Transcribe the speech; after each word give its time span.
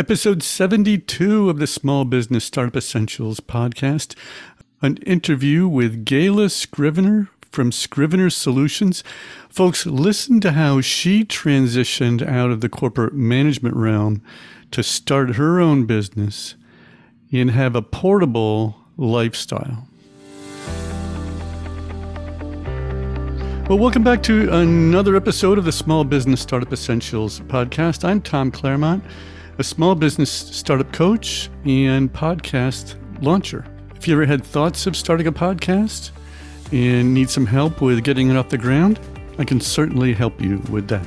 Episode 0.00 0.42
72 0.42 1.50
of 1.50 1.58
the 1.58 1.66
Small 1.66 2.06
Business 2.06 2.46
Startup 2.46 2.74
Essentials 2.74 3.38
podcast. 3.38 4.14
An 4.80 4.96
interview 5.04 5.68
with 5.68 6.06
Gayla 6.06 6.50
Scrivener 6.50 7.28
from 7.52 7.70
Scrivener 7.70 8.30
Solutions. 8.30 9.04
Folks, 9.50 9.84
listen 9.84 10.40
to 10.40 10.52
how 10.52 10.80
she 10.80 11.22
transitioned 11.22 12.26
out 12.26 12.50
of 12.50 12.62
the 12.62 12.70
corporate 12.70 13.12
management 13.12 13.76
realm 13.76 14.22
to 14.70 14.82
start 14.82 15.34
her 15.34 15.60
own 15.60 15.84
business 15.84 16.54
and 17.30 17.50
have 17.50 17.76
a 17.76 17.82
portable 17.82 18.80
lifestyle. 18.96 19.86
Well, 23.68 23.78
welcome 23.78 24.02
back 24.02 24.22
to 24.22 24.50
another 24.50 25.14
episode 25.14 25.58
of 25.58 25.66
the 25.66 25.72
Small 25.72 26.04
Business 26.04 26.40
Startup 26.40 26.72
Essentials 26.72 27.40
podcast. 27.40 28.02
I'm 28.02 28.22
Tom 28.22 28.50
Claremont, 28.50 29.04
a 29.60 29.62
small 29.62 29.94
business 29.94 30.30
startup 30.30 30.90
coach 30.90 31.50
and 31.66 32.10
podcast 32.10 32.94
launcher. 33.22 33.62
If 33.94 34.08
you 34.08 34.14
ever 34.14 34.24
had 34.24 34.42
thoughts 34.42 34.86
of 34.86 34.96
starting 34.96 35.26
a 35.26 35.32
podcast 35.32 36.12
and 36.72 37.12
need 37.12 37.28
some 37.28 37.44
help 37.44 37.82
with 37.82 38.02
getting 38.02 38.30
it 38.30 38.38
off 38.38 38.48
the 38.48 38.56
ground, 38.56 38.98
I 39.38 39.44
can 39.44 39.60
certainly 39.60 40.14
help 40.14 40.40
you 40.40 40.62
with 40.70 40.88
that. 40.88 41.06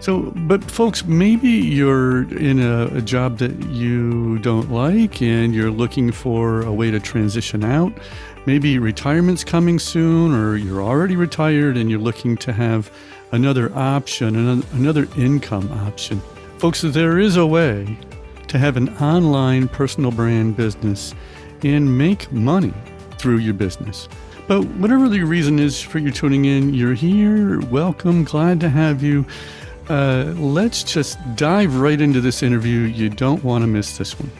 So, 0.00 0.34
but 0.36 0.62
folks, 0.70 1.06
maybe 1.06 1.48
you're 1.48 2.30
in 2.36 2.60
a, 2.60 2.88
a, 2.94 3.00
job 3.00 3.38
that 3.38 3.58
you 3.70 4.38
don't 4.40 4.70
like 4.70 5.22
and 5.22 5.54
you're 5.54 5.70
looking 5.70 6.12
for 6.12 6.60
a 6.60 6.72
way 6.74 6.90
to 6.90 7.00
transition 7.00 7.64
out. 7.64 7.90
Maybe 8.44 8.78
retirement's 8.78 9.44
coming 9.44 9.78
soon, 9.78 10.34
or 10.34 10.56
you're 10.56 10.82
already 10.82 11.16
retired 11.16 11.78
and 11.78 11.90
you're 11.90 12.00
looking 12.00 12.36
to 12.36 12.52
have 12.52 12.92
another 13.32 13.74
option, 13.74 14.36
another 14.74 15.08
income 15.16 15.72
option. 15.86 16.20
Folks, 16.58 16.80
there 16.80 17.18
is 17.18 17.36
a 17.36 17.44
way 17.44 17.98
to 18.48 18.58
have 18.58 18.78
an 18.78 18.88
online 18.96 19.68
personal 19.68 20.10
brand 20.10 20.56
business 20.56 21.14
and 21.62 21.98
make 21.98 22.32
money 22.32 22.72
through 23.18 23.36
your 23.38 23.52
business. 23.52 24.08
But 24.48 24.64
whatever 24.76 25.10
the 25.10 25.22
reason 25.22 25.58
is 25.58 25.82
for 25.82 25.98
you 25.98 26.10
tuning 26.10 26.46
in, 26.46 26.72
you're 26.72 26.94
here. 26.94 27.60
Welcome. 27.66 28.24
Glad 28.24 28.60
to 28.60 28.70
have 28.70 29.02
you. 29.02 29.26
Uh, 29.90 30.32
let's 30.38 30.82
just 30.82 31.18
dive 31.36 31.76
right 31.76 32.00
into 32.00 32.22
this 32.22 32.42
interview. 32.42 32.80
You 32.80 33.10
don't 33.10 33.44
want 33.44 33.62
to 33.62 33.66
miss 33.66 33.98
this 33.98 34.18
one. 34.18 34.30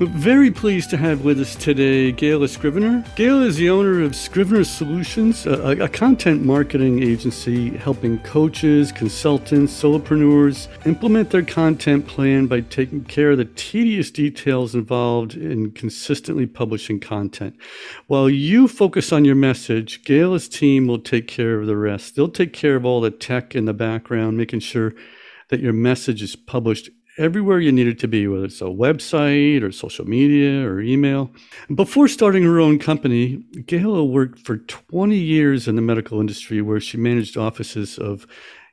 We're 0.00 0.06
very 0.06 0.50
pleased 0.50 0.88
to 0.90 0.96
have 0.96 1.26
with 1.26 1.38
us 1.38 1.54
today 1.54 2.10
Gayla 2.10 2.48
Scrivener. 2.48 3.04
Gayla 3.16 3.44
is 3.44 3.56
the 3.58 3.68
owner 3.68 4.00
of 4.00 4.16
Scrivener 4.16 4.64
Solutions, 4.64 5.44
a, 5.44 5.72
a, 5.78 5.90
content 5.90 6.42
marketing 6.42 7.02
agency 7.02 7.76
helping 7.76 8.18
coaches, 8.20 8.92
consultants, 8.92 9.78
solopreneurs 9.78 10.68
implement 10.86 11.28
their 11.28 11.42
content 11.42 12.06
plan 12.06 12.46
by 12.46 12.62
taking 12.62 13.04
care 13.04 13.32
of 13.32 13.36
the 13.36 13.44
tedious 13.44 14.10
details 14.10 14.74
involved 14.74 15.34
in 15.34 15.70
consistently 15.72 16.46
publishing 16.46 16.98
content. 16.98 17.54
While 18.06 18.30
you 18.30 18.68
focus 18.68 19.12
on 19.12 19.26
your 19.26 19.34
message, 19.34 20.02
Gayla's 20.04 20.48
team 20.48 20.86
will 20.86 21.00
take 21.00 21.28
care 21.28 21.60
of 21.60 21.66
the 21.66 21.76
rest. 21.76 22.16
They'll 22.16 22.30
take 22.30 22.54
care 22.54 22.76
of 22.76 22.86
all 22.86 23.02
the 23.02 23.10
tech 23.10 23.54
in 23.54 23.66
the 23.66 23.74
background, 23.74 24.38
making 24.38 24.60
sure 24.60 24.94
that 25.50 25.60
your 25.60 25.74
message 25.74 26.22
is 26.22 26.36
published 26.36 26.88
everywhere 27.20 27.60
you 27.60 27.70
need 27.70 27.86
it 27.86 27.98
to 28.00 28.08
be, 28.08 28.26
whether 28.26 28.46
it's 28.46 28.62
a 28.62 28.64
website 28.64 29.62
or 29.62 29.70
social 29.70 30.06
media 30.06 30.66
or 30.66 30.80
email. 30.80 31.30
Before 31.74 32.08
starting 32.08 32.42
her 32.44 32.58
own 32.58 32.78
company, 32.78 33.44
Gayla 33.52 34.08
worked 34.10 34.40
for 34.40 34.56
20 34.56 35.16
years 35.16 35.68
in 35.68 35.76
the 35.76 35.82
medical 35.82 36.18
industry 36.18 36.62
where 36.62 36.80
she 36.80 36.96
managed 36.96 37.36
offices 37.36 37.98
of 37.98 38.26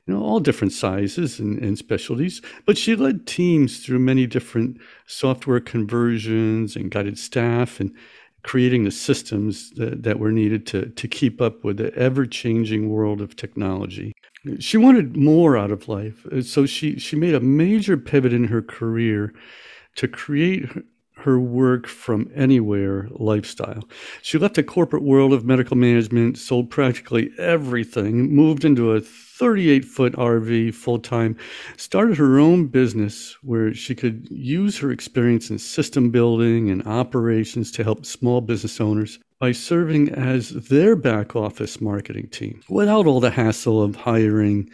you 0.05 0.13
know, 0.13 0.23
all 0.23 0.39
different 0.39 0.71
sizes 0.71 1.37
and, 1.39 1.59
and 1.59 1.77
specialties, 1.77 2.41
but 2.65 2.77
she 2.77 2.95
led 2.95 3.27
teams 3.27 3.79
through 3.79 3.99
many 3.99 4.25
different 4.25 4.79
software 5.05 5.59
conversions 5.59 6.77
and 6.77 6.89
guided 6.89 7.19
staff 7.19 7.81
and 7.81 7.93
creating 8.47 8.85
the 8.85 8.91
systems 8.91 9.71
that, 9.71 10.03
that 10.03 10.19
were 10.19 10.31
needed 10.31 10.65
to, 10.65 10.85
to 10.91 11.05
keep 11.05 11.41
up 11.41 11.65
with 11.65 11.75
the 11.75 11.93
ever 11.95 12.25
changing 12.25 12.87
world 12.87 13.19
of 13.19 13.35
technology. 13.35 14.13
She 14.59 14.77
wanted 14.77 15.17
more 15.17 15.57
out 15.57 15.69
of 15.69 15.89
life. 15.89 16.25
Uh, 16.27 16.41
so 16.41 16.65
she, 16.65 16.97
she 16.97 17.17
made 17.17 17.35
a 17.35 17.41
major 17.41 17.97
pivot 17.97 18.31
in 18.31 18.45
her 18.45 18.61
career 18.61 19.33
to 19.97 20.07
create 20.07 20.69
her 21.17 21.37
work 21.37 21.87
from 21.87 22.31
anywhere 22.33 23.09
lifestyle. 23.11 23.83
She 24.21 24.37
left 24.37 24.55
the 24.55 24.63
corporate 24.63 25.03
world 25.03 25.33
of 25.33 25.43
medical 25.43 25.75
management, 25.75 26.37
sold 26.37 26.69
practically 26.69 27.31
everything, 27.37 28.33
moved 28.33 28.63
into 28.63 28.95
a 28.95 29.01
38 29.37 29.85
foot 29.85 30.13
RV 30.13 30.73
full 30.73 30.99
time, 30.99 31.37
started 31.77 32.17
her 32.17 32.39
own 32.39 32.67
business 32.67 33.37
where 33.43 33.73
she 33.73 33.93
could 33.93 34.27
use 34.31 34.79
her 34.79 34.91
experience 34.91 35.49
in 35.49 35.59
system 35.59 36.09
building 36.09 36.69
and 36.71 36.85
operations 36.87 37.71
to 37.73 37.83
help 37.83 38.05
small 38.05 38.41
business 38.41 38.81
owners 38.81 39.19
by 39.39 39.51
serving 39.51 40.09
as 40.09 40.49
their 40.49 40.95
back 40.95 41.35
office 41.35 41.79
marketing 41.79 42.27
team 42.29 42.61
without 42.69 43.05
all 43.05 43.19
the 43.19 43.29
hassle 43.29 43.83
of 43.83 43.95
hiring 43.95 44.67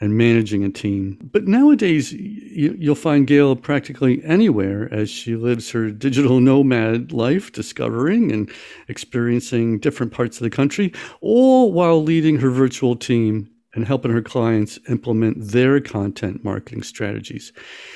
and 0.00 0.16
managing 0.16 0.64
a 0.64 0.70
team. 0.70 1.18
But 1.32 1.46
nowadays, 1.46 2.12
you, 2.12 2.76
will 2.80 2.94
find 2.94 3.26
Gail 3.26 3.56
practically 3.56 4.22
anywhere 4.24 4.92
as 4.92 5.08
she 5.08 5.36
lives 5.36 5.70
her 5.70 5.90
digital 5.90 6.40
nomad 6.40 7.12
life, 7.12 7.52
discovering 7.52 8.30
and 8.30 8.50
experiencing 8.88 9.78
different 9.78 10.12
parts 10.12 10.36
of 10.38 10.42
the 10.42 10.50
country, 10.50 10.92
all 11.20 11.72
while 11.72 12.02
leading 12.02 12.38
her 12.38 12.50
virtual 12.50 12.94
team 12.94 13.50
and 13.76 13.86
helping 13.86 14.10
her 14.10 14.22
clients 14.22 14.78
implement 14.88 15.52
their 15.52 15.80
content 15.80 16.42
marketing 16.42 16.82
strategies. 16.82 17.52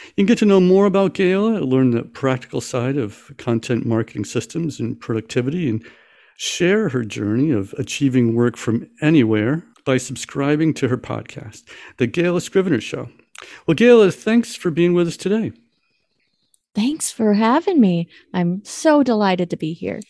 You 0.08 0.12
can 0.22 0.26
get 0.26 0.38
to 0.38 0.44
know 0.44 0.60
more 0.60 0.86
about 0.86 1.14
Gail, 1.14 1.50
learn 1.50 1.90
the 1.90 2.02
practical 2.02 2.60
side 2.60 2.96
of 2.96 3.32
content 3.38 3.84
marketing 3.84 4.26
systems 4.26 4.78
and 4.78 5.00
productivity, 5.00 5.68
and 5.68 5.84
share 6.36 6.90
her 6.90 7.02
journey 7.02 7.50
of 7.50 7.74
achieving 7.78 8.34
work 8.34 8.56
from 8.56 8.88
anywhere 9.02 9.64
by 9.84 9.96
subscribing 9.96 10.74
to 10.74 10.88
her 10.88 10.98
podcast, 10.98 11.64
The 11.96 12.06
Gail 12.06 12.38
Scrivener 12.38 12.80
Show. 12.80 13.08
Well, 13.66 13.74
Gail, 13.74 14.08
thanks 14.10 14.54
for 14.54 14.70
being 14.70 14.94
with 14.94 15.08
us 15.08 15.16
today. 15.16 15.52
Thanks 16.74 17.10
for 17.10 17.34
having 17.34 17.80
me. 17.80 18.08
I'm 18.32 18.64
so 18.64 19.02
delighted 19.02 19.50
to 19.50 19.56
be 19.56 19.72
here. 19.72 20.00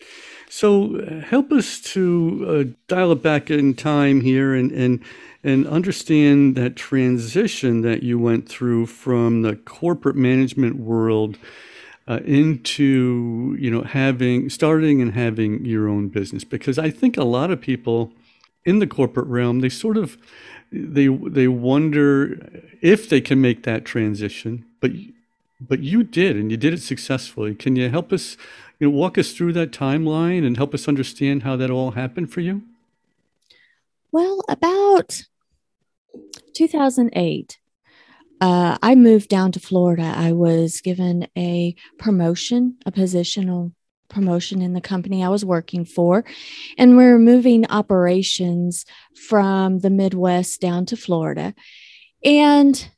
So, 0.49 0.97
uh, 0.97 1.21
help 1.21 1.53
us 1.53 1.81
to 1.93 2.47
uh, 2.49 2.77
dial 2.89 3.13
it 3.13 3.23
back 3.23 3.51
in 3.51 3.75
time 3.75 4.21
here 4.21 4.55
and, 4.55 4.71
and 4.73 5.03
and 5.43 5.67
understand 5.67 6.55
that 6.57 6.77
transition 6.77 7.81
that 7.81 8.03
you 8.03 8.19
went 8.19 8.49
through 8.49 8.87
from 8.87 9.43
the 9.43 9.57
corporate 9.57 10.17
management 10.17 10.77
world 10.77 11.39
uh, 12.09 12.21
into 12.25 13.57
you 13.59 13.71
know 13.71 13.83
having 13.83 14.51
starting 14.51 15.01
and 15.01 15.15
having 15.15 15.65
your 15.65 15.89
own 15.89 16.09
business 16.09 16.45
because 16.45 16.79
I 16.79 16.91
think 16.91 17.17
a 17.17 17.25
lot 17.25 17.51
of 17.51 17.61
people 17.61 18.13
in 18.65 18.81
the 18.81 18.87
corporate 18.87 19.29
realm 19.29 19.61
they 19.61 19.69
sort 19.69 19.97
of 19.97 20.19
they 20.73 21.07
they 21.07 21.49
wonder 21.49 22.51
if 22.83 23.09
they 23.09 23.21
can 23.21 23.41
make 23.41 23.63
that 23.63 23.85
transition 23.85 24.65
but 24.81 24.91
but 25.61 25.81
you 25.81 26.03
did 26.03 26.37
and 26.37 26.51
you 26.51 26.57
did 26.57 26.73
it 26.73 26.83
successfully 26.83 27.55
can 27.55 27.77
you 27.77 27.89
help 27.89 28.13
us 28.13 28.37
you 28.79 28.87
know 28.89 28.97
walk 28.97 29.19
us 29.19 29.33
through 29.33 29.53
that 29.53 29.71
timeline 29.71 30.47
and 30.47 30.57
help 30.57 30.75
us 30.75 30.89
understand 30.89 31.43
how 31.43 31.57
that 31.57 31.71
all 31.71 31.93
happened 31.93 32.33
for 32.33 32.41
you 32.41 32.63
well 34.13 34.43
about 34.49 35.23
2008 36.55 37.59
uh, 38.41 38.79
I 38.83 38.95
moved 38.95 39.29
down 39.29 39.53
to 39.53 39.61
Florida. 39.61 40.15
I 40.17 40.33
was 40.33 40.81
given 40.81 41.29
a 41.37 41.75
promotion, 41.99 42.79
a 42.87 42.91
positional 42.91 43.73
promotion 44.09 44.63
in 44.63 44.73
the 44.73 44.81
company 44.81 45.23
I 45.23 45.29
was 45.29 45.45
working 45.45 45.85
for. 45.85 46.25
And 46.79 46.97
we 46.97 47.05
are 47.05 47.19
moving 47.19 47.67
operations 47.71 48.87
from 49.29 49.81
the 49.81 49.91
Midwest 49.91 50.61
down 50.61 50.87
to 50.87 50.97
Florida. 50.97 51.55
And 52.25 52.91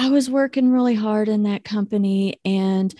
I 0.00 0.10
was 0.10 0.30
working 0.30 0.70
really 0.70 0.94
hard 0.94 1.28
in 1.28 1.42
that 1.42 1.64
company 1.64 2.38
and 2.44 2.94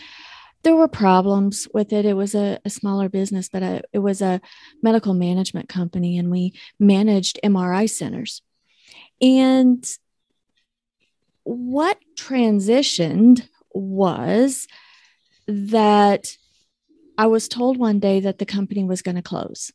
there 0.65 0.75
were 0.75 0.89
problems 0.89 1.69
with 1.73 1.93
it. 1.93 2.05
It 2.05 2.15
was 2.15 2.35
a, 2.35 2.59
a 2.65 2.71
smaller 2.71 3.09
business, 3.09 3.49
but 3.49 3.63
a, 3.63 3.67
uh, 3.67 3.81
it 3.93 4.01
was 4.01 4.21
a 4.21 4.41
medical 4.83 5.15
management 5.15 5.69
company 5.69 6.19
and 6.19 6.29
we 6.29 6.55
managed 6.81 7.39
MRI 7.45 7.89
centers. 7.89 8.43
And 9.21 9.89
what 11.45 11.99
transitioned 12.17 13.49
was 13.73 14.67
that 15.47 16.37
I 17.17 17.27
was 17.29 17.47
told 17.47 17.79
one 17.79 18.01
day 18.01 18.19
that 18.21 18.39
the 18.39 18.47
company 18.47 18.83
was 18.83 19.03
going 19.03 19.17
to 19.17 19.23
close 19.23 19.73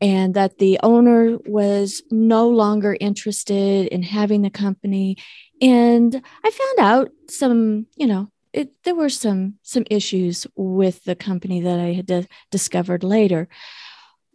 and 0.00 0.34
that 0.34 0.58
the 0.58 0.78
owner 0.82 1.38
was 1.46 2.02
no 2.10 2.48
longer 2.48 2.96
interested 3.00 3.86
in 3.86 4.02
having 4.02 4.42
the 4.42 4.50
company. 4.50 5.16
And 5.60 6.22
I 6.44 6.50
found 6.50 6.78
out 6.78 7.12
some, 7.28 7.86
you 7.96 8.06
know, 8.06 8.30
it, 8.52 8.70
there 8.84 8.94
were 8.94 9.08
some 9.08 9.54
some 9.62 9.84
issues 9.90 10.46
with 10.54 11.04
the 11.04 11.16
company 11.16 11.60
that 11.60 11.80
I 11.80 11.92
had 11.92 12.06
d- 12.06 12.28
discovered 12.50 13.02
later. 13.02 13.48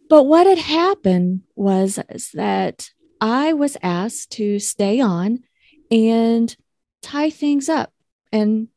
But 0.08 0.24
what 0.24 0.46
had 0.46 0.58
happened 0.58 1.42
was 1.54 1.98
that 2.34 2.90
I 3.20 3.52
was 3.52 3.76
asked 3.82 4.32
to 4.32 4.58
stay 4.58 5.00
on 5.00 5.44
and 5.90 6.54
tie 7.00 7.30
things 7.30 7.68
up 7.68 7.92
and 8.32 8.68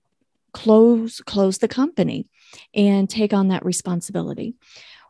close 0.53 1.19
close 1.21 1.57
the 1.57 1.67
company 1.67 2.27
and 2.73 3.09
take 3.09 3.33
on 3.33 3.49
that 3.49 3.65
responsibility. 3.65 4.55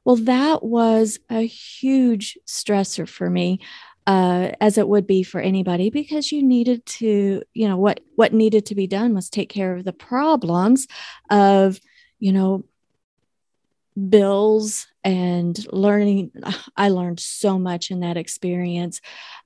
Well, 0.05 0.17
that 0.17 0.63
was 0.63 1.19
a 1.29 1.45
huge 1.45 2.38
stressor 2.45 3.07
for 3.07 3.29
me 3.29 3.59
uh, 4.05 4.51
as 4.59 4.77
it 4.77 4.88
would 4.88 5.07
be 5.07 5.23
for 5.23 5.39
anybody 5.39 5.89
because 5.89 6.31
you 6.31 6.44
needed 6.44 6.85
to 6.85 7.41
you 7.53 7.67
know 7.67 7.77
what 7.77 8.01
what 8.15 8.33
needed 8.33 8.65
to 8.65 8.75
be 8.75 8.88
done 8.88 9.13
was 9.13 9.29
take 9.29 9.50
care 9.50 9.75
of 9.75 9.85
the 9.85 9.94
problems 9.94 10.88
of 11.29 11.79
you 12.19 12.33
know 12.33 12.63
bills 14.09 14.88
and 15.03 15.65
learning. 15.71 16.31
I 16.77 16.89
learned 16.89 17.19
so 17.19 17.59
much 17.59 17.91
in 17.91 18.01
that 18.01 18.17
experience 18.17 19.01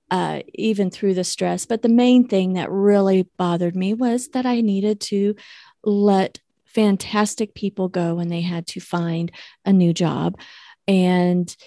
uh, 0.09 0.41
even 0.53 0.89
through 0.89 1.13
the 1.15 1.23
stress. 1.23 1.65
But 1.65 1.81
the 1.81 1.89
main 1.89 2.27
thing 2.27 2.53
that 2.53 2.71
really 2.71 3.27
bothered 3.37 3.75
me 3.75 3.93
was 3.93 4.29
that 4.29 4.45
i 4.45 4.61
needed 4.61 4.99
to 5.01 5.35
let 5.83 6.39
fantastic 6.77 7.55
people 7.55 7.89
go 7.89 8.19
and 8.19 8.31
they 8.31 8.41
had 8.41 8.67
to 8.67 8.79
find 8.79 9.31
a 9.65 9.73
new 9.73 9.93
job 9.93 10.39
and 10.87 11.57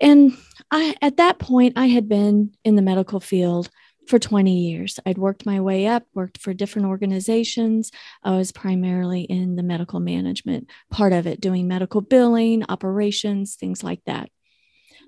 and 0.00 0.36
I, 0.70 0.94
at 1.02 1.16
that 1.16 1.38
point, 1.38 1.74
I 1.76 1.86
had 1.86 2.08
been 2.08 2.52
in 2.64 2.76
the 2.76 2.82
medical 2.82 3.20
field 3.20 3.70
for 4.06 4.18
20 4.18 4.70
years. 4.70 4.98
I'd 5.04 5.18
worked 5.18 5.44
my 5.44 5.60
way 5.60 5.86
up, 5.86 6.04
worked 6.14 6.38
for 6.38 6.54
different 6.54 6.88
organizations. 6.88 7.90
I 8.22 8.36
was 8.36 8.52
primarily 8.52 9.22
in 9.22 9.56
the 9.56 9.62
medical 9.62 10.00
management 10.00 10.70
part 10.90 11.12
of 11.12 11.26
it, 11.26 11.40
doing 11.40 11.68
medical 11.68 12.00
billing, 12.00 12.64
operations, 12.68 13.56
things 13.56 13.82
like 13.82 14.00
that. 14.06 14.30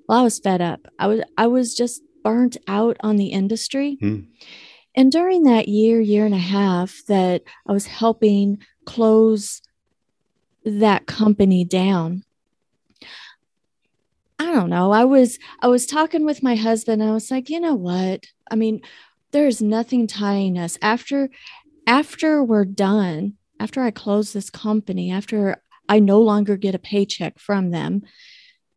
Well, 0.08 0.18
I 0.18 0.22
was 0.22 0.38
fed 0.38 0.60
up. 0.60 0.80
I 0.98 1.06
was 1.06 1.20
I 1.36 1.46
was 1.46 1.74
just 1.74 2.02
burnt 2.22 2.56
out 2.68 2.96
on 3.00 3.16
the 3.16 3.28
industry. 3.28 3.96
Hmm. 4.00 4.20
And 4.94 5.12
during 5.12 5.44
that 5.44 5.68
year, 5.68 6.00
year 6.00 6.26
and 6.26 6.34
a 6.34 6.38
half 6.38 7.00
that 7.06 7.42
I 7.66 7.72
was 7.72 7.86
helping 7.86 8.62
close 8.90 9.62
that 10.64 11.06
company 11.06 11.64
down, 11.64 12.24
I 14.40 14.46
don't 14.46 14.70
know. 14.70 14.90
I 14.90 15.04
was 15.04 15.38
I 15.62 15.68
was 15.68 15.86
talking 15.86 16.24
with 16.24 16.42
my 16.42 16.56
husband. 16.56 17.00
I 17.02 17.12
was 17.12 17.30
like, 17.30 17.48
you 17.48 17.60
know 17.60 17.76
what? 17.76 18.24
I 18.50 18.56
mean, 18.56 18.80
there's 19.30 19.62
nothing 19.62 20.08
tying 20.08 20.58
us 20.58 20.76
after 20.82 21.30
after 21.86 22.42
we're 22.42 22.64
done. 22.64 23.34
After 23.60 23.82
I 23.82 23.90
close 23.90 24.32
this 24.32 24.50
company, 24.50 25.12
after 25.12 25.62
I 25.88 26.00
no 26.00 26.20
longer 26.20 26.56
get 26.56 26.74
a 26.74 26.78
paycheck 26.78 27.38
from 27.38 27.70
them, 27.70 28.02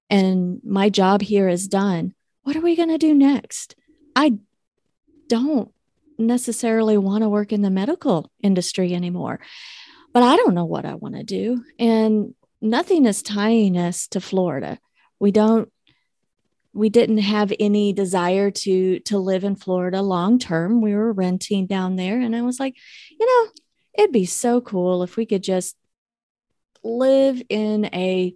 and 0.09 0.59
my 0.63 0.89
job 0.89 1.21
here 1.21 1.47
is 1.47 1.67
done. 1.67 2.13
What 2.43 2.57
are 2.57 2.61
we 2.61 2.75
going 2.75 2.89
to 2.89 2.97
do 2.97 3.13
next? 3.13 3.75
I 4.15 4.39
don't 5.29 5.71
necessarily 6.17 6.97
want 6.97 7.23
to 7.23 7.29
work 7.29 7.53
in 7.53 7.61
the 7.61 7.69
medical 7.69 8.29
industry 8.41 8.93
anymore, 8.93 9.39
but 10.13 10.23
I 10.23 10.35
don't 10.35 10.53
know 10.53 10.65
what 10.65 10.85
I 10.85 10.95
want 10.95 11.15
to 11.15 11.23
do. 11.23 11.63
And 11.79 12.33
nothing 12.61 13.05
is 13.05 13.21
tying 13.21 13.77
us 13.77 14.07
to 14.09 14.21
Florida 14.21 14.79
we 15.23 15.31
don't 15.31 15.71
we 16.73 16.89
didn't 16.89 17.19
have 17.19 17.53
any 17.57 17.93
desire 17.93 18.51
to 18.51 18.99
to 18.99 19.17
live 19.17 19.45
in 19.45 19.55
Florida 19.55 20.01
long 20.01 20.37
term. 20.37 20.81
We 20.81 20.93
were 20.93 21.13
renting 21.13 21.65
down 21.65 21.95
there 21.95 22.19
and 22.19 22.35
I 22.35 22.41
was 22.41 22.59
like, 22.59 22.75
you 23.17 23.25
know, 23.25 23.51
it'd 23.97 24.11
be 24.11 24.25
so 24.25 24.59
cool 24.59 25.01
if 25.01 25.15
we 25.15 25.25
could 25.25 25.41
just 25.41 25.77
live 26.83 27.41
in 27.47 27.85
a 27.85 28.35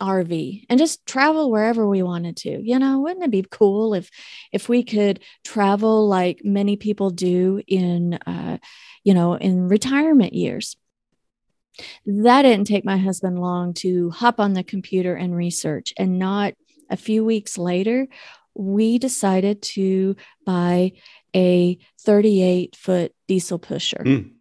RV 0.00 0.64
and 0.68 0.80
just 0.80 1.06
travel 1.06 1.52
wherever 1.52 1.86
we 1.86 2.02
wanted 2.02 2.38
to. 2.38 2.60
You 2.60 2.80
know, 2.80 2.98
wouldn't 2.98 3.24
it 3.24 3.30
be 3.30 3.46
cool 3.48 3.94
if 3.94 4.10
if 4.52 4.68
we 4.68 4.82
could 4.82 5.20
travel 5.44 6.08
like 6.08 6.40
many 6.42 6.74
people 6.74 7.10
do 7.10 7.62
in 7.68 8.14
uh, 8.14 8.58
you 9.04 9.14
know, 9.14 9.34
in 9.34 9.68
retirement 9.68 10.32
years? 10.32 10.76
That 12.06 12.42
didn't 12.42 12.66
take 12.66 12.84
my 12.84 12.96
husband 12.96 13.38
long 13.38 13.74
to 13.74 14.10
hop 14.10 14.40
on 14.40 14.52
the 14.52 14.64
computer 14.64 15.14
and 15.14 15.34
research. 15.34 15.92
And 15.96 16.18
not 16.18 16.54
a 16.88 16.96
few 16.96 17.24
weeks 17.24 17.56
later, 17.58 18.08
we 18.54 18.98
decided 18.98 19.62
to 19.62 20.16
buy 20.44 20.92
a 21.34 21.78
38 22.00 22.76
foot 22.76 23.14
diesel 23.28 23.58
pusher. 23.58 24.02
Mm. 24.04 24.32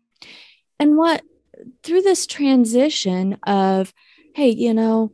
And 0.80 0.98
what 0.98 1.22
through 1.84 2.02
this 2.02 2.26
transition 2.26 3.38
of, 3.46 3.94
hey, 4.34 4.50
you 4.50 4.74
know, 4.74 5.14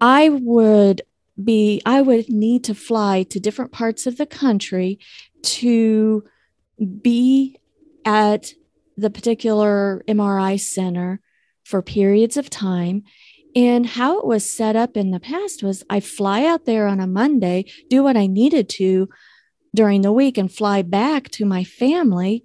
I 0.00 0.28
would 0.28 1.02
be, 1.42 1.80
I 1.86 2.02
would 2.02 2.28
need 2.28 2.64
to 2.64 2.74
fly 2.74 3.24
to 3.24 3.40
different 3.40 3.72
parts 3.72 4.06
of 4.06 4.16
the 4.16 4.26
country 4.26 4.98
to 5.42 6.24
be 7.00 7.58
at 8.04 8.52
the 8.96 9.10
particular 9.10 10.02
MRI 10.08 10.58
center 10.58 11.20
for 11.64 11.82
periods 11.82 12.36
of 12.36 12.50
time. 12.50 13.02
And 13.56 13.86
how 13.86 14.18
it 14.18 14.26
was 14.26 14.48
set 14.48 14.74
up 14.74 14.96
in 14.96 15.10
the 15.10 15.20
past 15.20 15.62
was 15.62 15.84
I 15.88 16.00
fly 16.00 16.44
out 16.44 16.64
there 16.64 16.86
on 16.86 17.00
a 17.00 17.06
Monday, 17.06 17.66
do 17.88 18.02
what 18.02 18.16
I 18.16 18.26
needed 18.26 18.68
to 18.70 19.08
during 19.74 20.02
the 20.02 20.12
week, 20.12 20.36
and 20.36 20.52
fly 20.52 20.82
back 20.82 21.30
to 21.30 21.44
my 21.44 21.62
family 21.62 22.44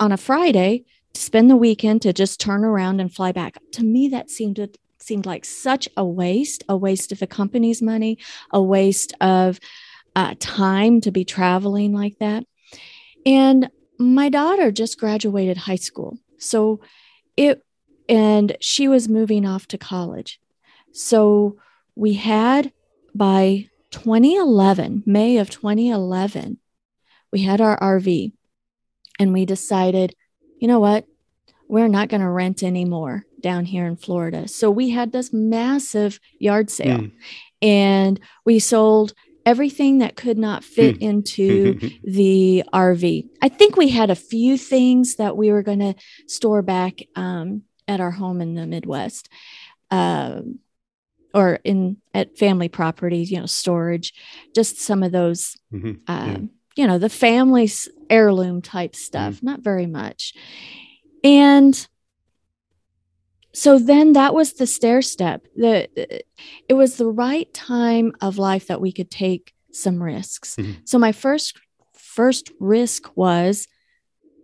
on 0.00 0.10
a 0.10 0.16
Friday 0.16 0.84
to 1.14 1.20
spend 1.20 1.48
the 1.48 1.56
weekend 1.56 2.02
to 2.02 2.12
just 2.12 2.40
turn 2.40 2.64
around 2.64 3.00
and 3.00 3.14
fly 3.14 3.32
back. 3.32 3.58
To 3.72 3.84
me, 3.84 4.08
that 4.08 4.30
seemed 4.30 4.56
to, 4.56 4.70
seemed 4.98 5.26
like 5.26 5.44
such 5.44 5.88
a 5.96 6.04
waste, 6.04 6.64
a 6.68 6.76
waste 6.76 7.12
of 7.12 7.20
the 7.20 7.26
company's 7.26 7.80
money, 7.80 8.18
a 8.50 8.62
waste 8.62 9.12
of 9.20 9.60
uh, 10.16 10.34
time 10.40 11.00
to 11.02 11.12
be 11.12 11.24
traveling 11.24 11.92
like 11.92 12.18
that. 12.18 12.44
And 13.24 13.70
my 14.00 14.30
daughter 14.30 14.70
just 14.70 14.98
graduated 14.98 15.58
high 15.58 15.76
school. 15.76 16.18
So 16.38 16.80
it, 17.36 17.62
and 18.08 18.56
she 18.60 18.88
was 18.88 19.08
moving 19.08 19.46
off 19.46 19.68
to 19.68 19.78
college. 19.78 20.40
So 20.92 21.58
we 21.94 22.14
had 22.14 22.72
by 23.14 23.68
2011, 23.90 25.02
May 25.04 25.36
of 25.36 25.50
2011, 25.50 26.58
we 27.30 27.42
had 27.42 27.60
our 27.60 27.78
RV 27.78 28.32
and 29.18 29.32
we 29.32 29.44
decided, 29.44 30.16
you 30.58 30.66
know 30.66 30.80
what? 30.80 31.04
We're 31.68 31.88
not 31.88 32.08
going 32.08 32.22
to 32.22 32.28
rent 32.28 32.62
anymore 32.62 33.26
down 33.40 33.66
here 33.66 33.86
in 33.86 33.96
Florida. 33.96 34.48
So 34.48 34.70
we 34.70 34.90
had 34.90 35.12
this 35.12 35.32
massive 35.32 36.18
yard 36.38 36.70
sale 36.70 37.00
mm. 37.00 37.12
and 37.60 38.18
we 38.44 38.58
sold 38.58 39.12
everything 39.46 39.98
that 39.98 40.16
could 40.16 40.38
not 40.38 40.64
fit 40.64 40.96
hmm. 40.96 41.02
into 41.02 41.90
the 42.04 42.64
RV. 42.72 43.28
I 43.42 43.48
think 43.48 43.76
we 43.76 43.88
had 43.88 44.10
a 44.10 44.14
few 44.14 44.56
things 44.56 45.16
that 45.16 45.36
we 45.36 45.50
were 45.52 45.62
going 45.62 45.80
to 45.80 45.94
store 46.26 46.62
back 46.62 47.00
um, 47.16 47.62
at 47.88 48.00
our 48.00 48.10
home 48.10 48.40
in 48.40 48.54
the 48.54 48.66
Midwest. 48.66 49.28
Um, 49.90 50.60
or 51.32 51.60
in 51.64 51.96
at 52.12 52.36
family 52.38 52.68
properties, 52.68 53.30
you 53.30 53.38
know, 53.38 53.46
storage, 53.46 54.12
just 54.54 54.80
some 54.80 55.02
of 55.02 55.12
those, 55.12 55.56
mm-hmm. 55.72 55.92
uh, 56.10 56.26
yeah. 56.26 56.38
you 56.76 56.86
know, 56.86 56.98
the 56.98 57.08
family's 57.08 57.88
heirloom 58.08 58.62
type 58.62 58.96
stuff, 58.96 59.34
mm-hmm. 59.34 59.46
not 59.46 59.60
very 59.60 59.86
much. 59.86 60.34
And 61.22 61.86
so 63.52 63.78
then 63.78 64.12
that 64.12 64.34
was 64.34 64.54
the 64.54 64.66
stair 64.66 65.02
step 65.02 65.46
the 65.56 65.88
it 66.68 66.74
was 66.74 66.96
the 66.96 67.06
right 67.06 67.52
time 67.52 68.12
of 68.20 68.38
life 68.38 68.66
that 68.68 68.80
we 68.80 68.92
could 68.92 69.10
take 69.10 69.54
some 69.72 70.02
risks. 70.02 70.56
Mm-hmm. 70.56 70.72
so 70.84 70.98
my 70.98 71.12
first 71.12 71.58
first 71.94 72.50
risk 72.58 73.16
was 73.16 73.68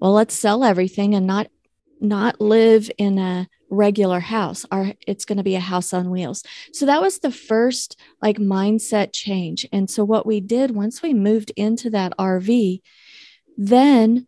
well 0.01 0.13
let's 0.13 0.35
sell 0.35 0.65
everything 0.65 1.15
and 1.15 1.27
not 1.27 1.49
not 2.01 2.41
live 2.41 2.91
in 2.99 3.19
a 3.19 3.49
regular 3.71 4.21
house. 4.21 4.65
Our 4.71 4.93
it's 5.07 5.25
going 5.25 5.39
to 5.39 5.45
be 5.45 5.57
a 5.57 5.61
house 5.61 5.93
on 5.93 6.11
wheels. 6.11 6.45
So 6.73 6.87
that 6.87 7.01
was 7.01 7.19
the 7.19 7.33
first 7.33 7.99
like 8.23 8.37
mindset 8.37 9.13
change. 9.13 9.67
And 9.73 9.91
so 9.91 10.05
what 10.05 10.27
we 10.27 10.41
did 10.41 10.71
once 10.71 11.03
we 11.03 11.15
moved 11.15 11.53
into 11.57 11.91
that 11.91 12.13
rv 12.19 12.81
then 13.57 14.27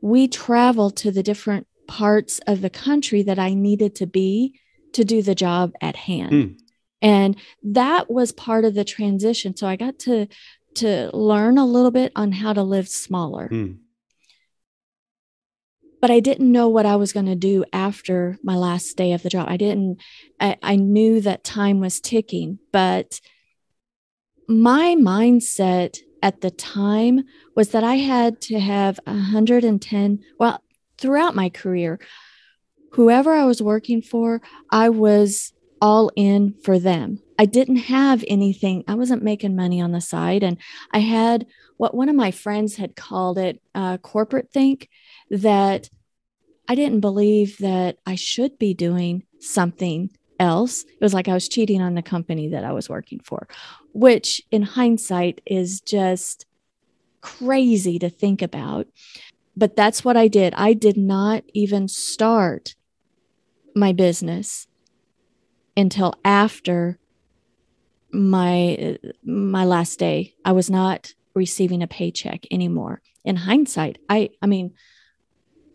we 0.00 0.26
traveled 0.26 0.96
to 0.96 1.10
the 1.10 1.22
different 1.22 1.66
parts 1.90 2.38
of 2.46 2.60
the 2.60 2.70
country 2.70 3.20
that 3.24 3.36
I 3.36 3.52
needed 3.52 3.96
to 3.96 4.06
be 4.06 4.54
to 4.92 5.04
do 5.04 5.22
the 5.22 5.34
job 5.34 5.72
at 5.80 5.96
hand. 5.96 6.32
Mm. 6.32 6.58
And 7.02 7.36
that 7.64 8.08
was 8.08 8.30
part 8.30 8.64
of 8.64 8.74
the 8.74 8.84
transition. 8.84 9.56
So 9.56 9.66
I 9.66 9.74
got 9.74 9.98
to 10.00 10.28
to 10.76 11.10
learn 11.12 11.58
a 11.58 11.66
little 11.66 11.90
bit 11.90 12.12
on 12.14 12.30
how 12.30 12.52
to 12.52 12.62
live 12.62 12.88
smaller. 12.88 13.48
Mm. 13.48 13.78
But 16.00 16.12
I 16.12 16.20
didn't 16.20 16.52
know 16.52 16.68
what 16.68 16.86
I 16.86 16.94
was 16.94 17.12
going 17.12 17.26
to 17.26 17.34
do 17.34 17.64
after 17.72 18.38
my 18.44 18.54
last 18.54 18.96
day 18.96 19.12
of 19.12 19.24
the 19.24 19.28
job. 19.28 19.48
I 19.48 19.56
didn't, 19.56 20.00
I, 20.38 20.56
I 20.62 20.76
knew 20.76 21.20
that 21.20 21.42
time 21.42 21.80
was 21.80 22.00
ticking, 22.00 22.60
but 22.70 23.20
my 24.46 24.94
mindset 24.96 25.98
at 26.22 26.40
the 26.40 26.52
time 26.52 27.24
was 27.56 27.70
that 27.70 27.82
I 27.82 27.96
had 27.96 28.40
to 28.42 28.60
have 28.60 29.00
110, 29.06 30.20
well, 30.38 30.62
throughout 31.00 31.34
my 31.34 31.48
career, 31.48 31.98
whoever 32.92 33.32
I 33.32 33.44
was 33.44 33.62
working 33.62 34.02
for, 34.02 34.40
I 34.70 34.88
was 34.88 35.52
all 35.80 36.10
in 36.14 36.54
for 36.62 36.78
them. 36.78 37.20
I 37.38 37.46
didn't 37.46 37.76
have 37.76 38.22
anything, 38.28 38.84
I 38.86 38.94
wasn't 38.94 39.22
making 39.22 39.56
money 39.56 39.80
on 39.80 39.92
the 39.92 40.00
side. 40.00 40.42
And 40.42 40.58
I 40.92 40.98
had 40.98 41.46
what 41.78 41.94
one 41.94 42.10
of 42.10 42.14
my 42.14 42.30
friends 42.30 42.76
had 42.76 42.96
called 42.96 43.38
it 43.38 43.62
uh, 43.74 43.96
corporate 43.98 44.52
think 44.52 44.90
that 45.30 45.88
I 46.68 46.74
didn't 46.74 47.00
believe 47.00 47.56
that 47.58 47.96
I 48.04 48.14
should 48.14 48.58
be 48.58 48.74
doing 48.74 49.24
something 49.40 50.10
else. 50.38 50.82
It 50.82 51.00
was 51.00 51.14
like 51.14 51.28
I 51.28 51.34
was 51.34 51.48
cheating 51.48 51.80
on 51.80 51.94
the 51.94 52.02
company 52.02 52.48
that 52.48 52.64
I 52.64 52.72
was 52.72 52.88
working 52.88 53.20
for, 53.20 53.48
which 53.94 54.42
in 54.50 54.62
hindsight 54.62 55.40
is 55.46 55.80
just 55.80 56.46
crazy 57.20 57.98
to 57.98 58.10
think 58.10 58.42
about. 58.42 58.86
But 59.60 59.76
that's 59.76 60.02
what 60.02 60.16
I 60.16 60.26
did. 60.26 60.54
I 60.56 60.72
did 60.72 60.96
not 60.96 61.44
even 61.52 61.86
start 61.86 62.74
my 63.76 63.92
business 63.92 64.66
until 65.76 66.14
after 66.24 66.98
my 68.10 68.98
my 69.22 69.66
last 69.66 69.98
day. 69.98 70.32
I 70.46 70.52
was 70.52 70.70
not 70.70 71.12
receiving 71.34 71.82
a 71.82 71.86
paycheck 71.86 72.46
anymore. 72.50 73.02
In 73.22 73.36
hindsight, 73.36 73.98
I 74.08 74.30
I 74.40 74.46
mean, 74.46 74.72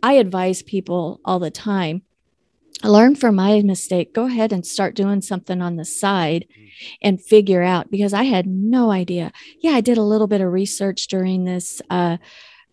I 0.01 0.13
advise 0.13 0.63
people 0.63 1.21
all 1.23 1.37
the 1.37 1.51
time 1.51 2.01
learn 2.83 3.15
from 3.15 3.35
my 3.35 3.61
mistake 3.61 4.13
go 4.13 4.25
ahead 4.25 4.51
and 4.51 4.65
start 4.65 4.95
doing 4.95 5.21
something 5.21 5.61
on 5.61 5.77
the 5.77 5.85
side 5.85 6.45
and 7.01 7.23
figure 7.23 7.63
out 7.63 7.89
because 7.89 8.13
i 8.13 8.23
had 8.23 8.45
no 8.45 8.91
idea 8.91 9.31
yeah 9.61 9.71
i 9.71 9.81
did 9.81 9.97
a 9.97 10.03
little 10.03 10.27
bit 10.27 10.41
of 10.41 10.51
research 10.51 11.07
during 11.07 11.45
this 11.45 11.81
uh 11.89 12.17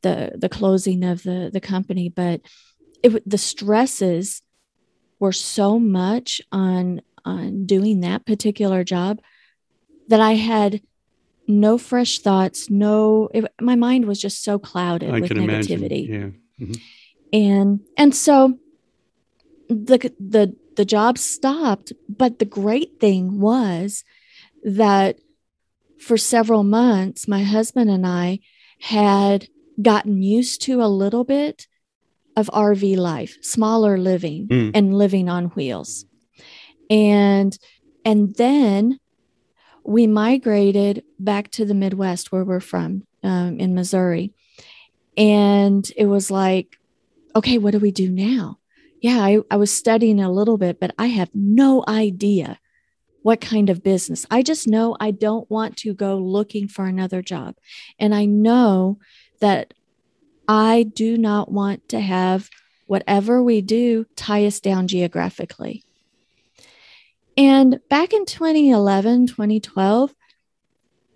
the 0.03 0.33
the 0.37 0.49
closing 0.49 1.05
of 1.05 1.23
the 1.23 1.51
the 1.53 1.61
company 1.61 2.09
but 2.09 2.41
it 3.03 3.29
the 3.29 3.39
stresses 3.39 4.43
were 5.19 5.33
so 5.33 5.79
much 5.79 6.41
on 6.51 7.01
on 7.25 7.65
doing 7.67 8.01
that 8.01 8.27
particular 8.27 8.85
job 8.85 9.21
that 10.09 10.21
i 10.21 10.33
had 10.33 10.81
no 11.49 11.79
fresh 11.79 12.19
thoughts 12.21 12.71
no 12.71 13.29
it, 13.35 13.45
my 13.61 13.75
mind 13.77 14.07
was 14.07 14.21
just 14.21 14.43
so 14.43 14.59
clouded 14.59 15.11
I 15.15 15.21
with 15.21 15.31
negativity 15.31 16.09
imagine. 16.09 16.41
yeah 16.59 16.67
mm-hmm. 16.67 16.73
and 17.33 17.81
and 17.97 18.15
so 18.15 18.59
the 19.69 20.13
the 20.19 20.55
the 20.77 20.85
job 20.85 21.19
stopped 21.19 21.93
but 22.09 22.39
the 22.39 22.45
great 22.45 22.99
thing 23.01 23.41
was 23.41 24.05
that 24.65 25.19
for 25.99 26.17
several 26.17 26.65
months 26.65 27.29
my 27.29 27.43
husband 27.43 27.91
and 27.91 28.07
I 28.07 28.41
had 28.81 29.49
gotten 29.81 30.23
used 30.23 30.63
to 30.63 30.83
a 30.83 30.87
little 30.87 31.25
bit 31.25 31.67
of 32.37 32.51
RV 32.53 32.97
life, 32.97 33.37
smaller 33.43 33.99
living 33.99 34.49
mm. 34.49 34.71
and 34.75 34.95
living 34.95 35.29
on 35.29 35.47
wheels. 35.47 36.05
And 36.91 37.57
and 38.05 38.35
then 38.37 38.99
we 39.85 40.07
migrated 40.07 41.05
back 41.19 41.51
to 41.53 41.65
the 41.65 41.75
Midwest 41.75 42.33
where 42.33 42.45
we're 42.45 42.61
from 42.61 43.07
um, 43.23 43.59
in 43.59 43.75
Missouri. 43.75 44.33
And 45.17 45.91
it 45.97 46.07
was 46.07 46.31
like, 46.31 46.79
okay, 47.35 47.59
what 47.59 47.73
do 47.73 47.79
we 47.79 47.91
do 47.91 48.11
now? 48.11 48.59
yeah, 49.03 49.19
I, 49.19 49.41
I 49.51 49.57
was 49.57 49.77
studying 49.77 50.21
a 50.21 50.31
little 50.31 50.57
bit, 50.57 50.79
but 50.79 50.95
I 50.97 51.09
have 51.09 51.29
no 51.35 51.85
idea 51.89 52.61
what 53.23 53.41
kind 53.41 53.69
of 53.69 53.83
business. 53.83 54.25
I 54.31 54.43
just 54.43 54.69
know 54.69 54.97
I 54.99 55.11
don't 55.11 55.51
want 55.51 55.77
to 55.79 55.93
go 55.93 56.17
looking 56.19 56.69
for 56.69 56.87
another 56.87 57.21
job. 57.21 57.57
And 57.99 58.15
I 58.15 58.27
know 58.27 58.99
that 59.43 59.75
I 60.49 60.85
do 60.85 61.19
not 61.19 61.51
want 61.51 61.89
to 61.91 62.01
have 62.01 62.49
whatever 62.87 63.43
we 63.43 63.61
do 63.61 64.07
tie 64.17 64.47
us 64.47 64.61
down 64.61 64.87
geographically. 64.87 65.85
And 67.37 67.81
back 67.89 68.13
in 68.13 68.25
2011, 68.25 69.27
2012, 69.27 70.15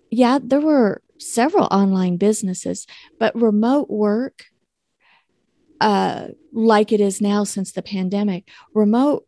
yeah, 0.09 0.39
there 0.41 0.61
were 0.61 1.01
several 1.19 1.65
online 1.65 2.17
businesses, 2.17 2.87
but 3.19 3.35
remote 3.35 3.89
work 3.89 4.45
uh, 5.79 6.27
like 6.51 6.91
it 6.91 6.99
is 6.99 7.21
now 7.21 7.43
since 7.43 7.71
the 7.71 7.83
pandemic, 7.83 8.49
remote 8.73 9.27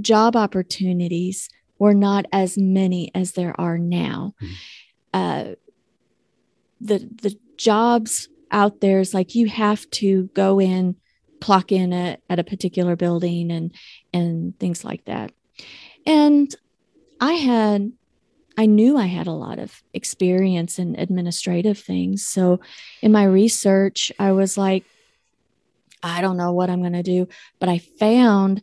job 0.00 0.36
opportunities 0.36 1.48
were 1.78 1.94
not 1.94 2.24
as 2.32 2.56
many 2.56 3.10
as 3.14 3.32
there 3.32 3.58
are 3.60 3.78
now. 3.78 4.34
Mm-hmm. 4.40 4.54
Uh, 5.12 5.54
the 6.80 6.98
the 6.98 7.38
jobs 7.56 8.28
out 8.50 8.80
there 8.80 9.00
is 9.00 9.14
like 9.14 9.34
you 9.34 9.46
have 9.48 9.88
to 9.90 10.24
go 10.34 10.60
in, 10.60 10.96
clock 11.40 11.72
in 11.72 11.92
at, 11.92 12.20
at 12.30 12.38
a 12.38 12.44
particular 12.44 12.96
building 12.96 13.50
and 13.50 13.72
and 14.12 14.58
things 14.58 14.84
like 14.84 15.04
that. 15.06 15.32
And 16.06 16.54
I 17.20 17.32
had 17.32 17.92
I 18.58 18.66
knew 18.66 18.96
I 18.96 19.06
had 19.06 19.26
a 19.26 19.32
lot 19.32 19.58
of 19.58 19.82
experience 19.92 20.78
in 20.78 20.98
administrative 20.98 21.78
things. 21.78 22.26
So 22.26 22.60
in 23.02 23.12
my 23.12 23.24
research, 23.24 24.10
I 24.18 24.32
was 24.32 24.56
like, 24.56 24.84
I 26.02 26.22
don't 26.22 26.38
know 26.38 26.52
what 26.52 26.70
I'm 26.70 26.80
going 26.80 26.94
to 26.94 27.02
do. 27.02 27.28
But 27.58 27.68
I 27.68 27.78
found 27.78 28.62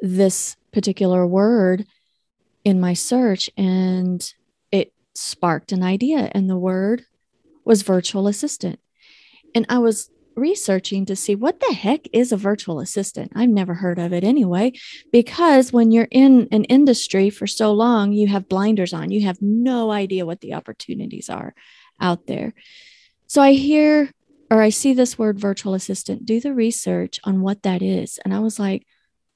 this 0.00 0.56
particular 0.72 1.26
word 1.26 1.86
in 2.64 2.80
my 2.80 2.94
search 2.94 3.50
and 3.56 4.32
it 4.70 4.92
sparked 5.14 5.72
an 5.72 5.82
idea. 5.82 6.30
And 6.32 6.48
the 6.48 6.58
word 6.58 7.04
was 7.64 7.82
virtual 7.82 8.26
assistant. 8.28 8.80
And 9.54 9.66
I 9.68 9.78
was 9.78 10.10
researching 10.34 11.04
to 11.06 11.14
see 11.14 11.34
what 11.34 11.60
the 11.60 11.74
heck 11.74 12.06
is 12.12 12.32
a 12.32 12.36
virtual 12.36 12.80
assistant. 12.80 13.32
I've 13.34 13.50
never 13.50 13.74
heard 13.74 13.98
of 13.98 14.12
it 14.12 14.24
anyway, 14.24 14.72
because 15.12 15.72
when 15.72 15.90
you're 15.90 16.08
in 16.10 16.48
an 16.50 16.64
industry 16.64 17.28
for 17.28 17.46
so 17.46 17.72
long, 17.72 18.12
you 18.12 18.28
have 18.28 18.48
blinders 18.48 18.92
on. 18.92 19.10
You 19.10 19.22
have 19.26 19.42
no 19.42 19.90
idea 19.90 20.24
what 20.24 20.40
the 20.40 20.54
opportunities 20.54 21.28
are 21.28 21.54
out 22.00 22.26
there. 22.26 22.54
So 23.26 23.42
I 23.42 23.52
hear 23.52 24.10
or 24.52 24.60
I 24.60 24.68
see 24.68 24.92
this 24.92 25.18
word 25.18 25.40
virtual 25.40 25.72
assistant, 25.72 26.26
do 26.26 26.38
the 26.38 26.52
research 26.52 27.18
on 27.24 27.40
what 27.40 27.62
that 27.62 27.80
is. 27.80 28.18
And 28.22 28.34
I 28.34 28.40
was 28.40 28.58
like, 28.58 28.86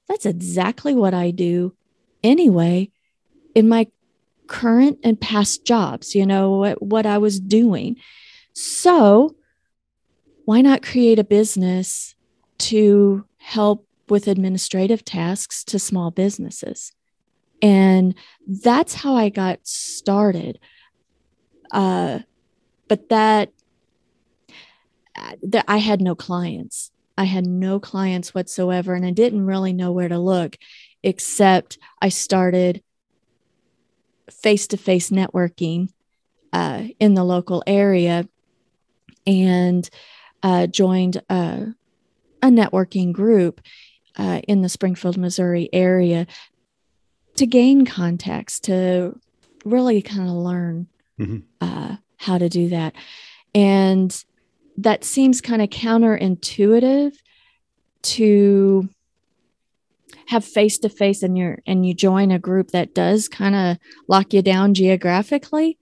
that's 0.06 0.26
exactly 0.26 0.94
what 0.94 1.14
I 1.14 1.30
do 1.30 1.74
anyway 2.22 2.90
in 3.54 3.66
my 3.66 3.86
current 4.46 4.98
and 5.02 5.20
past 5.20 5.64
jobs, 5.64 6.14
you 6.14 6.26
know, 6.26 6.50
what, 6.52 6.82
what 6.82 7.06
I 7.06 7.18
was 7.18 7.40
doing. 7.40 7.96
So 8.52 9.36
why 10.44 10.60
not 10.60 10.82
create 10.82 11.18
a 11.18 11.24
business 11.24 12.14
to 12.58 13.26
help 13.38 13.86
with 14.08 14.28
administrative 14.28 15.04
tasks 15.04 15.64
to 15.64 15.78
small 15.78 16.10
businesses? 16.10 16.92
And 17.60 18.14
that's 18.46 18.94
how 18.94 19.16
I 19.16 19.28
got 19.28 19.66
started. 19.66 20.58
Uh, 21.70 22.20
but 22.88 23.08
that 23.08 23.50
that 25.42 25.64
I 25.66 25.78
had 25.78 26.00
no 26.00 26.14
clients. 26.14 26.90
I 27.18 27.24
had 27.24 27.46
no 27.46 27.80
clients 27.80 28.34
whatsoever, 28.34 28.94
and 28.94 29.04
I 29.04 29.10
didn't 29.10 29.46
really 29.46 29.72
know 29.72 29.90
where 29.90 30.08
to 30.08 30.18
look, 30.18 30.56
except 31.02 31.78
I 32.00 32.10
started 32.10 32.82
face 34.30 34.66
to 34.68 34.76
face 34.76 35.10
networking 35.10 35.88
uh, 36.52 36.84
in 36.98 37.14
the 37.14 37.24
local 37.24 37.62
area 37.66 38.28
and 39.26 39.88
uh, 40.42 40.66
joined 40.66 41.22
a, 41.28 41.66
a, 42.42 42.48
networking 42.48 43.12
group 43.12 43.60
uh, 44.16 44.40
in 44.46 44.62
the 44.62 44.68
Springfield, 44.68 45.16
Missouri 45.16 45.68
area 45.72 46.26
to 47.36 47.46
gain 47.46 47.84
contacts, 47.84 48.60
to 48.60 49.18
really 49.64 50.00
kind 50.00 50.28
of 50.28 50.34
learn 50.34 50.86
mm-hmm. 51.18 51.38
Uh, 51.60 51.96
how 52.18 52.38
to 52.38 52.48
do 52.48 52.68
that. 52.68 52.94
And 53.54 54.24
that 54.78 55.04
seems 55.04 55.40
kind 55.40 55.62
of 55.62 55.68
counterintuitive 55.70 57.14
to 58.02 58.88
have 60.28 60.44
face 60.44 60.78
to 60.78 60.88
face 60.88 61.22
and 61.22 61.36
you're 61.36 61.58
and 61.66 61.86
you 61.86 61.94
join 61.94 62.30
a 62.30 62.38
group 62.38 62.70
that 62.70 62.94
does 62.94 63.28
kind 63.28 63.54
of 63.54 63.78
lock 64.08 64.32
you 64.32 64.42
down 64.42 64.74
geographically. 64.74 65.78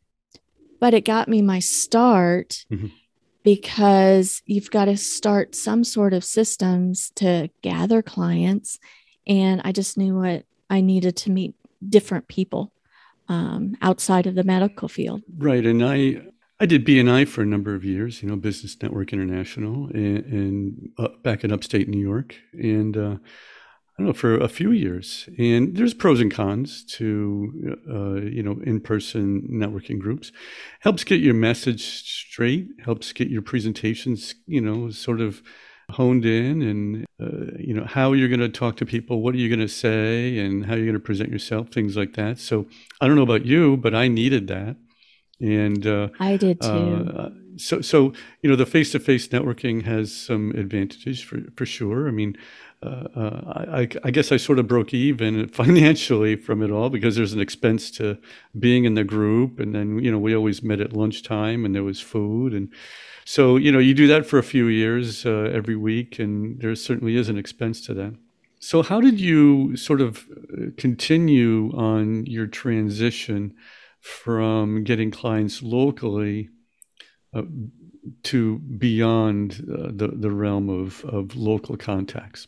But 0.80 0.94
it 0.94 1.04
got 1.04 1.28
me 1.28 1.40
my 1.42 1.60
start 1.60 2.64
mm-hmm. 2.70 2.88
because 3.42 4.42
you've 4.46 4.70
got 4.70 4.86
to 4.86 4.96
start 4.96 5.54
some 5.54 5.84
sort 5.84 6.12
of 6.12 6.24
systems 6.24 7.10
to 7.16 7.48
gather 7.62 8.02
clients. 8.02 8.78
And 9.26 9.62
i 9.64 9.72
just 9.72 9.96
knew 9.96 10.16
what 10.16 10.44
i 10.68 10.80
needed 10.80 11.16
to 11.16 11.30
meet 11.30 11.54
different 11.86 12.28
people 12.28 12.72
um, 13.28 13.76
outside 13.80 14.26
of 14.26 14.34
the 14.34 14.44
medical 14.44 14.88
field. 14.88 15.22
Right 15.38 15.64
and 15.64 15.84
i 15.84 16.22
I 16.60 16.66
did 16.66 16.86
BNI 16.86 17.26
for 17.26 17.42
a 17.42 17.46
number 17.46 17.74
of 17.74 17.84
years, 17.84 18.22
you 18.22 18.28
know, 18.28 18.36
Business 18.36 18.80
Network 18.80 19.12
International, 19.12 19.88
and, 19.88 20.24
and 20.24 20.90
uh, 20.96 21.08
back 21.22 21.42
in 21.42 21.52
upstate 21.52 21.88
New 21.88 21.98
York, 21.98 22.36
and 22.52 22.96
uh, 22.96 23.16
I 23.96 24.02
don't 24.02 24.08
know 24.08 24.12
for 24.12 24.36
a 24.36 24.48
few 24.48 24.72
years. 24.72 25.28
And 25.38 25.76
there's 25.76 25.94
pros 25.94 26.20
and 26.20 26.32
cons 26.32 26.84
to, 26.96 27.78
uh, 27.88 28.14
you 28.22 28.42
know, 28.42 28.60
in-person 28.64 29.48
networking 29.50 30.00
groups. 30.00 30.32
Helps 30.80 31.04
get 31.04 31.20
your 31.20 31.34
message 31.34 31.82
straight. 31.82 32.68
Helps 32.84 33.12
get 33.12 33.28
your 33.28 33.42
presentations, 33.42 34.34
you 34.46 34.60
know, 34.60 34.90
sort 34.90 35.20
of 35.20 35.42
honed 35.90 36.24
in, 36.24 36.62
and 36.62 37.06
uh, 37.20 37.56
you 37.58 37.74
know 37.74 37.84
how 37.84 38.14
you're 38.14 38.28
going 38.28 38.40
to 38.40 38.48
talk 38.48 38.76
to 38.76 38.86
people, 38.86 39.20
what 39.20 39.34
are 39.34 39.38
you 39.38 39.54
going 39.54 39.60
to 39.60 39.68
say, 39.68 40.38
and 40.38 40.64
how 40.64 40.74
you're 40.74 40.86
going 40.86 40.94
to 40.94 41.00
present 41.00 41.30
yourself, 41.30 41.68
things 41.68 41.96
like 41.96 42.14
that. 42.14 42.38
So 42.38 42.66
I 43.00 43.06
don't 43.06 43.16
know 43.16 43.22
about 43.22 43.44
you, 43.44 43.76
but 43.76 43.94
I 43.94 44.08
needed 44.08 44.48
that 44.48 44.76
and 45.40 45.86
uh, 45.86 46.08
I 46.20 46.36
did 46.36 46.60
too. 46.60 46.68
Uh, 46.68 47.30
so 47.56 47.80
so 47.80 48.12
you 48.42 48.50
know 48.50 48.56
the 48.56 48.66
face-to-face 48.66 49.28
networking 49.28 49.82
has 49.82 50.14
some 50.14 50.50
advantages 50.52 51.20
for 51.20 51.40
for 51.56 51.66
sure. 51.66 52.08
I 52.08 52.10
mean, 52.10 52.36
uh, 52.84 53.18
uh, 53.18 53.64
I, 53.70 53.88
I, 54.04 54.10
guess 54.10 54.30
I 54.30 54.36
sort 54.36 54.58
of 54.58 54.68
broke 54.68 54.92
even 54.92 55.48
financially 55.60 56.36
from 56.36 56.62
it 56.62 56.70
all 56.70 56.90
because 56.90 57.16
there's 57.16 57.32
an 57.32 57.40
expense 57.40 57.90
to 57.92 58.18
being 58.58 58.84
in 58.84 58.94
the 58.94 59.04
group, 59.04 59.58
and 59.58 59.74
then 59.74 59.98
you 60.00 60.10
know 60.10 60.18
we 60.18 60.36
always 60.36 60.62
met 60.62 60.80
at 60.80 60.92
lunchtime, 60.92 61.64
and 61.64 61.74
there 61.74 61.82
was 61.82 62.00
food, 62.00 62.52
and 62.52 62.70
so 63.24 63.56
you 63.56 63.72
know 63.72 63.78
you 63.78 63.94
do 63.94 64.06
that 64.08 64.26
for 64.26 64.38
a 64.38 64.42
few 64.42 64.66
years 64.66 65.24
uh, 65.24 65.50
every 65.52 65.76
week, 65.76 66.18
and 66.18 66.60
there 66.60 66.74
certainly 66.74 67.16
is 67.16 67.28
an 67.28 67.38
expense 67.38 67.84
to 67.86 67.94
that. 67.94 68.14
So 68.60 68.82
how 68.82 69.00
did 69.00 69.20
you 69.20 69.76
sort 69.76 70.00
of 70.00 70.26
uh, 70.52 70.66
continue 70.76 71.72
on 71.74 72.26
your 72.26 72.46
transition 72.46 73.54
from 74.00 74.84
getting 74.84 75.10
clients 75.10 75.62
locally 75.62 76.50
to 78.22 78.58
beyond 78.58 79.52
the 79.66 80.08
the 80.08 80.30
realm 80.30 80.68
of 80.68 81.02
of 81.06 81.34
local 81.34 81.76
contacts? 81.76 82.46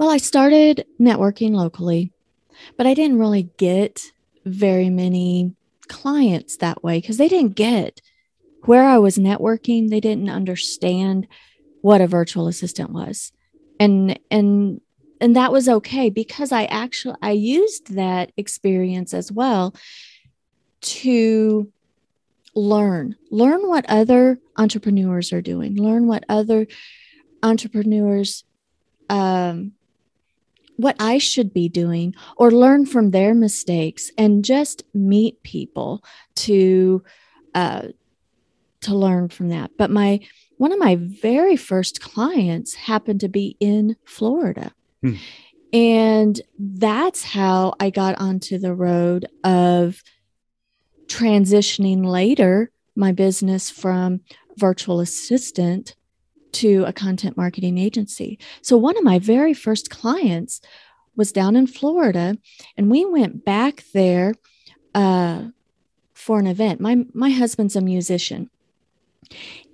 Well, 0.00 0.08
I 0.08 0.16
started 0.16 0.86
networking 0.98 1.50
locally, 1.50 2.10
but 2.78 2.86
I 2.86 2.94
didn't 2.94 3.18
really 3.18 3.50
get 3.58 4.00
very 4.46 4.88
many 4.88 5.54
clients 5.88 6.56
that 6.56 6.82
way 6.82 7.02
because 7.02 7.18
they 7.18 7.28
didn't 7.28 7.54
get 7.54 8.00
where 8.64 8.86
I 8.86 8.96
was 8.96 9.18
networking. 9.18 9.90
They 9.90 10.00
didn't 10.00 10.30
understand 10.30 11.28
what 11.82 12.00
a 12.00 12.06
virtual 12.06 12.48
assistant 12.48 12.92
was. 12.92 13.32
And, 13.78 14.18
and, 14.30 14.80
and 15.20 15.36
that 15.36 15.52
was 15.52 15.68
okay 15.68 16.08
because 16.08 16.50
I 16.50 16.64
actually 16.64 17.16
I 17.20 17.32
used 17.32 17.94
that 17.94 18.32
experience 18.38 19.12
as 19.12 19.30
well 19.30 19.74
to 20.80 21.70
learn 22.54 23.16
learn 23.30 23.68
what 23.68 23.84
other 23.86 24.40
entrepreneurs 24.56 25.32
are 25.32 25.42
doing 25.42 25.76
learn 25.76 26.08
what 26.08 26.24
other 26.28 26.66
entrepreneurs 27.44 28.42
um, 29.08 29.72
what 30.80 30.96
I 30.98 31.18
should 31.18 31.52
be 31.52 31.68
doing 31.68 32.14
or 32.36 32.50
learn 32.50 32.86
from 32.86 33.10
their 33.10 33.34
mistakes 33.34 34.10
and 34.16 34.44
just 34.44 34.82
meet 34.94 35.42
people 35.42 36.02
to 36.36 37.02
uh, 37.54 37.88
to 38.82 38.94
learn 38.94 39.28
from 39.28 39.48
that. 39.50 39.72
But 39.76 39.90
my 39.90 40.20
one 40.56 40.72
of 40.72 40.78
my 40.78 40.96
very 40.96 41.56
first 41.56 42.00
clients 42.00 42.74
happened 42.74 43.20
to 43.20 43.28
be 43.28 43.56
in 43.60 43.96
Florida. 44.04 44.72
Hmm. 45.02 45.14
And 45.72 46.40
that's 46.58 47.22
how 47.22 47.74
I 47.78 47.90
got 47.90 48.20
onto 48.20 48.58
the 48.58 48.74
road 48.74 49.26
of 49.44 50.02
transitioning 51.06 52.04
later 52.04 52.70
my 52.96 53.12
business 53.12 53.70
from 53.70 54.20
virtual 54.56 55.00
assistant 55.00 55.94
to 56.52 56.84
a 56.84 56.92
content 56.92 57.36
marketing 57.36 57.78
agency. 57.78 58.38
So 58.62 58.76
one 58.76 58.96
of 58.96 59.04
my 59.04 59.18
very 59.18 59.54
first 59.54 59.90
clients 59.90 60.60
was 61.16 61.32
down 61.32 61.56
in 61.56 61.66
Florida, 61.66 62.36
and 62.76 62.90
we 62.90 63.04
went 63.04 63.44
back 63.44 63.84
there 63.92 64.34
uh, 64.94 65.44
for 66.14 66.38
an 66.38 66.46
event. 66.46 66.80
My 66.80 67.04
my 67.12 67.30
husband's 67.30 67.76
a 67.76 67.80
musician, 67.80 68.50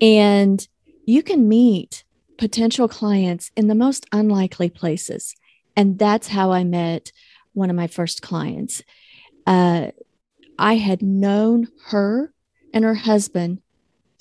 and 0.00 0.66
you 1.04 1.22
can 1.22 1.48
meet 1.48 2.04
potential 2.38 2.88
clients 2.88 3.50
in 3.56 3.68
the 3.68 3.74
most 3.74 4.06
unlikely 4.12 4.70
places, 4.70 5.34
and 5.76 5.98
that's 5.98 6.28
how 6.28 6.52
I 6.52 6.64
met 6.64 7.12
one 7.52 7.70
of 7.70 7.76
my 7.76 7.86
first 7.86 8.22
clients. 8.22 8.82
Uh, 9.46 9.90
I 10.58 10.76
had 10.76 11.02
known 11.02 11.68
her 11.88 12.32
and 12.72 12.84
her 12.84 12.94
husband 12.94 13.62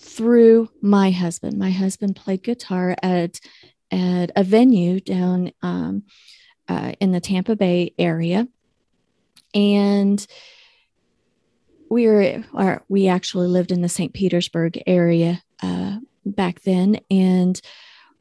through 0.06 0.70
my 0.82 1.12
husband. 1.12 1.58
My 1.58 1.72
husband 1.72 2.16
played 2.16 2.44
guitar 2.44 2.96
at 3.02 3.40
at 3.92 4.32
a 4.36 4.44
venue 4.44 5.00
down 5.00 5.52
um, 5.62 6.04
uh, 6.68 6.94
in 7.00 7.12
the 7.12 7.20
Tampa 7.20 7.56
Bay 7.56 7.94
area, 7.98 8.48
and 9.53 10.25
we 11.90 12.08
were 12.08 12.44
or 12.53 12.84
we 12.88 13.08
actually 13.08 13.48
lived 13.48 13.72
in 13.72 13.82
the 13.82 13.90
St. 13.90 14.14
Petersburg 14.14 14.82
area 14.88 15.42
uh, 15.62 15.98
back 16.25 16.62
then. 16.62 17.00
And 17.10 17.60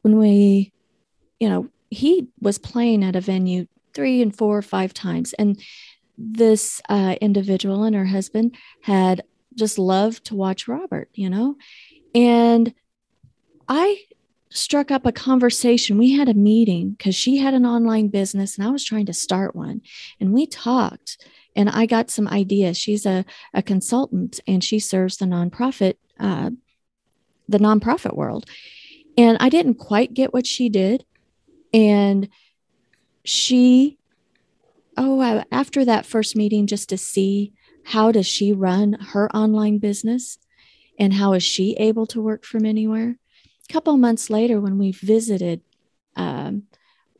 when 0.01 0.17
we, 0.17 0.73
you 1.39 1.49
know, 1.49 1.69
he 1.89 2.27
was 2.39 2.57
playing 2.57 3.03
at 3.03 3.15
a 3.15 3.21
venue 3.21 3.67
three 3.93 4.21
and 4.21 4.35
four 4.35 4.57
or 4.57 4.61
five 4.61 4.93
times, 4.93 5.33
and 5.33 5.59
this 6.17 6.81
uh, 6.89 7.15
individual 7.21 7.83
and 7.83 7.95
her 7.95 8.05
husband 8.05 8.55
had 8.81 9.23
just 9.55 9.77
love 9.77 10.21
to 10.23 10.35
watch 10.35 10.67
Robert, 10.67 11.09
you 11.13 11.29
know? 11.29 11.55
And 12.13 12.73
I 13.67 14.03
struck 14.49 14.89
up 14.91 15.05
a 15.05 15.11
conversation. 15.11 15.97
We 15.97 16.13
had 16.13 16.29
a 16.29 16.33
meeting 16.33 16.91
because 16.91 17.15
she 17.15 17.37
had 17.37 17.53
an 17.53 17.65
online 17.65 18.07
business 18.07 18.57
and 18.57 18.65
I 18.65 18.71
was 18.71 18.85
trying 18.85 19.05
to 19.07 19.13
start 19.13 19.55
one. 19.55 19.81
And 20.19 20.31
we 20.31 20.47
talked 20.47 21.25
and 21.55 21.69
I 21.69 21.85
got 21.85 22.09
some 22.09 22.27
ideas. 22.27 22.77
She's 22.77 23.05
a, 23.05 23.25
a 23.53 23.61
consultant 23.61 24.39
and 24.47 24.63
she 24.63 24.79
serves 24.79 25.17
the 25.17 25.25
nonprofit, 25.25 25.95
uh, 26.19 26.51
the 27.49 27.57
nonprofit 27.57 28.15
world. 28.15 28.49
And 29.17 29.37
I 29.39 29.49
didn't 29.49 29.75
quite 29.75 30.13
get 30.13 30.33
what 30.33 30.47
she 30.47 30.69
did. 30.69 31.05
And 31.73 32.29
she, 33.23 33.97
oh, 34.97 35.43
after 35.51 35.83
that 35.83 36.05
first 36.05 36.35
meeting, 36.35 36.67
just 36.67 36.89
to 36.89 36.97
see 36.97 37.53
how 37.85 38.11
does 38.11 38.27
she 38.27 38.51
run 38.51 38.93
her 38.93 39.33
online 39.35 39.77
business? 39.77 40.37
And 40.97 41.13
how 41.13 41.33
is 41.33 41.43
she 41.43 41.73
able 41.73 42.07
to 42.07 42.21
work 42.21 42.45
from 42.45 42.65
anywhere? 42.65 43.17
A 43.69 43.73
couple 43.73 43.95
months 43.97 44.29
later 44.29 44.59
when 44.59 44.77
we 44.77 44.91
visited 44.91 45.61
um, 46.15 46.63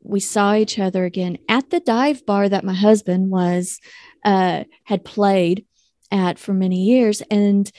we 0.01 0.19
saw 0.19 0.54
each 0.54 0.78
other 0.80 1.04
again 1.04 1.38
at 1.49 1.69
the 1.69 1.80
dive 1.80 2.25
bar 2.25 2.47
that 2.47 2.63
my 2.63 2.73
husband 2.73 3.32
was 3.32 3.80
uh, 4.23 4.63
had 4.84 5.04
played 5.04 5.65
at 6.12 6.38
for 6.39 6.54
many 6.54 6.84
years. 6.84 7.21
And 7.32 7.71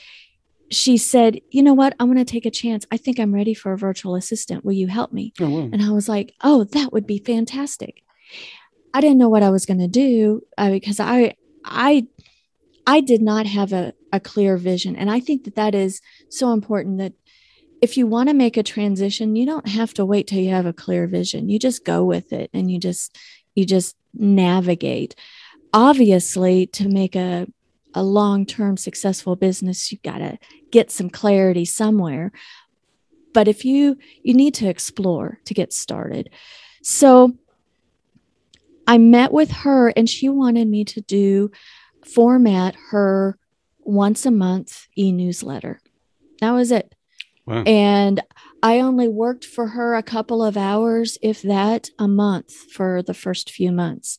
she 0.70 0.96
said 0.96 1.40
you 1.50 1.62
know 1.62 1.74
what? 1.74 1.94
I'm 1.98 2.12
going 2.12 2.24
to 2.24 2.30
take 2.30 2.46
a 2.46 2.50
chance. 2.50 2.84
I 2.90 2.96
think 2.96 3.18
i'm 3.20 3.34
ready 3.34 3.54
for 3.54 3.72
a 3.72 3.78
virtual 3.78 4.16
assistant. 4.16 4.64
Will 4.64 4.72
you 4.72 4.88
help 4.88 5.12
me? 5.12 5.32
Oh, 5.40 5.48
wow. 5.48 5.70
and 5.72 5.82
i 5.82 5.90
was 5.90 6.08
like 6.08 6.34
oh 6.42 6.64
that 6.64 6.92
would 6.92 7.06
be 7.06 7.18
fantastic. 7.18 8.02
I 8.92 9.00
didn't 9.00 9.18
know 9.18 9.28
what 9.28 9.42
i 9.42 9.50
was 9.50 9.66
going 9.66 9.80
to 9.80 9.88
do 9.88 10.42
uh, 10.58 10.70
because 10.70 11.00
i 11.00 11.34
i 11.64 12.06
I 12.86 13.00
did 13.00 13.20
not 13.20 13.46
have 13.46 13.72
a, 13.72 13.92
a 14.12 14.20
clear 14.20 14.56
vision. 14.56 14.94
And 14.94 15.10
I 15.10 15.20
think 15.20 15.44
that 15.44 15.56
that 15.56 15.74
is 15.74 16.00
so 16.28 16.52
important 16.52 16.98
that 16.98 17.14
if 17.82 17.96
you 17.96 18.06
want 18.06 18.28
to 18.28 18.34
make 18.34 18.56
a 18.56 18.62
transition, 18.62 19.36
you 19.36 19.44
don't 19.44 19.68
have 19.68 19.92
to 19.94 20.04
wait 20.04 20.26
till 20.26 20.38
you 20.38 20.50
have 20.50 20.66
a 20.66 20.72
clear 20.72 21.06
vision. 21.06 21.48
You 21.48 21.58
just 21.58 21.84
go 21.84 22.04
with 22.04 22.32
it 22.32 22.48
and 22.54 22.70
you 22.70 22.78
just, 22.78 23.16
you 23.54 23.66
just 23.66 23.96
navigate. 24.14 25.14
Obviously, 25.74 26.66
to 26.68 26.88
make 26.88 27.16
a, 27.16 27.46
a 27.92 28.02
long-term 28.02 28.76
successful 28.76 29.36
business, 29.36 29.90
you 29.92 29.98
got 30.02 30.18
to 30.18 30.38
get 30.70 30.90
some 30.90 31.10
clarity 31.10 31.64
somewhere. 31.64 32.32
But 33.34 33.48
if 33.48 33.64
you, 33.64 33.98
you 34.22 34.32
need 34.32 34.54
to 34.54 34.68
explore 34.68 35.40
to 35.44 35.52
get 35.52 35.72
started. 35.72 36.30
So 36.82 37.36
I 38.86 38.98
met 38.98 39.32
with 39.32 39.50
her 39.50 39.88
and 39.88 40.08
she 40.08 40.28
wanted 40.28 40.68
me 40.68 40.84
to 40.84 41.00
do 41.00 41.50
format 42.14 42.74
her 42.90 43.38
once 43.80 44.26
a 44.26 44.30
month 44.30 44.86
e 44.96 45.12
newsletter. 45.12 45.80
That 46.40 46.52
was 46.52 46.70
it. 46.70 46.94
Wow. 47.46 47.62
And 47.64 48.20
I 48.62 48.80
only 48.80 49.08
worked 49.08 49.44
for 49.44 49.68
her 49.68 49.94
a 49.94 50.02
couple 50.02 50.42
of 50.42 50.56
hours, 50.56 51.18
if 51.22 51.42
that, 51.42 51.90
a 51.98 52.08
month 52.08 52.52
for 52.52 53.02
the 53.02 53.14
first 53.14 53.50
few 53.50 53.70
months. 53.70 54.18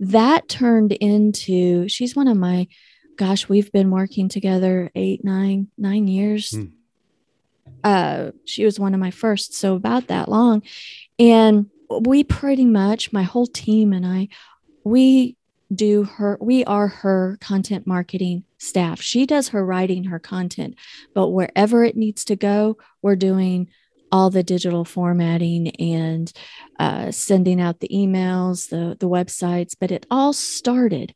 That 0.00 0.48
turned 0.48 0.92
into, 0.92 1.88
she's 1.88 2.16
one 2.16 2.28
of 2.28 2.36
my, 2.36 2.68
gosh, 3.16 3.48
we've 3.48 3.70
been 3.72 3.90
working 3.90 4.28
together 4.28 4.90
eight, 4.94 5.24
nine, 5.24 5.68
nine 5.76 6.08
years. 6.08 6.56
Hmm. 6.56 6.64
Uh, 7.84 8.30
she 8.44 8.64
was 8.64 8.80
one 8.80 8.94
of 8.94 9.00
my 9.00 9.10
first, 9.10 9.54
so 9.54 9.74
about 9.74 10.06
that 10.08 10.28
long. 10.28 10.62
And 11.18 11.66
we 11.88 12.24
pretty 12.24 12.64
much, 12.64 13.12
my 13.12 13.22
whole 13.22 13.46
team 13.46 13.92
and 13.92 14.06
I, 14.06 14.28
we 14.82 15.35
do 15.74 16.04
her 16.04 16.38
we 16.40 16.64
are 16.64 16.86
her 16.86 17.36
content 17.40 17.86
marketing 17.86 18.44
staff 18.58 19.00
she 19.00 19.26
does 19.26 19.48
her 19.48 19.64
writing 19.64 20.04
her 20.04 20.18
content 20.18 20.76
but 21.14 21.28
wherever 21.28 21.82
it 21.84 21.96
needs 21.96 22.24
to 22.24 22.36
go 22.36 22.76
we're 23.02 23.16
doing 23.16 23.68
all 24.12 24.30
the 24.30 24.44
digital 24.44 24.84
formatting 24.84 25.68
and 25.76 26.32
uh, 26.78 27.10
sending 27.10 27.60
out 27.60 27.80
the 27.80 27.88
emails 27.88 28.68
the 28.68 28.96
the 29.00 29.08
websites 29.08 29.74
but 29.78 29.90
it 29.90 30.06
all 30.10 30.32
started 30.32 31.14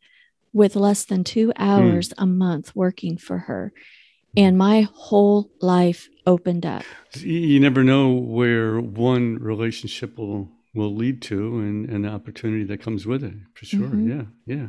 with 0.52 0.74
less 0.74 1.04
than 1.04 1.22
two 1.22 1.52
hmm. 1.56 1.62
hours 1.62 2.08
mm. 2.08 2.14
a 2.18 2.26
month 2.26 2.74
working 2.74 3.16
for 3.16 3.38
her 3.38 3.72
and 4.36 4.58
my 4.58 4.88
whole 4.92 5.50
life 5.60 6.08
opened 6.26 6.66
up 6.66 6.82
you 7.18 7.60
never 7.60 7.84
know 7.84 8.12
where 8.12 8.80
one 8.80 9.36
relationship 9.38 10.18
will 10.18 10.48
will 10.74 10.94
lead 10.94 11.20
to 11.20 11.58
and, 11.58 11.88
and 11.88 12.04
the 12.04 12.08
opportunity 12.08 12.64
that 12.64 12.80
comes 12.80 13.06
with 13.06 13.24
it 13.24 13.34
for 13.54 13.64
sure 13.64 13.88
mm-hmm. 13.88 14.10
yeah 14.10 14.24
yeah 14.46 14.68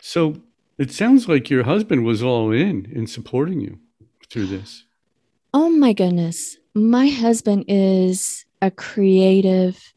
so 0.00 0.36
it 0.78 0.90
sounds 0.90 1.28
like 1.28 1.50
your 1.50 1.64
husband 1.64 2.04
was 2.04 2.22
all 2.22 2.50
in 2.50 2.90
in 2.92 3.06
supporting 3.06 3.60
you 3.60 3.78
through 4.32 4.46
this? 4.46 4.84
Oh 5.54 5.68
my 5.68 5.92
goodness. 5.92 6.56
My 6.74 7.08
husband 7.08 7.66
is 7.68 8.44
a 8.62 8.70
creative. 8.70 9.92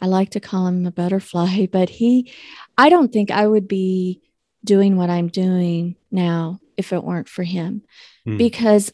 I 0.00 0.06
like 0.06 0.30
to 0.30 0.40
call 0.40 0.66
him 0.66 0.86
a 0.86 0.90
butterfly, 0.90 1.66
but 1.72 1.88
he, 1.90 2.32
I 2.76 2.88
don't 2.88 3.12
think 3.12 3.30
I 3.30 3.46
would 3.46 3.68
be 3.68 4.22
doing 4.64 4.96
what 4.96 5.10
I'm 5.10 5.28
doing 5.28 5.96
now 6.10 6.60
if 6.76 6.92
it 6.92 7.04
weren't 7.04 7.28
for 7.28 7.42
him 7.42 7.82
mm. 8.26 8.38
because 8.38 8.90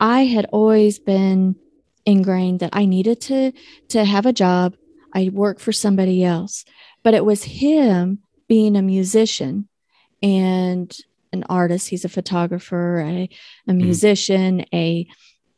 I 0.00 0.24
had 0.24 0.46
always 0.46 0.98
been 0.98 1.56
ingrained 2.06 2.60
that 2.60 2.70
I 2.72 2.84
needed 2.84 3.20
to 3.22 3.52
to 3.88 4.04
have 4.04 4.26
a 4.26 4.32
job. 4.32 4.76
I 5.14 5.30
work 5.32 5.60
for 5.60 5.72
somebody 5.72 6.24
else. 6.24 6.64
But 7.02 7.14
it 7.14 7.24
was 7.24 7.44
him 7.44 8.20
being 8.48 8.76
a 8.76 8.82
musician 8.82 9.68
and 10.22 10.96
an 11.32 11.44
artist. 11.48 11.88
He's 11.88 12.04
a 12.04 12.08
photographer, 12.08 13.00
a, 13.00 13.28
a 13.68 13.72
mm. 13.72 13.76
musician, 13.76 14.64
a 14.72 15.06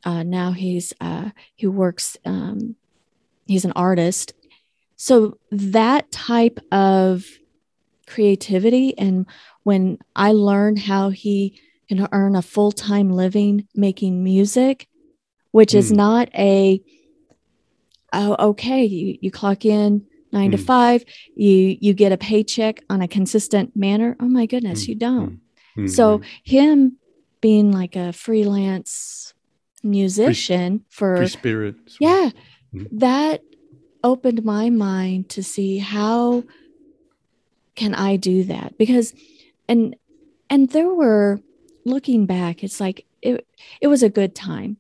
uh, 0.05 0.23
now 0.23 0.53
he's 0.53 0.93
uh, 1.01 1.31
he 1.57 1.67
works. 1.67 2.17
Um, 2.25 2.77
he's 3.47 3.65
an 3.65 3.73
artist. 3.73 4.35
So 4.97 5.39
that 5.51 6.11
type 6.13 6.59
of 6.71 7.25
creativity, 8.07 8.97
and 8.97 9.27
when 9.65 9.99
I 10.15 10.33
learned 10.33 10.79
how 10.79 11.11
he 11.11 11.61
can 11.89 12.09
earn 12.13 12.37
a 12.37 12.43
full 12.43 12.73
time 12.73 13.11
living 13.11 13.67
making 13.75 14.23
music, 14.23 14.89
which 15.51 15.73
mm. 15.73 15.79
is 15.79 15.93
not 15.93 16.29
a 16.35 16.81
oh 18.13 18.49
okay 18.51 18.85
you 18.85 19.19
you 19.21 19.31
clock 19.31 19.65
in 19.65 20.05
nine 20.33 20.51
mm. 20.51 20.57
to 20.57 20.59
five 20.59 21.05
you 21.35 21.77
you 21.81 21.95
get 21.95 22.13
a 22.13 22.17
paycheck 22.17 22.83
on 22.91 23.01
a 23.01 23.09
consistent 23.09 23.75
manner 23.77 24.17
oh 24.21 24.29
my 24.29 24.47
goodness 24.47 24.85
mm. 24.85 24.89
you 24.89 24.95
don't 24.95 25.41
mm. 25.77 25.91
so 25.91 26.21
him 26.45 26.97
being 27.41 27.73
like 27.73 27.97
a 27.97 28.13
freelance 28.13 29.35
musician 29.83 30.85
free, 30.89 31.09
for 31.09 31.17
free 31.17 31.29
spirit 31.29 31.75
yeah 32.01 32.31
mm. 32.75 32.87
that 32.93 33.43
opened 34.03 34.45
my 34.45 34.71
mind 34.71 35.29
to 35.29 35.43
see 35.43 35.79
how 35.79 36.43
can 37.75 37.95
i 37.95 38.17
do 38.17 38.45
that 38.45 38.77
because 38.79 39.15
and 39.69 39.97
and 40.49 40.71
there 40.71 40.93
were 40.93 41.41
looking 41.85 42.27
back 42.27 42.65
it's 42.65 42.81
like 42.81 43.07
it 43.23 43.47
it 43.81 43.87
was 43.87 44.03
a 44.03 44.09
good 44.09 44.35
time 44.35 44.77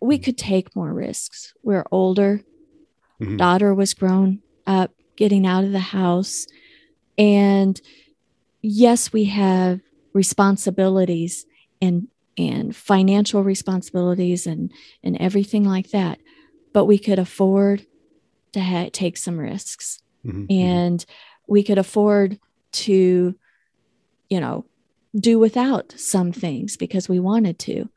we 0.00 0.18
could 0.18 0.38
take 0.38 0.74
more 0.74 0.92
risks 0.92 1.54
we're 1.62 1.84
older 1.90 2.40
mm-hmm. 3.20 3.36
daughter 3.36 3.74
was 3.74 3.94
grown 3.94 4.40
up 4.66 4.92
getting 5.16 5.46
out 5.46 5.64
of 5.64 5.72
the 5.72 5.78
house 5.78 6.46
and 7.18 7.80
yes 8.62 9.12
we 9.12 9.24
have 9.24 9.80
responsibilities 10.12 11.46
and 11.80 12.08
and 12.38 12.74
financial 12.74 13.42
responsibilities 13.42 14.46
and 14.46 14.72
and 15.02 15.16
everything 15.18 15.64
like 15.64 15.90
that 15.90 16.18
but 16.72 16.86
we 16.86 16.98
could 16.98 17.18
afford 17.18 17.86
to 18.52 18.60
ha- 18.60 18.88
take 18.92 19.16
some 19.16 19.38
risks 19.38 20.00
mm-hmm. 20.24 20.42
mm-hmm. 20.42 20.52
and 20.52 21.06
we 21.46 21.62
could 21.62 21.78
afford 21.78 22.38
to 22.72 23.34
you 24.28 24.40
know 24.40 24.64
do 25.18 25.38
without 25.38 25.92
some 25.96 26.32
things 26.32 26.76
because 26.76 27.08
we 27.08 27.18
wanted 27.18 27.58
to 27.58 27.88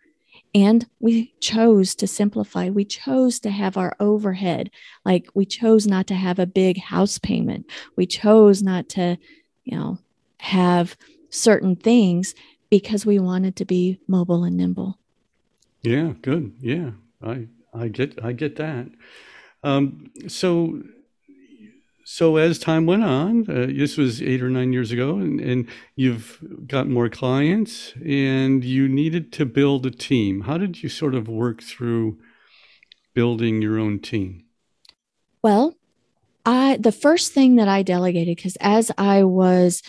and 0.56 0.86
we 1.00 1.34
chose 1.40 1.96
to 1.96 2.08
simplify 2.08 2.70
we 2.70 2.86
chose 2.86 3.40
to 3.40 3.50
have 3.50 3.78
our 3.78 3.96
overhead 4.00 4.70
like 5.06 5.28
we 5.34 5.46
chose 5.46 5.88
not 5.88 6.08
to 6.08 6.14
have 6.16 6.40
a 6.40 6.46
big 6.46 6.80
house 6.80 7.18
payment 7.18 7.66
we 7.96 8.06
chose 8.06 8.62
not 8.62 8.88
to 8.90 9.18
you 9.64 9.78
know 9.78 9.98
have 10.38 10.98
certain 11.30 11.76
things 11.76 12.36
because 12.70 13.06
we 13.06 13.20
wanted 13.20 13.56
to 13.56 13.66
be 13.66 14.00
mobile 14.08 14.44
and 14.44 14.58
nimble. 14.58 14.98
Yeah, 15.84 16.14
good. 16.22 16.54
Yeah, 16.60 16.92
I 17.22 17.48
I 17.74 17.88
get 17.88 18.24
I 18.24 18.32
get 18.34 18.56
that. 18.56 18.88
Um, 19.64 20.12
so 20.28 20.82
so 22.04 22.38
as 22.38 22.60
time 22.60 22.86
went 22.86 23.04
on, 23.04 23.50
uh, 23.50 23.68
this 23.68 23.98
was 23.98 24.22
eight 24.22 24.42
or 24.42 24.50
nine 24.50 24.74
years 24.74 24.92
ago, 24.92 25.18
and, 25.18 25.40
and 25.40 25.68
you've 25.96 26.40
got 26.68 26.88
more 26.88 27.10
clients, 27.10 27.94
and 28.06 28.64
you 28.64 28.88
needed 28.88 29.32
to 29.34 29.46
build 29.46 29.86
a 29.86 29.92
team. 29.92 30.42
How 30.42 30.58
did 30.58 30.84
you 30.84 30.90
sort 30.90 31.16
of 31.16 31.28
work 31.28 31.62
through 31.62 32.20
building 33.14 33.62
your 33.62 33.80
own 33.80 34.00
team? 34.00 34.46
Well, 35.42 35.76
I 36.46 36.78
the 36.78 36.92
first 36.92 37.34
thing 37.34 37.56
that 37.56 37.68
I 37.68 37.84
delegated 37.84 38.36
because 38.36 38.58
as 38.60 38.92
I 38.98 39.24
was 39.24 39.82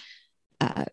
uh, 0.60 0.84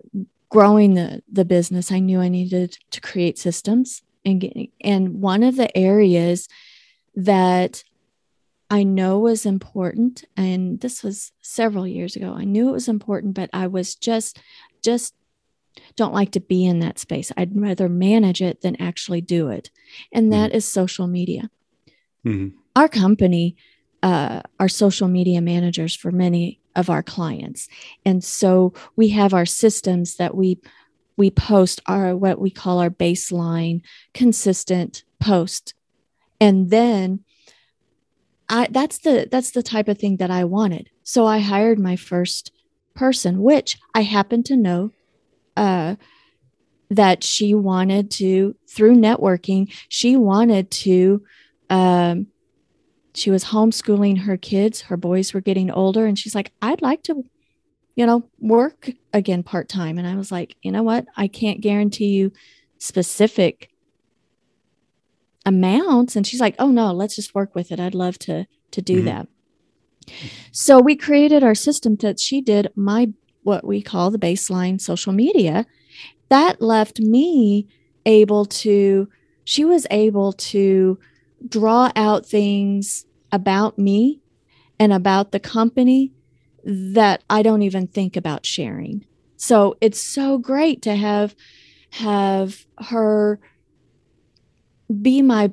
growing 0.49 0.95
the 0.95 1.21
the 1.31 1.45
business, 1.45 1.91
I 1.91 1.99
knew 1.99 2.19
I 2.19 2.29
needed 2.29 2.77
to 2.91 3.01
create 3.01 3.38
systems 3.38 4.01
and 4.25 4.41
get, 4.41 4.53
and 4.81 5.21
one 5.21 5.43
of 5.43 5.55
the 5.55 5.75
areas 5.77 6.47
that 7.15 7.84
I 8.71 8.84
know 8.84 9.19
was 9.19 9.45
important 9.45 10.23
and 10.38 10.79
this 10.79 11.03
was 11.03 11.34
several 11.41 11.86
years 11.86 12.15
ago. 12.15 12.34
I 12.38 12.45
knew 12.45 12.69
it 12.69 12.73
was 12.73 12.88
important 12.88 13.34
but 13.34 13.49
I 13.51 13.67
was 13.67 13.95
just 13.95 14.39
just 14.81 15.13
don't 15.95 16.13
like 16.13 16.31
to 16.31 16.39
be 16.39 16.65
in 16.65 16.79
that 16.79 16.97
space. 16.97 17.31
I'd 17.36 17.60
rather 17.60 17.89
manage 17.89 18.41
it 18.41 18.62
than 18.62 18.81
actually 18.81 19.21
do 19.21 19.49
it. 19.49 19.71
And 20.12 20.31
that 20.31 20.49
mm-hmm. 20.49 20.57
is 20.57 20.65
social 20.65 21.07
media. 21.07 21.49
Mm-hmm. 22.25 22.57
Our 22.75 22.88
company 22.88 23.57
uh, 24.01 24.41
are 24.60 24.69
social 24.69 25.07
media 25.07 25.41
managers 25.41 25.95
for 25.95 26.12
many 26.12 26.60
of 26.75 26.89
our 26.89 27.03
clients. 27.03 27.67
And 28.05 28.23
so 28.23 28.73
we 28.95 29.10
have 29.10 29.34
our 29.34 29.45
systems 29.45 30.15
that 30.15 30.34
we 30.36 30.60
we 31.17 31.29
post 31.29 31.81
our 31.88 32.15
what 32.15 32.39
we 32.39 32.49
call 32.49 32.79
our 32.79 32.89
baseline 32.89 33.81
consistent 34.13 35.03
post. 35.19 35.73
And 36.39 36.69
then 36.69 37.25
I 38.51 38.67
that's 38.69 38.99
the 38.99 39.27
that's 39.31 39.51
the 39.51 39.63
type 39.63 39.87
of 39.87 39.97
thing 39.97 40.17
that 40.17 40.29
I 40.29 40.43
wanted. 40.43 40.89
So 41.03 41.25
I 41.25 41.39
hired 41.39 41.79
my 41.79 41.95
first 41.95 42.51
person, 42.93 43.41
which 43.41 43.79
I 43.95 44.01
happen 44.01 44.43
to 44.43 44.57
know 44.57 44.91
uh, 45.57 45.95
that 46.89 47.23
she 47.23 47.55
wanted 47.55 48.11
to 48.11 48.55
through 48.67 48.95
networking, 48.95 49.73
she 49.89 50.15
wanted 50.17 50.69
to 50.71 51.23
um, 51.69 52.27
she 53.13 53.31
was 53.31 53.45
homeschooling 53.45 54.19
her 54.19 54.37
kids. 54.37 54.81
Her 54.81 54.97
boys 54.97 55.33
were 55.33 55.41
getting 55.41 55.71
older. 55.71 56.05
And 56.05 56.17
she's 56.17 56.35
like, 56.35 56.51
I'd 56.61 56.81
like 56.81 57.03
to, 57.03 57.23
you 57.95 58.05
know, 58.05 58.29
work 58.39 58.91
again 59.13 59.43
part 59.43 59.67
time. 59.69 59.97
And 59.97 60.07
I 60.07 60.15
was 60.15 60.31
like, 60.31 60.55
you 60.61 60.71
know 60.71 60.83
what? 60.83 61.05
I 61.17 61.27
can't 61.27 61.61
guarantee 61.61 62.07
you 62.07 62.31
specific 62.77 63.70
amounts. 65.45 66.15
And 66.15 66.25
she's 66.25 66.41
like, 66.41 66.56
oh 66.60 66.69
no, 66.69 66.91
let's 66.91 67.15
just 67.15 67.36
work 67.36 67.56
with 67.56 67.71
it. 67.71 67.80
I'd 67.80 67.95
love 67.95 68.17
to 68.19 68.45
to 68.71 68.82
do 68.82 68.97
mm-hmm. 68.97 69.06
that. 69.06 69.27
So 70.51 70.80
we 70.80 70.95
created 70.95 71.43
our 71.43 71.56
system 71.56 71.95
that 71.97 72.19
she 72.19 72.41
did 72.41 72.71
my 72.75 73.10
what 73.43 73.65
we 73.65 73.82
call 73.82 74.12
the 74.12 74.19
baseline 74.19 74.80
social 74.80 75.13
media. 75.13 75.65
That 76.30 76.62
left 76.62 76.99
me 76.99 77.67
able 78.06 78.45
to, 78.45 79.10
she 79.43 79.65
was 79.65 79.86
able 79.91 80.34
to 80.34 80.99
draw 81.47 81.91
out 81.95 82.25
things 82.25 83.06
about 83.32 83.77
me 83.77 84.21
and 84.80 84.93
about 84.93 85.32
the 85.32 85.39
company 85.39 86.12
that 86.63 87.23
I 87.30 87.41
don't 87.41 87.63
even 87.63 87.88
think 87.88 88.15
about 88.15 88.45
sharing. 88.45 89.06
So 89.38 89.75
it's 89.82 89.99
so 89.99 90.38
great 90.38 90.82
to 90.84 90.95
have 90.95 91.36
have 91.95 92.65
her 92.77 93.39
be 94.91 95.21
my 95.21 95.51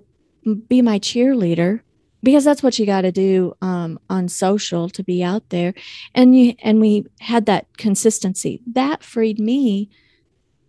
be 0.67 0.83
my 0.83 0.99
cheerleader 0.99 1.81
because 2.23 2.45
that's 2.45 2.63
what 2.63 2.79
you 2.79 2.87
got 2.87 3.03
to 3.03 3.13
do 3.13 3.55
um, 3.61 3.99
on 4.09 4.29
social 4.29 4.89
to 4.89 5.05
be 5.05 5.23
out 5.23 5.49
there. 5.51 5.75
And 6.15 6.39
you 6.39 6.55
and 6.63 6.81
we 6.81 7.07
had 7.21 7.47
that 7.47 7.67
consistency. 7.77 8.61
That 8.67 9.03
freed 9.03 9.39
me 9.39 9.91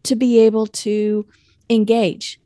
to 0.03 0.15
be 0.15 0.39
able 0.39 0.67
to 0.67 1.25
engage 1.69 2.39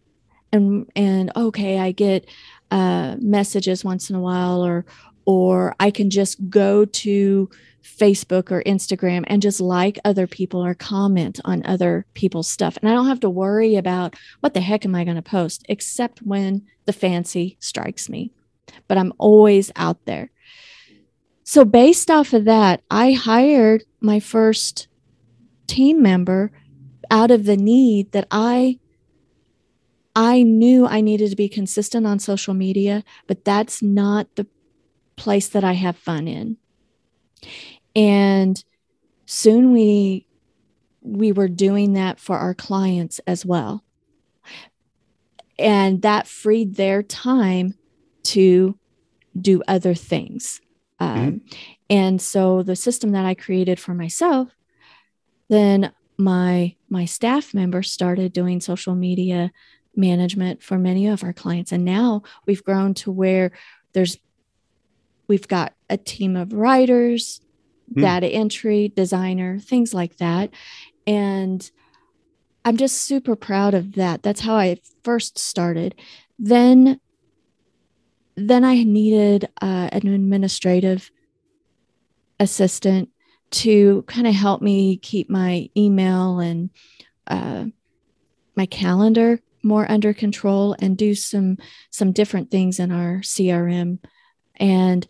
and 0.52 0.90
and 0.96 1.32
okay 1.36 1.80
i 1.80 1.92
get 1.92 2.26
uh, 2.72 3.16
messages 3.20 3.84
once 3.86 4.10
in 4.10 4.16
a 4.16 4.20
while 4.20 4.66
or 4.66 4.84
or 5.26 5.76
I 5.80 5.92
can 5.92 6.10
just 6.10 6.50
go 6.50 6.86
to 6.86 7.50
Facebook 7.84 8.52
or 8.52 8.64
Instagram 8.64 9.24
and 9.28 9.42
just 9.42 9.60
like 9.60 10.00
other 10.06 10.26
people 10.26 10.66
or 10.66 10.74
comment 10.74 11.40
on 11.46 11.66
other 11.66 12.06
people's 12.14 12.50
stuff. 12.50 12.78
And 12.82 12.90
I 12.90 12.94
don't 12.94 13.08
have 13.08 13.20
to 13.22 13.30
worry 13.30 13.76
about 13.76 14.16
what 14.40 14.54
the 14.54 14.62
heck 14.62 14.86
am 14.86 14.96
I 14.96 15.04
going 15.04 15.16
to 15.16 15.22
post, 15.22 15.66
except 15.70 16.22
when 16.22 16.66
the 16.86 16.94
fancy 16.94 17.58
strikes 17.60 18.10
me. 18.10 18.32
But 18.88 18.98
I'm 18.98 19.14
always 19.18 19.72
out 19.76 20.06
there. 20.06 20.32
So, 21.44 21.66
based 21.66 22.10
off 22.10 22.32
of 22.32 22.46
that, 22.46 22.82
I 22.90 23.12
hired 23.12 23.84
my 24.00 24.20
first 24.22 24.88
team 25.68 26.02
member 26.02 26.52
out 27.12 27.32
of 27.32 27.46
the 27.46 27.58
need 27.58 28.12
that 28.14 28.28
I 28.32 28.80
I 30.16 30.44
knew 30.44 30.86
I 30.86 31.02
needed 31.02 31.32
to 31.32 31.36
be 31.36 31.50
consistent 31.50 32.06
on 32.06 32.20
social 32.20 32.54
media, 32.54 33.04
but 33.28 33.44
that's 33.44 33.82
not 33.82 34.28
the 34.36 34.48
place 35.16 35.50
that 35.50 35.64
I 35.64 35.74
have 35.74 35.98
fun 35.98 36.28
in. 36.28 36.58
And 37.96 38.64
soon 39.26 39.74
we 39.74 40.28
we 41.02 41.32
were 41.34 41.50
doing 41.50 41.94
that 41.94 42.20
for 42.20 42.38
our 42.38 42.54
clients 42.54 43.20
as 43.28 43.46
well. 43.46 43.84
and 45.60 46.02
that 46.02 46.28
freed 46.28 46.76
their 46.76 47.04
time 47.04 47.76
to 48.24 48.78
do 49.40 49.62
other 49.68 49.94
things. 49.94 50.62
Um, 51.00 51.18
mm-hmm. 51.18 51.38
And 51.90 52.22
so 52.22 52.64
the 52.64 52.76
system 52.76 53.12
that 53.12 53.26
I 53.26 53.34
created 53.34 53.80
for 53.80 53.94
myself, 53.94 54.50
then 55.50 55.92
my 56.18 56.76
my 56.90 57.06
staff 57.06 57.54
member 57.54 57.84
started 57.84 58.34
doing 58.34 58.62
social 58.62 58.96
media 58.96 59.52
management 59.96 60.64
for 60.64 60.78
many 60.78 61.08
of 61.08 61.24
our 61.24 61.34
clients, 61.34 61.72
and 61.72 61.84
now 61.86 62.24
we've 62.46 62.64
grown 62.64 62.94
to 62.96 63.12
where 63.12 63.52
there's 63.94 64.18
we've 65.34 65.48
got 65.48 65.74
a 65.90 65.98
team 65.98 66.36
of 66.36 66.54
writers, 66.54 67.42
mm. 67.92 68.04
data 68.04 68.28
entry, 68.28 68.94
designer, 68.96 69.58
things 69.58 69.96
like 69.96 70.18
that, 70.18 70.52
and 71.08 71.72
I'm 72.64 72.78
just 72.78 73.04
super 73.04 73.36
proud 73.36 73.74
of 73.74 73.94
that. 73.94 74.22
That's 74.22 74.42
how 74.42 74.54
I 74.54 74.78
first 75.04 75.40
started. 75.40 75.96
Then 76.38 77.00
then 78.36 78.64
I 78.64 78.84
needed 78.84 79.50
uh, 79.60 79.90
an 79.92 80.08
administrative 80.08 81.10
assistant 82.40 83.10
to 83.52 84.04
kind 84.04 84.28
of 84.28 84.36
help 84.36 84.62
me 84.62 84.98
keep 84.98 85.32
my 85.32 85.68
email 85.76 86.40
and 86.40 86.70
uh, 87.26 87.66
my 88.56 88.68
calendar 88.68 89.40
more 89.64 89.90
under 89.90 90.14
control 90.14 90.76
and 90.78 90.96
do 90.96 91.16
some 91.16 91.58
some 91.90 92.12
different 92.12 92.52
things 92.52 92.80
in 92.80 92.92
our 92.92 93.22
crm 93.22 93.98
and 94.56 95.08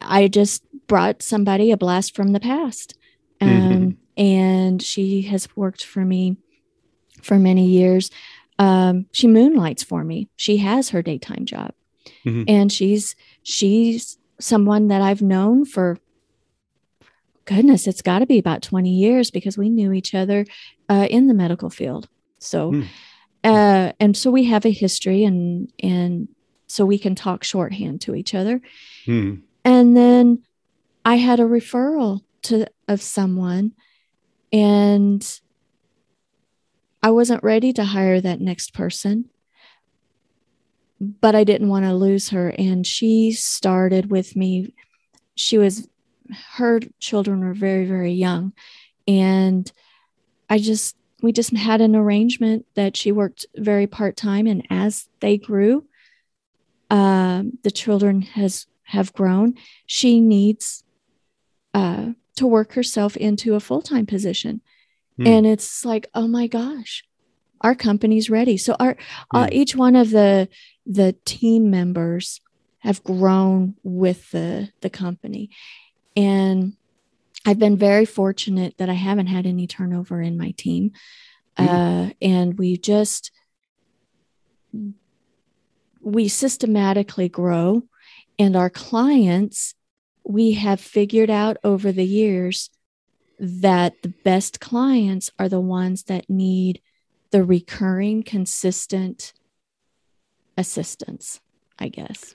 i 0.00 0.28
just 0.28 0.64
brought 0.86 1.22
somebody 1.22 1.70
a 1.70 1.76
blast 1.76 2.14
from 2.14 2.32
the 2.32 2.40
past 2.40 2.96
um, 3.40 3.48
mm-hmm. 3.48 3.90
and 4.22 4.82
she 4.82 5.22
has 5.22 5.48
worked 5.56 5.84
for 5.84 6.04
me 6.04 6.36
for 7.22 7.38
many 7.38 7.66
years 7.66 8.10
um, 8.58 9.06
she 9.12 9.26
moonlights 9.26 9.82
for 9.82 10.04
me 10.04 10.28
she 10.36 10.58
has 10.58 10.90
her 10.90 11.02
daytime 11.02 11.44
job 11.44 11.72
mm-hmm. 12.24 12.44
and 12.46 12.70
she's 12.72 13.16
she's 13.42 14.18
someone 14.38 14.88
that 14.88 15.02
i've 15.02 15.22
known 15.22 15.64
for 15.64 15.98
goodness, 17.44 17.86
it's 17.86 18.02
got 18.02 18.20
to 18.20 18.26
be 18.26 18.38
about 18.38 18.62
20 18.62 18.90
years 18.90 19.30
because 19.30 19.58
we 19.58 19.68
knew 19.68 19.92
each 19.92 20.14
other 20.14 20.46
uh, 20.88 21.06
in 21.10 21.26
the 21.26 21.34
medical 21.34 21.70
field. 21.70 22.08
So, 22.38 22.72
mm. 22.72 22.86
uh, 23.44 23.92
and 24.00 24.16
so 24.16 24.30
we 24.30 24.44
have 24.44 24.64
a 24.64 24.70
history 24.70 25.24
and, 25.24 25.72
and 25.82 26.28
so 26.72 26.84
we 26.84 26.98
can 26.98 27.14
talk 27.14 27.44
shorthand 27.44 28.00
to 28.02 28.14
each 28.14 28.34
other. 28.34 28.60
Mm. 29.06 29.42
And 29.64 29.96
then 29.96 30.42
I 31.04 31.16
had 31.16 31.40
a 31.40 31.44
referral 31.44 32.20
to 32.42 32.66
of 32.88 33.00
someone 33.00 33.72
and 34.52 35.40
I 37.02 37.10
wasn't 37.10 37.44
ready 37.44 37.72
to 37.74 37.84
hire 37.84 38.20
that 38.20 38.40
next 38.40 38.74
person 38.74 39.28
but 41.00 41.34
I 41.34 41.42
didn't 41.42 41.68
want 41.68 41.84
to 41.84 41.94
lose 41.94 42.30
her 42.30 42.50
and 42.50 42.86
she 42.86 43.32
started 43.32 44.08
with 44.08 44.36
me 44.36 44.72
she 45.34 45.58
was 45.58 45.88
her 46.54 46.80
children 46.98 47.40
were 47.40 47.54
very, 47.54 47.84
very 47.84 48.12
young. 48.12 48.52
And 49.06 49.70
I 50.48 50.58
just, 50.58 50.96
we 51.22 51.32
just 51.32 51.54
had 51.54 51.80
an 51.80 51.96
arrangement 51.96 52.66
that 52.74 52.96
she 52.96 53.12
worked 53.12 53.46
very 53.56 53.86
part 53.86 54.16
time. 54.16 54.46
And 54.46 54.66
as 54.70 55.08
they 55.20 55.38
grew, 55.38 55.84
uh, 56.92 57.42
the 57.62 57.70
children 57.70 58.22
has 58.22 58.66
have 58.84 59.12
grown. 59.14 59.54
She 59.86 60.20
needs 60.20 60.84
uh, 61.72 62.10
to 62.36 62.46
work 62.46 62.74
herself 62.74 63.16
into 63.16 63.54
a 63.54 63.60
full 63.60 63.80
time 63.80 64.06
position, 64.06 64.60
mm. 65.18 65.26
and 65.26 65.46
it's 65.46 65.84
like, 65.84 66.08
oh 66.14 66.28
my 66.28 66.46
gosh, 66.46 67.02
our 67.62 67.74
company's 67.74 68.28
ready. 68.28 68.56
So 68.56 68.76
our 68.78 68.94
mm. 68.94 68.98
uh, 69.32 69.46
hmm. 69.46 69.52
each 69.52 69.74
one 69.74 69.96
of 69.96 70.10
the 70.10 70.48
the 70.84 71.16
team 71.24 71.70
members 71.70 72.40
have 72.80 73.02
grown 73.02 73.74
with 73.82 74.30
the 74.30 74.68
the 74.82 74.90
company, 74.90 75.48
and 76.14 76.74
I've 77.46 77.58
been 77.58 77.78
very 77.78 78.04
fortunate 78.04 78.76
that 78.76 78.90
I 78.90 78.94
haven't 78.94 79.28
had 79.28 79.46
any 79.46 79.66
turnover 79.66 80.20
in 80.20 80.36
my 80.36 80.52
team. 80.58 80.92
Mm-hmm. 81.58 81.74
Uh, 81.74 82.10
and 82.20 82.58
we 82.58 82.76
just, 82.76 83.30
we 86.02 86.28
systematically 86.28 87.28
grow. 87.28 87.82
And 88.38 88.56
our 88.56 88.70
clients, 88.70 89.74
we 90.24 90.52
have 90.52 90.80
figured 90.80 91.30
out 91.30 91.56
over 91.62 91.92
the 91.92 92.04
years 92.04 92.70
that 93.38 93.94
the 94.02 94.12
best 94.24 94.60
clients 94.60 95.30
are 95.38 95.48
the 95.48 95.60
ones 95.60 96.04
that 96.04 96.28
need 96.28 96.80
the 97.30 97.42
recurring, 97.42 98.22
consistent 98.22 99.32
assistance, 100.56 101.40
I 101.78 101.88
guess. 101.88 102.34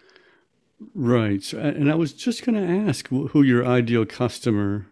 Right. 0.94 1.52
And 1.54 1.90
I 1.90 1.96
was 1.96 2.14
just 2.14 2.46
going 2.46 2.56
to 2.56 2.90
ask 2.90 3.08
who 3.08 3.42
your 3.42 3.66
ideal 3.66 4.06
customer, 4.06 4.88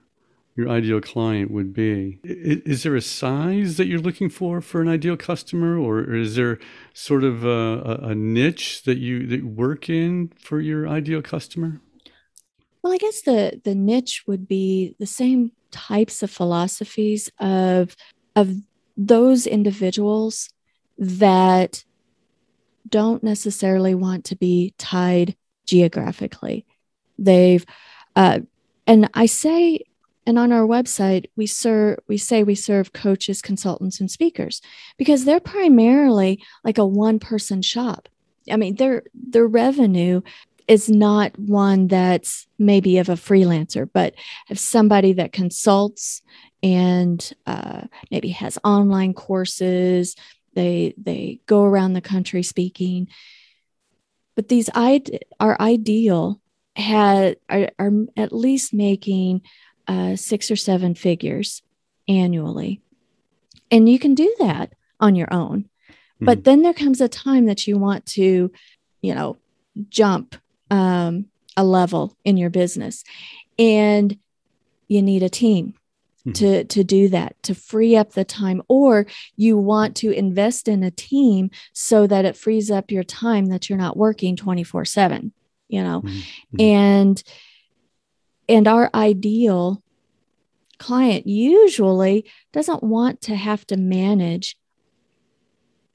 your 0.56 0.70
ideal 0.70 1.02
client 1.02 1.52
would 1.52 1.74
be. 1.74 2.20
Is 2.24 2.84
there 2.84 2.96
a 2.96 3.02
size 3.02 3.76
that 3.78 3.88
you're 3.88 4.00
looking 4.00 4.30
for 4.30 4.62
for 4.62 4.82
an 4.82 4.88
ideal 4.88 5.18
customer, 5.18 5.78
or 5.78 6.16
is 6.16 6.36
there 6.36 6.60
sort 6.94 7.24
of 7.24 7.44
a, 7.44 8.00
a 8.02 8.16
niche 8.16 8.84
that 8.84 8.98
you 8.98 9.28
that 9.28 9.44
work 9.44 9.90
in 9.90 10.32
for 10.40 10.62
your 10.62 10.88
ideal 10.88 11.22
customer? 11.22 11.82
Well, 12.82 12.94
I 12.94 12.98
guess 12.98 13.22
the 13.22 13.60
the 13.64 13.76
niche 13.76 14.24
would 14.28 14.48
be 14.48 14.96
the 14.98 15.06
same 15.06 15.52
types 15.72 16.24
of 16.24 16.32
philosophies 16.32 17.30
of 17.40 17.96
of 18.36 18.56
those 18.96 19.46
individuals 19.46 20.50
that 20.98 21.84
don't 22.88 23.24
necessarily 23.24 23.96
want 23.96 24.24
to 24.26 24.36
be 24.36 24.74
tied 24.78 25.36
geographically. 25.66 26.66
They've, 27.18 27.66
uh, 28.16 28.42
and 28.88 29.10
I 29.14 29.26
say, 29.26 29.80
and 30.26 30.40
on 30.40 30.52
our 30.52 30.66
website, 30.66 31.26
we 31.36 31.48
serve, 31.48 32.00
we 32.08 32.18
say 32.18 32.44
we 32.44 32.56
serve 32.56 32.94
coaches, 32.94 33.42
consultants, 33.42 34.00
and 34.00 34.10
speakers 34.10 34.62
because 34.98 35.26
they're 35.26 35.40
primarily 35.40 36.44
like 36.64 36.78
a 36.78 36.86
one 36.86 37.20
person 37.20 37.62
shop. 37.62 38.10
I 38.52 38.58
mean, 38.58 38.76
their 38.76 39.04
their 39.14 39.48
revenue 39.48 40.22
is 40.68 40.90
not 40.90 41.38
one 41.38 41.88
that's 41.88 42.48
maybe 42.58 42.98
of 42.98 43.10
a 43.10 43.14
freelancer, 43.14 43.88
but 43.92 44.16
of 44.50 44.58
somebody 44.60 45.14
that 45.14 45.32
consults 45.32 46.22
and 46.64 47.34
uh, 47.46 47.82
maybe 48.10 48.30
has 48.30 48.58
online 48.64 49.14
courses. 49.14 50.16
They 50.54 50.94
they 50.98 51.40
go 51.46 51.64
around 51.64 51.94
the 51.94 52.02
country 52.02 52.44
speaking 52.44 53.08
but 54.36 54.50
these 54.50 54.70
are 54.70 55.62
ideal 55.62 56.42
had 56.76 57.38
are, 57.50 57.70
are 57.80 57.92
at 58.18 58.34
least 58.34 58.74
making 58.74 59.42
uh, 59.88 60.16
six 60.16 60.50
or 60.50 60.56
seven 60.56 60.96
figures 60.96 61.62
annually 62.08 62.82
and 63.72 63.90
you 63.90 64.00
can 64.00 64.14
do 64.16 64.34
that 64.40 64.74
on 65.00 65.16
your 65.16 65.32
own 65.34 65.62
mm-hmm. 65.62 66.26
but 66.26 66.44
then 66.44 66.62
there 66.62 66.74
comes 66.74 67.02
a 67.02 67.08
time 67.08 67.46
that 67.46 67.68
you 67.68 67.78
want 67.78 68.06
to 68.06 68.52
you 69.02 69.16
know 69.16 69.38
jump 69.90 70.36
um, 70.72 71.26
a 71.58 71.64
level 71.64 72.16
in 72.24 72.38
your 72.38 72.50
business 72.50 73.04
and 73.58 74.18
you 74.88 75.02
need 75.02 75.24
a 75.24 75.30
team 75.30 75.74
mm-hmm. 76.20 76.32
to 76.34 76.64
to 76.66 76.84
do 76.84 77.10
that 77.10 77.42
to 77.44 77.56
free 77.56 77.96
up 77.96 78.12
the 78.12 78.26
time 78.26 78.62
or 78.68 79.06
you 79.36 79.58
want 79.58 79.96
to 79.96 80.12
invest 80.12 80.68
in 80.68 80.84
a 80.84 80.92
team 80.92 81.50
so 81.74 82.08
that 82.08 82.26
it 82.26 82.38
frees 82.38 82.70
up 82.70 82.92
your 82.92 83.04
time 83.04 83.48
that 83.48 83.70
you're 83.70 83.80
not 83.80 83.98
working 83.98 84.36
24/7 84.36 85.32
you 85.68 85.84
know 85.84 86.02
mm-hmm. 86.02 86.62
and 86.62 87.24
and 88.48 88.68
our 88.68 88.90
ideal 88.94 89.82
client 90.78 91.26
usually 91.26 92.30
doesn't 92.52 92.84
want 92.84 93.22
to 93.22 93.36
have 93.36 93.66
to 93.68 93.78
manage 93.78 94.58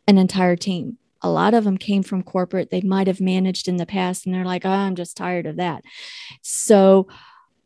an 0.07 0.19
entire 0.19 0.57
team. 0.57 0.99
A 1.23 1.31
lot 1.31 1.53
of 1.53 1.65
them 1.65 1.77
came 1.77 2.03
from 2.03 2.23
corporate. 2.23 2.71
They 2.71 2.81
might 2.81 3.07
have 3.07 3.21
managed 3.21 3.69
in 3.69 3.77
the 3.77 3.87
past 3.87 4.25
and 4.25 4.35
they're 4.35 4.45
like 4.45 4.65
oh, 4.65 4.71
i'm 4.71 4.97
just 4.97 5.17
tired 5.17 5.47
of 5.47 5.57
that. 5.57 5.85
So 6.43 7.09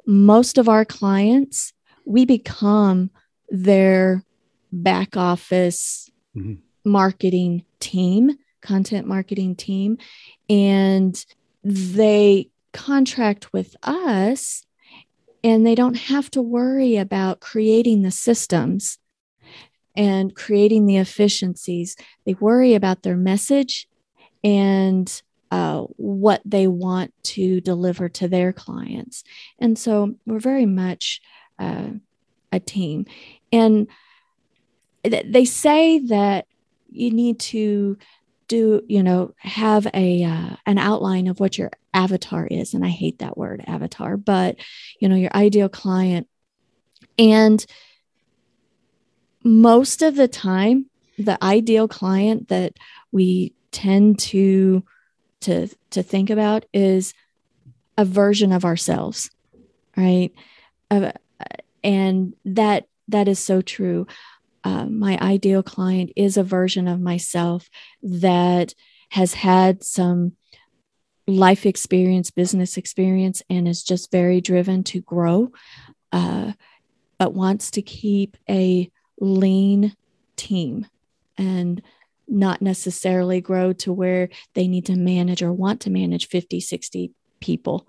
most 0.06 0.58
of 0.58 0.68
our 0.68 0.84
clients 0.84 1.72
we 2.04 2.24
become 2.24 3.10
their 3.48 4.24
back 4.72 5.16
office 5.16 6.10
mm-hmm. 6.36 6.54
marketing 6.84 7.64
team, 7.80 8.32
content 8.60 9.06
marketing 9.06 9.56
team, 9.56 9.98
and 10.48 11.24
they 11.62 12.50
contract 12.72 13.52
with 13.52 13.76
us 13.84 14.64
and 15.44 15.66
they 15.66 15.74
don't 15.74 15.94
have 15.94 16.30
to 16.30 16.42
worry 16.42 16.96
about 16.96 17.40
creating 17.40 18.02
the 18.02 18.10
systems 18.10 18.98
and 19.94 20.34
creating 20.34 20.86
the 20.86 20.96
efficiencies. 20.96 21.96
They 22.24 22.34
worry 22.34 22.74
about 22.74 23.02
their 23.02 23.16
message 23.16 23.86
and 24.42 25.22
uh, 25.50 25.82
what 25.96 26.40
they 26.44 26.66
want 26.66 27.12
to 27.22 27.60
deliver 27.60 28.08
to 28.08 28.26
their 28.26 28.52
clients. 28.52 29.22
And 29.58 29.78
so 29.78 30.14
we're 30.26 30.40
very 30.40 30.66
much 30.66 31.20
uh, 31.58 31.90
a 32.50 32.58
team. 32.58 33.04
And 33.52 33.86
th- 35.04 35.26
they 35.28 35.44
say 35.44 35.98
that 36.06 36.46
you 36.90 37.10
need 37.10 37.38
to 37.40 37.98
do 38.48 38.82
you 38.88 39.02
know 39.02 39.32
have 39.38 39.86
a 39.94 40.24
uh, 40.24 40.56
an 40.66 40.78
outline 40.78 41.26
of 41.26 41.40
what 41.40 41.58
your 41.58 41.70
avatar 41.92 42.46
is 42.46 42.74
and 42.74 42.84
i 42.84 42.88
hate 42.88 43.18
that 43.20 43.36
word 43.38 43.62
avatar 43.66 44.16
but 44.16 44.56
you 45.00 45.08
know 45.08 45.16
your 45.16 45.30
ideal 45.34 45.68
client. 45.68 46.28
And 47.18 47.64
most 49.42 50.02
of 50.02 50.16
the 50.16 50.28
time 50.28 50.86
the 51.18 51.42
ideal 51.44 51.86
client 51.86 52.48
that 52.48 52.72
we 53.12 53.54
tend 53.70 54.18
to 54.18 54.82
to 55.40 55.68
to 55.90 56.02
think 56.02 56.30
about 56.30 56.64
is 56.72 57.14
a 57.96 58.04
version 58.04 58.50
of 58.50 58.64
ourselves 58.64 59.30
right? 59.96 60.32
Uh, 60.90 61.12
and 61.82 62.34
that 62.44 62.88
that 63.08 63.28
is 63.28 63.38
so 63.38 63.60
true 63.60 64.06
uh, 64.64 64.86
my 64.86 65.18
ideal 65.20 65.62
client 65.62 66.10
is 66.16 66.36
a 66.36 66.42
version 66.42 66.88
of 66.88 67.00
myself 67.00 67.68
that 68.02 68.74
has 69.10 69.34
had 69.34 69.84
some 69.84 70.32
life 71.26 71.66
experience, 71.66 72.30
business 72.30 72.76
experience, 72.76 73.42
and 73.48 73.68
is 73.68 73.84
just 73.84 74.10
very 74.10 74.40
driven 74.40 74.82
to 74.84 75.00
grow, 75.00 75.52
uh, 76.12 76.52
but 77.18 77.34
wants 77.34 77.70
to 77.72 77.82
keep 77.82 78.36
a 78.48 78.90
lean 79.20 79.94
team 80.36 80.86
and 81.38 81.82
not 82.26 82.62
necessarily 82.62 83.40
grow 83.40 83.72
to 83.72 83.92
where 83.92 84.28
they 84.54 84.66
need 84.66 84.86
to 84.86 84.96
manage 84.96 85.42
or 85.42 85.52
want 85.52 85.80
to 85.82 85.90
manage 85.90 86.28
50, 86.28 86.58
60 86.60 87.12
people. 87.40 87.86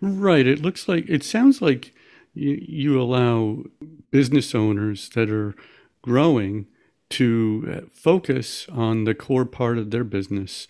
Right. 0.00 0.46
It 0.46 0.60
looks 0.60 0.88
like, 0.88 1.08
it 1.08 1.24
sounds 1.24 1.62
like 1.62 1.94
you, 2.34 2.58
you 2.60 3.00
allow 3.00 3.64
business 4.10 4.54
owners 4.54 5.08
that 5.10 5.30
are 5.30 5.54
growing 6.02 6.66
to 7.10 7.68
uh, 7.72 7.80
focus 7.92 8.66
on 8.70 9.04
the 9.04 9.14
core 9.14 9.44
part 9.44 9.78
of 9.78 9.90
their 9.90 10.04
business 10.04 10.66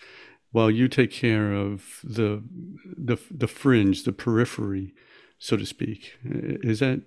while 0.51 0.71
you 0.71 0.87
take 0.87 1.11
care 1.11 1.53
of 1.53 1.99
the 2.03 2.41
the 2.97 3.17
the 3.29 3.47
fringe, 3.47 4.03
the 4.03 4.13
periphery, 4.13 4.93
so 5.37 5.57
to 5.57 5.65
speak. 5.65 6.13
Is 6.23 6.79
that 6.79 7.01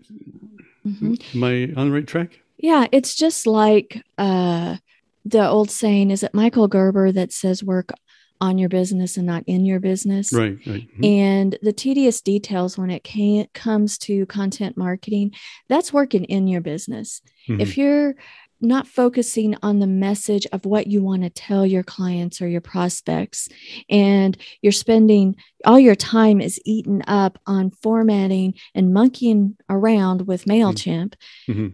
mm-hmm. 0.87 1.45
I 1.45 1.73
on 1.81 1.89
the 1.89 1.95
right 1.95 2.07
track? 2.07 2.41
Yeah, 2.59 2.87
it's 2.93 3.15
just 3.15 3.47
like 3.47 4.03
uh, 4.19 4.77
the 5.25 5.49
old 5.49 5.71
saying. 5.71 6.11
Is 6.11 6.23
it 6.23 6.35
Michael 6.35 6.69
Gerber 6.69 7.11
that 7.13 7.33
says 7.33 7.65
work 7.65 7.93
on 8.41 8.59
your 8.59 8.69
business 8.69 9.17
and 9.17 9.27
not 9.27 9.45
in 9.47 9.65
your 9.65 9.81
business. 9.81 10.33
Right, 10.33 10.59
right. 10.67 10.89
Mm-hmm. 10.89 11.05
And 11.05 11.59
the 11.63 11.73
tedious 11.73 12.21
details 12.21 12.79
when 12.79 12.91
it 12.91 13.05
can, 13.05 13.47
comes 13.55 13.99
to 13.99 14.27
content 14.27 14.77
marketing, 14.77 15.33
that's 15.69 15.93
working 15.93 16.25
in 16.25 16.47
your 16.47 16.61
business. 16.61 17.21
Mm-hmm. 17.49 17.61
If 17.61 17.77
you're 17.77 18.15
not 18.61 18.87
focusing 18.87 19.57
on 19.63 19.79
the 19.79 19.87
message 19.87 20.47
of 20.53 20.65
what 20.65 20.87
you 20.87 21.03
want 21.03 21.23
to 21.23 21.31
tell 21.31 21.65
your 21.65 21.83
clients 21.83 22.43
or 22.43 22.49
your 22.49 22.61
prospects 22.61 23.49
and 23.89 24.37
you're 24.63 24.73
spending 24.73 25.37
all 25.65 25.79
your 25.79 25.95
time 25.95 26.41
is 26.41 26.61
eaten 26.65 27.03
up 27.07 27.39
on 27.47 27.71
formatting 27.71 28.55
and 28.75 28.93
monkeying 28.93 29.57
around 29.69 30.27
with 30.27 30.45
mm-hmm. 30.45 30.63
mailchimp 30.63 31.15
mm-hmm. 31.49 31.69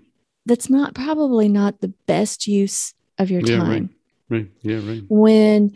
that's 0.45 0.69
not 0.69 0.95
probably 0.95 1.49
not 1.49 1.81
the 1.81 1.93
best 2.07 2.47
use 2.47 2.93
of 3.19 3.31
your 3.31 3.41
yeah, 3.41 3.59
time 3.59 3.91
right. 4.29 4.41
right 4.41 4.51
yeah 4.63 4.81
right 4.87 5.03
when 5.09 5.73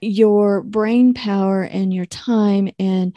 your 0.00 0.62
brain 0.62 1.14
power 1.14 1.62
and 1.62 1.92
your 1.92 2.06
time 2.06 2.70
and 2.78 3.14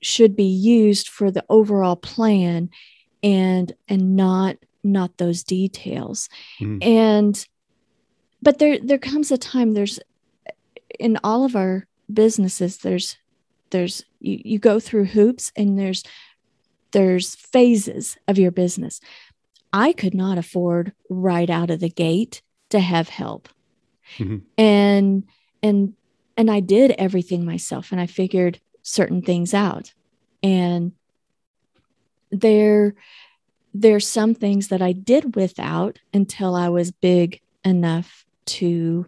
should 0.00 0.36
be 0.36 0.44
used 0.44 1.08
for 1.08 1.30
the 1.30 1.44
overall 1.48 1.96
plan 1.96 2.70
and 3.22 3.72
and 3.88 4.16
not 4.16 4.56
not 4.84 5.16
those 5.18 5.44
details 5.44 6.28
mm. 6.60 6.84
and 6.84 7.46
but 8.42 8.58
there 8.58 8.78
there 8.80 8.98
comes 8.98 9.30
a 9.30 9.38
time 9.38 9.72
there's 9.72 10.00
in 10.98 11.18
all 11.22 11.44
of 11.44 11.54
our 11.54 11.86
businesses 12.12 12.78
there's 12.78 13.16
there's 13.70 14.04
you, 14.20 14.40
you 14.44 14.58
go 14.58 14.80
through 14.80 15.04
hoops 15.04 15.52
and 15.56 15.78
there's 15.78 16.02
there's 16.90 17.36
phases 17.36 18.16
of 18.26 18.38
your 18.38 18.50
business 18.50 19.00
i 19.72 19.92
could 19.92 20.14
not 20.14 20.36
afford 20.36 20.92
right 21.08 21.48
out 21.48 21.70
of 21.70 21.78
the 21.78 21.88
gate 21.88 22.42
to 22.70 22.80
have 22.80 23.08
help 23.08 23.48
mm-hmm. 24.18 24.38
and 24.58 25.24
and 25.62 25.94
and 26.36 26.50
I 26.50 26.60
did 26.60 26.92
everything 26.92 27.44
myself 27.44 27.92
and 27.92 28.00
I 28.00 28.06
figured 28.06 28.60
certain 28.82 29.22
things 29.22 29.54
out. 29.54 29.92
And 30.42 30.92
there 32.30 32.94
there's 33.74 34.06
some 34.06 34.34
things 34.34 34.68
that 34.68 34.82
I 34.82 34.92
did 34.92 35.34
without 35.34 35.98
until 36.12 36.54
I 36.54 36.68
was 36.68 36.90
big 36.90 37.40
enough 37.64 38.26
to 38.44 39.06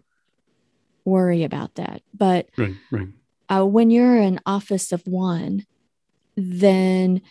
worry 1.03 1.43
about 1.43 1.75
that. 1.75 2.01
But 2.13 2.49
right, 2.57 2.75
right. 2.91 3.07
Uh, 3.47 3.65
when 3.65 3.91
you're 3.91 4.17
an 4.17 4.39
office 4.45 4.91
of 4.91 5.05
one, 5.05 5.65
then 6.35 7.21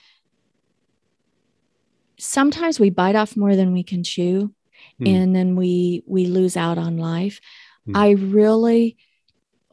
sometimes 2.18 2.78
we 2.78 2.90
bite 2.90 3.16
off 3.16 3.36
more 3.36 3.56
than 3.56 3.72
we 3.72 3.82
can 3.82 4.04
chew, 4.04 4.54
mm. 5.00 5.08
and 5.08 5.34
then 5.34 5.56
we 5.56 6.04
we 6.06 6.26
lose 6.26 6.56
out 6.56 6.78
on 6.78 6.98
life. 6.98 7.40
Mm. 7.88 7.96
I 7.96 8.10
really 8.10 8.96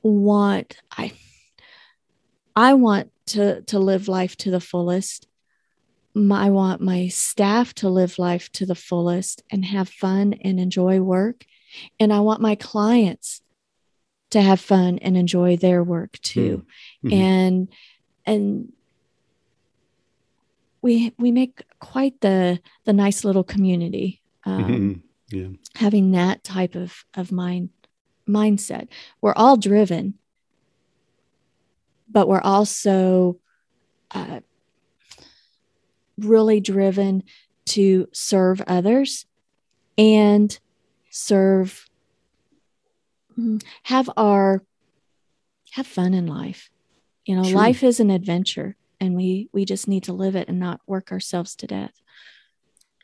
want 0.04 0.78
I 0.92 1.14
I 2.56 2.74
want 2.74 3.12
to 3.28 3.62
to 3.64 3.80
live 3.80 4.08
life 4.08 4.36
to 4.38 4.52
the 4.52 4.60
fullest. 4.60 5.28
I 6.16 6.50
want 6.50 6.82
my 6.82 7.08
staff 7.08 7.74
to 7.76 7.90
live 7.90 8.20
life 8.20 8.52
to 8.54 8.66
the 8.66 8.76
fullest 8.76 9.44
and 9.50 9.64
have 9.64 9.88
fun 9.88 10.34
and 10.34 10.60
enjoy 10.60 11.00
work. 11.00 11.46
And 12.00 12.12
I 12.12 12.20
want 12.20 12.42
my 12.42 12.56
clients 12.56 13.42
to 14.32 14.42
have 14.42 14.60
fun 14.60 14.98
and 15.00 15.16
enjoy 15.16 15.56
their 15.56 15.84
work 15.84 16.20
too. 16.22 16.66
Mm-hmm. 17.06 17.14
And 17.14 17.70
and 18.26 18.74
we 20.82 21.14
we 21.18 21.32
make 21.32 21.64
quite 21.80 22.20
the 22.22 22.60
the 22.86 22.94
nice 22.94 23.24
little 23.24 23.44
community. 23.44 24.22
Um, 24.46 24.64
mm-hmm. 24.64 25.38
Yeah. 25.38 25.48
Having 25.76 26.12
that 26.12 26.44
type 26.44 26.76
of 26.76 27.06
of 27.14 27.32
mind 27.32 27.70
mindset. 28.28 28.88
We're 29.22 29.34
all 29.36 29.58
driven, 29.58 30.16
but 32.10 32.28
we're 32.28 32.42
also 32.42 33.40
uh, 34.12 34.42
really 36.18 36.60
driven 36.60 37.24
to 37.66 38.08
serve 38.12 38.62
others 38.68 39.26
and 39.98 40.60
serve, 41.10 41.88
mm, 43.38 43.64
have 43.84 44.10
our, 44.18 44.62
have 45.72 45.88
fun 45.88 46.14
in 46.14 46.28
life. 46.28 46.70
You 47.26 47.36
know, 47.36 47.44
True. 47.44 47.54
life 47.54 47.84
is 47.84 48.00
an 48.00 48.10
adventure 48.10 48.76
and 49.00 49.16
we, 49.16 49.50
we 49.54 49.66
just 49.66 49.88
need 49.88 50.04
to 50.04 50.14
live 50.14 50.36
it 50.36 50.48
and 50.48 50.60
not 50.60 50.82
work 50.86 51.12
ourselves 51.12 51.56
to 51.58 51.68
death. 51.68 51.94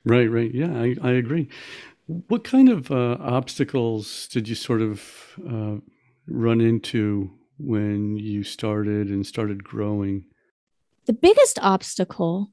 Right, 0.04 0.30
right. 0.30 0.54
Yeah, 0.54 0.74
I, 0.74 0.96
I 1.02 1.12
agree. 1.12 1.50
What 2.08 2.44
kind 2.44 2.70
of 2.70 2.90
uh, 2.90 3.18
obstacles 3.20 4.28
did 4.30 4.48
you 4.48 4.56
sort 4.56 4.82
of 4.82 5.04
uh, 5.48 5.76
run 6.28 6.62
into 6.62 7.32
when 7.60 8.18
you 8.18 8.44
started 8.44 9.10
and 9.10 9.26
started 9.26 9.64
growing? 9.64 10.26
The 11.06 11.14
biggest 11.14 11.60
obstacle 11.62 12.52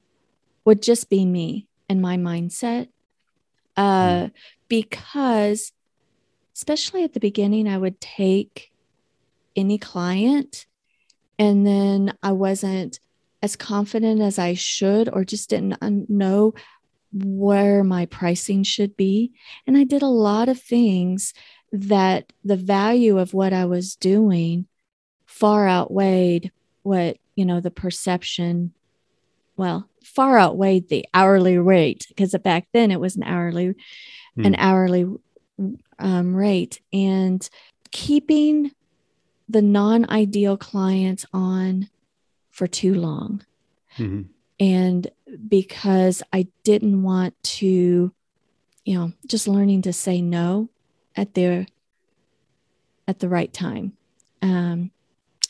would 0.65 0.81
just 0.81 1.09
be 1.09 1.25
me 1.25 1.67
and 1.87 2.01
my 2.01 2.17
mindset. 2.17 2.89
Uh, 3.77 4.25
mm. 4.25 4.31
Because, 4.67 5.71
especially 6.55 7.03
at 7.03 7.13
the 7.13 7.19
beginning, 7.19 7.67
I 7.67 7.77
would 7.77 8.01
take 8.01 8.71
any 9.55 9.77
client 9.77 10.65
and 11.37 11.65
then 11.65 12.13
I 12.23 12.31
wasn't 12.31 12.99
as 13.41 13.55
confident 13.55 14.21
as 14.21 14.39
I 14.39 14.53
should 14.53 15.09
or 15.13 15.23
just 15.23 15.49
didn't 15.49 16.09
know 16.09 16.53
where 17.23 17.83
my 17.83 18.05
pricing 18.05 18.63
should 18.63 18.97
be. 18.97 19.31
And 19.65 19.77
I 19.77 19.85
did 19.85 20.01
a 20.01 20.07
lot 20.07 20.49
of 20.49 20.59
things 20.59 21.33
that 21.71 22.33
the 22.43 22.57
value 22.57 23.17
of 23.17 23.33
what 23.33 23.53
I 23.53 23.65
was 23.65 23.95
doing 23.95 24.67
far 25.25 25.67
outweighed 25.67 26.51
what, 26.83 27.17
you 27.35 27.45
know, 27.45 27.59
the 27.59 27.71
perception, 27.71 28.73
well, 29.57 29.89
far 30.03 30.37
outweighed 30.37 30.89
the 30.89 31.05
hourly 31.13 31.57
rate 31.57 32.05
because 32.09 32.35
back 32.43 32.67
then 32.73 32.91
it 32.91 32.99
was 32.99 33.15
an 33.15 33.23
hourly, 33.23 33.75
mm. 34.37 34.45
an 34.45 34.55
hourly 34.55 35.05
um, 35.97 36.35
rate. 36.35 36.81
And 36.93 37.47
keeping 37.91 38.71
the 39.47 39.61
non 39.61 40.09
ideal 40.09 40.57
clients 40.57 41.25
on 41.33 41.89
for 42.51 42.67
too 42.67 42.93
long. 42.93 43.43
Mm-hmm. 43.97 44.29
And 44.59 45.09
because 45.47 46.23
I 46.31 46.47
didn't 46.63 47.03
want 47.03 47.35
to, 47.43 48.13
you 48.85 48.97
know, 48.97 49.11
just 49.27 49.47
learning 49.47 49.81
to 49.83 49.93
say 49.93 50.21
no 50.21 50.69
at 51.15 51.33
their 51.33 51.65
at 53.07 53.19
the 53.19 53.29
right 53.29 53.51
time. 53.51 53.93
Um, 54.41 54.91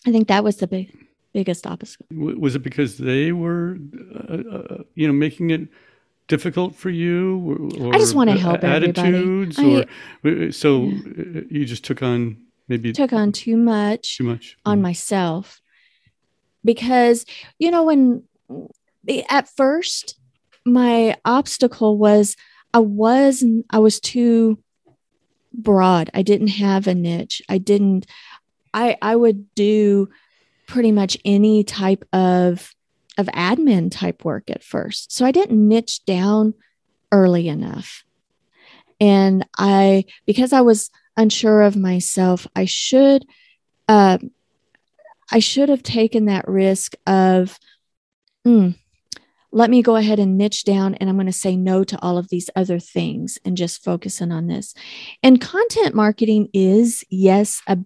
I 0.05 0.11
think 0.11 0.27
that 0.27 0.43
was 0.43 0.57
the 0.57 0.67
big 0.67 0.95
biggest 1.33 1.67
obstacle. 1.67 2.05
Was 2.11 2.55
it 2.55 2.59
because 2.59 2.97
they 2.97 3.31
were, 3.31 3.77
uh, 4.29 4.33
uh, 4.33 4.83
you 4.95 5.07
know, 5.07 5.13
making 5.13 5.49
it 5.49 5.67
difficult 6.27 6.75
for 6.75 6.89
you? 6.89 7.71
Or 7.79 7.93
I 7.93 7.97
just 7.97 8.15
want 8.15 8.29
to 8.29 8.37
help 8.37 8.63
attitudes, 8.63 9.59
everybody. 9.59 9.89
or 10.23 10.51
so 10.51 10.85
yeah. 10.85 11.41
you 11.49 11.65
just 11.65 11.83
took 11.83 12.01
on 12.01 12.37
maybe 12.67 12.91
took 12.93 13.13
on 13.13 13.31
too 13.31 13.57
much, 13.57 14.17
too 14.17 14.23
much 14.23 14.57
on 14.65 14.79
mm. 14.79 14.83
myself 14.83 15.61
because 16.63 17.25
you 17.59 17.71
know 17.71 17.83
when 17.83 18.23
at 19.29 19.49
first 19.55 20.17
my 20.65 21.15
obstacle 21.23 21.97
was 21.97 22.35
I 22.73 22.79
was 22.79 23.43
I 23.69 23.79
was 23.79 23.99
too 23.99 24.59
broad. 25.53 26.09
I 26.13 26.23
didn't 26.23 26.47
have 26.47 26.87
a 26.87 26.95
niche. 26.95 27.41
I 27.47 27.57
didn't 27.57 28.07
I 28.73 28.97
I 29.01 29.15
would 29.15 29.53
do 29.55 30.09
pretty 30.67 30.91
much 30.91 31.17
any 31.23 31.63
type 31.63 32.03
of 32.11 32.73
of 33.17 33.27
admin 33.27 33.89
type 33.91 34.25
work 34.25 34.49
at 34.49 34.63
first. 34.63 35.11
So 35.11 35.25
I 35.25 35.31
didn't 35.31 35.67
niche 35.67 36.03
down 36.05 36.53
early 37.11 37.47
enough. 37.47 38.03
And 38.99 39.47
I 39.57 40.05
because 40.25 40.51
I 40.51 40.61
was 40.61 40.89
unsure 41.15 41.61
of 41.61 41.77
myself, 41.77 42.47
I 42.55 42.65
should 42.65 43.25
uh, 43.87 44.17
I 45.31 45.39
should 45.39 45.69
have 45.69 45.83
taken 45.83 46.25
that 46.25 46.47
risk 46.47 46.93
of 47.05 47.59
mm, 48.45 48.75
let 49.55 49.69
me 49.69 49.81
go 49.81 49.95
ahead 49.95 50.19
and 50.19 50.37
niche 50.37 50.65
down 50.65 50.95
and 50.95 51.09
I'm 51.09 51.15
going 51.15 51.27
to 51.27 51.31
say 51.31 51.55
no 51.55 51.85
to 51.85 51.97
all 52.01 52.17
of 52.17 52.27
these 52.27 52.49
other 52.57 52.77
things 52.77 53.39
and 53.45 53.55
just 53.55 53.85
focusing 53.85 54.29
on 54.33 54.47
this. 54.47 54.73
And 55.23 55.39
content 55.39 55.95
marketing 55.95 56.49
is, 56.53 57.05
yes, 57.09 57.61
a 57.65 57.77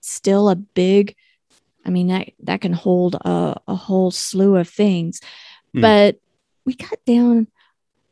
still 0.00 0.48
a 0.48 0.56
big, 0.56 1.14
I 1.86 1.90
mean, 1.90 2.08
that, 2.08 2.30
that 2.40 2.62
can 2.62 2.72
hold 2.72 3.14
a, 3.14 3.54
a 3.68 3.76
whole 3.76 4.10
slew 4.10 4.56
of 4.56 4.68
things, 4.68 5.20
mm. 5.72 5.82
but 5.82 6.18
we 6.66 6.74
cut 6.74 6.98
down 7.04 7.46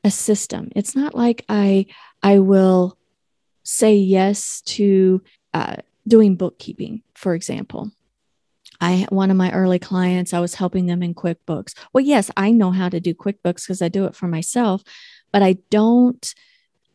a 0.05 0.11
system. 0.11 0.71
It's 0.77 0.95
not 0.95 1.13
like 1.13 1.45
I, 1.49 1.87
I 2.23 2.39
will 2.39 2.97
say 3.65 3.97
yes 3.97 4.63
to 4.67 5.23
uh, 5.53 5.77
doing 6.07 6.37
bookkeeping, 6.37 7.03
for 7.15 7.35
example. 7.35 7.91
I 8.83 9.07
one 9.11 9.31
of 9.31 9.37
my 9.37 9.53
early 9.53 9.79
clients, 9.79 10.35
I 10.35 10.41
was 10.41 10.57
helping 10.57 10.87
them 10.87 11.03
in 11.03 11.15
QuickBooks. 11.15 11.75
Well, 11.93 12.05
yes, 12.05 12.31
I 12.37 12.51
know 12.51 12.73
how 12.73 12.89
to 12.89 13.01
do 13.01 13.15
QuickBooks 13.15 13.65
because 13.65 13.81
I 13.81 13.89
do 13.89 14.05
it 14.05 14.17
for 14.17 14.27
myself, 14.27 14.83
but 15.33 15.43
I 15.43 15.59
don't. 15.71 16.35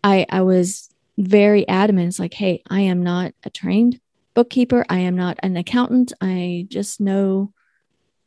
I 0.03 0.25
I 0.29 0.41
was 0.41 0.93
very 1.17 1.67
adamant. 1.67 2.09
It's 2.09 2.19
like, 2.19 2.33
hey, 2.33 2.61
I 2.69 2.81
am 2.81 3.01
not 3.01 3.33
a 3.43 3.49
trained 3.49 3.99
bookkeeper. 4.33 4.85
I 4.89 4.99
am 4.99 5.15
not 5.15 5.39
an 5.41 5.55
accountant. 5.55 6.13
I 6.21 6.67
just 6.69 6.99
know 6.99 7.53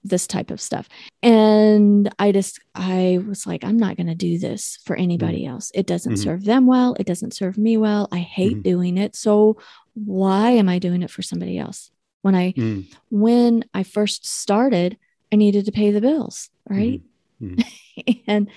this 0.02 0.26
type 0.26 0.50
of 0.50 0.60
stuff. 0.60 0.88
And 1.22 2.08
I 2.18 2.32
just 2.32 2.60
I 2.74 3.20
was 3.28 3.46
like, 3.46 3.62
I'm 3.62 3.76
not 3.76 3.96
going 3.96 4.06
to 4.06 4.14
do 4.14 4.38
this 4.38 4.78
for 4.84 4.96
anybody 4.96 5.42
mm-hmm. 5.42 5.52
else. 5.52 5.70
It 5.74 5.86
doesn't 5.86 6.14
mm-hmm. 6.14 6.22
serve 6.22 6.44
them 6.44 6.66
well. 6.66 6.96
It 6.98 7.06
doesn't 7.06 7.34
serve 7.34 7.58
me 7.58 7.76
well. 7.76 8.08
I 8.10 8.20
hate 8.20 8.52
mm-hmm. 8.54 8.62
doing 8.62 8.98
it. 8.98 9.14
So 9.14 9.58
why 9.92 10.52
am 10.52 10.70
I 10.70 10.78
doing 10.78 11.02
it 11.02 11.10
for 11.10 11.20
somebody 11.20 11.58
else? 11.58 11.90
When 12.22 12.34
i 12.34 12.52
mm. 12.52 12.86
when 13.10 13.64
i 13.74 13.82
first 13.82 14.26
started 14.26 14.96
i 15.32 15.36
needed 15.36 15.64
to 15.64 15.72
pay 15.72 15.90
the 15.90 16.00
bills 16.00 16.50
right 16.68 17.02
mm. 17.42 17.64
Mm. 17.98 18.22
and 18.26 18.50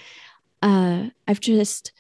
uh, 0.62 1.10
i've 1.28 1.40
just 1.40 1.92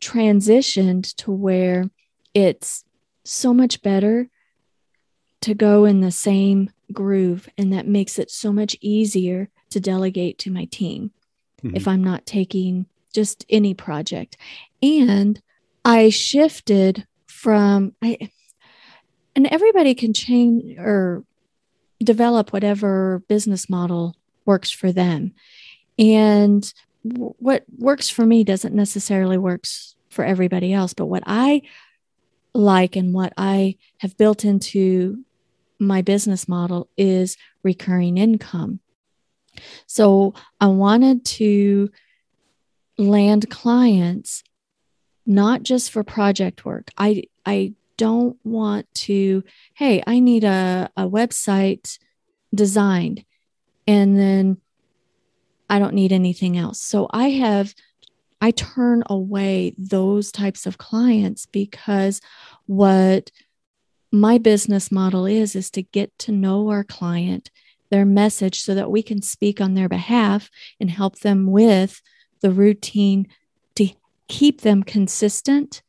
transitioned 0.00 1.14
to 1.16 1.30
where 1.30 1.90
it's 2.34 2.84
so 3.24 3.54
much 3.54 3.82
better 3.82 4.28
to 5.40 5.54
go 5.54 5.84
in 5.84 6.00
the 6.00 6.10
same 6.10 6.70
groove 6.92 7.48
and 7.58 7.72
that 7.72 7.86
makes 7.86 8.18
it 8.18 8.30
so 8.30 8.52
much 8.52 8.76
easier 8.80 9.48
to 9.70 9.80
delegate 9.80 10.38
to 10.38 10.50
my 10.50 10.66
team 10.66 11.10
mm-hmm. 11.62 11.74
if 11.74 11.88
i'm 11.88 12.04
not 12.04 12.26
taking 12.26 12.86
just 13.12 13.44
any 13.48 13.74
project 13.74 14.36
and 14.82 15.40
i 15.84 16.08
shifted 16.08 17.06
from 17.26 17.94
i 18.02 18.30
and 19.36 19.46
everybody 19.46 19.94
can 19.94 20.12
change 20.12 20.76
or 20.78 21.24
develop 22.02 22.52
whatever 22.52 23.22
business 23.28 23.70
model 23.70 24.16
works 24.44 24.70
for 24.70 24.90
them. 24.90 25.32
And 25.98 26.72
what 27.02 27.64
works 27.78 28.08
for 28.08 28.26
me 28.26 28.42
doesn't 28.42 28.74
necessarily 28.74 29.38
works 29.38 29.94
for 30.08 30.24
everybody 30.24 30.72
else 30.72 30.92
but 30.92 31.06
what 31.06 31.22
i 31.26 31.62
like 32.52 32.96
and 32.96 33.14
what 33.14 33.32
i 33.36 33.76
have 33.98 34.16
built 34.16 34.44
into 34.44 35.24
my 35.78 36.02
business 36.02 36.48
model 36.48 36.88
is 36.96 37.36
recurring 37.62 38.16
income. 38.18 38.80
So 39.86 40.34
i 40.60 40.66
wanted 40.66 41.24
to 41.24 41.90
land 42.98 43.50
clients 43.50 44.42
not 45.26 45.62
just 45.62 45.90
for 45.90 46.04
project 46.04 46.64
work. 46.64 46.90
I 46.96 47.24
i 47.44 47.74
don't 47.96 48.36
want 48.44 48.86
to, 48.94 49.42
hey, 49.74 50.02
I 50.06 50.20
need 50.20 50.44
a, 50.44 50.90
a 50.96 51.08
website 51.08 51.98
designed 52.54 53.24
and 53.86 54.18
then 54.18 54.58
I 55.68 55.78
don't 55.78 55.94
need 55.94 56.12
anything 56.12 56.56
else. 56.56 56.80
So 56.80 57.08
I 57.10 57.30
have, 57.30 57.74
I 58.40 58.50
turn 58.50 59.02
away 59.06 59.74
those 59.78 60.30
types 60.30 60.66
of 60.66 60.78
clients 60.78 61.46
because 61.46 62.20
what 62.66 63.30
my 64.12 64.38
business 64.38 64.92
model 64.92 65.26
is, 65.26 65.56
is 65.56 65.70
to 65.70 65.82
get 65.82 66.16
to 66.20 66.32
know 66.32 66.68
our 66.68 66.84
client, 66.84 67.50
their 67.90 68.06
message, 68.06 68.60
so 68.60 68.74
that 68.74 68.90
we 68.90 69.02
can 69.02 69.22
speak 69.22 69.60
on 69.60 69.74
their 69.74 69.88
behalf 69.88 70.50
and 70.80 70.90
help 70.90 71.20
them 71.20 71.50
with 71.50 72.00
the 72.40 72.50
routine 72.50 73.26
to 73.74 73.88
keep 74.28 74.60
them 74.60 74.82
consistent 74.82 75.82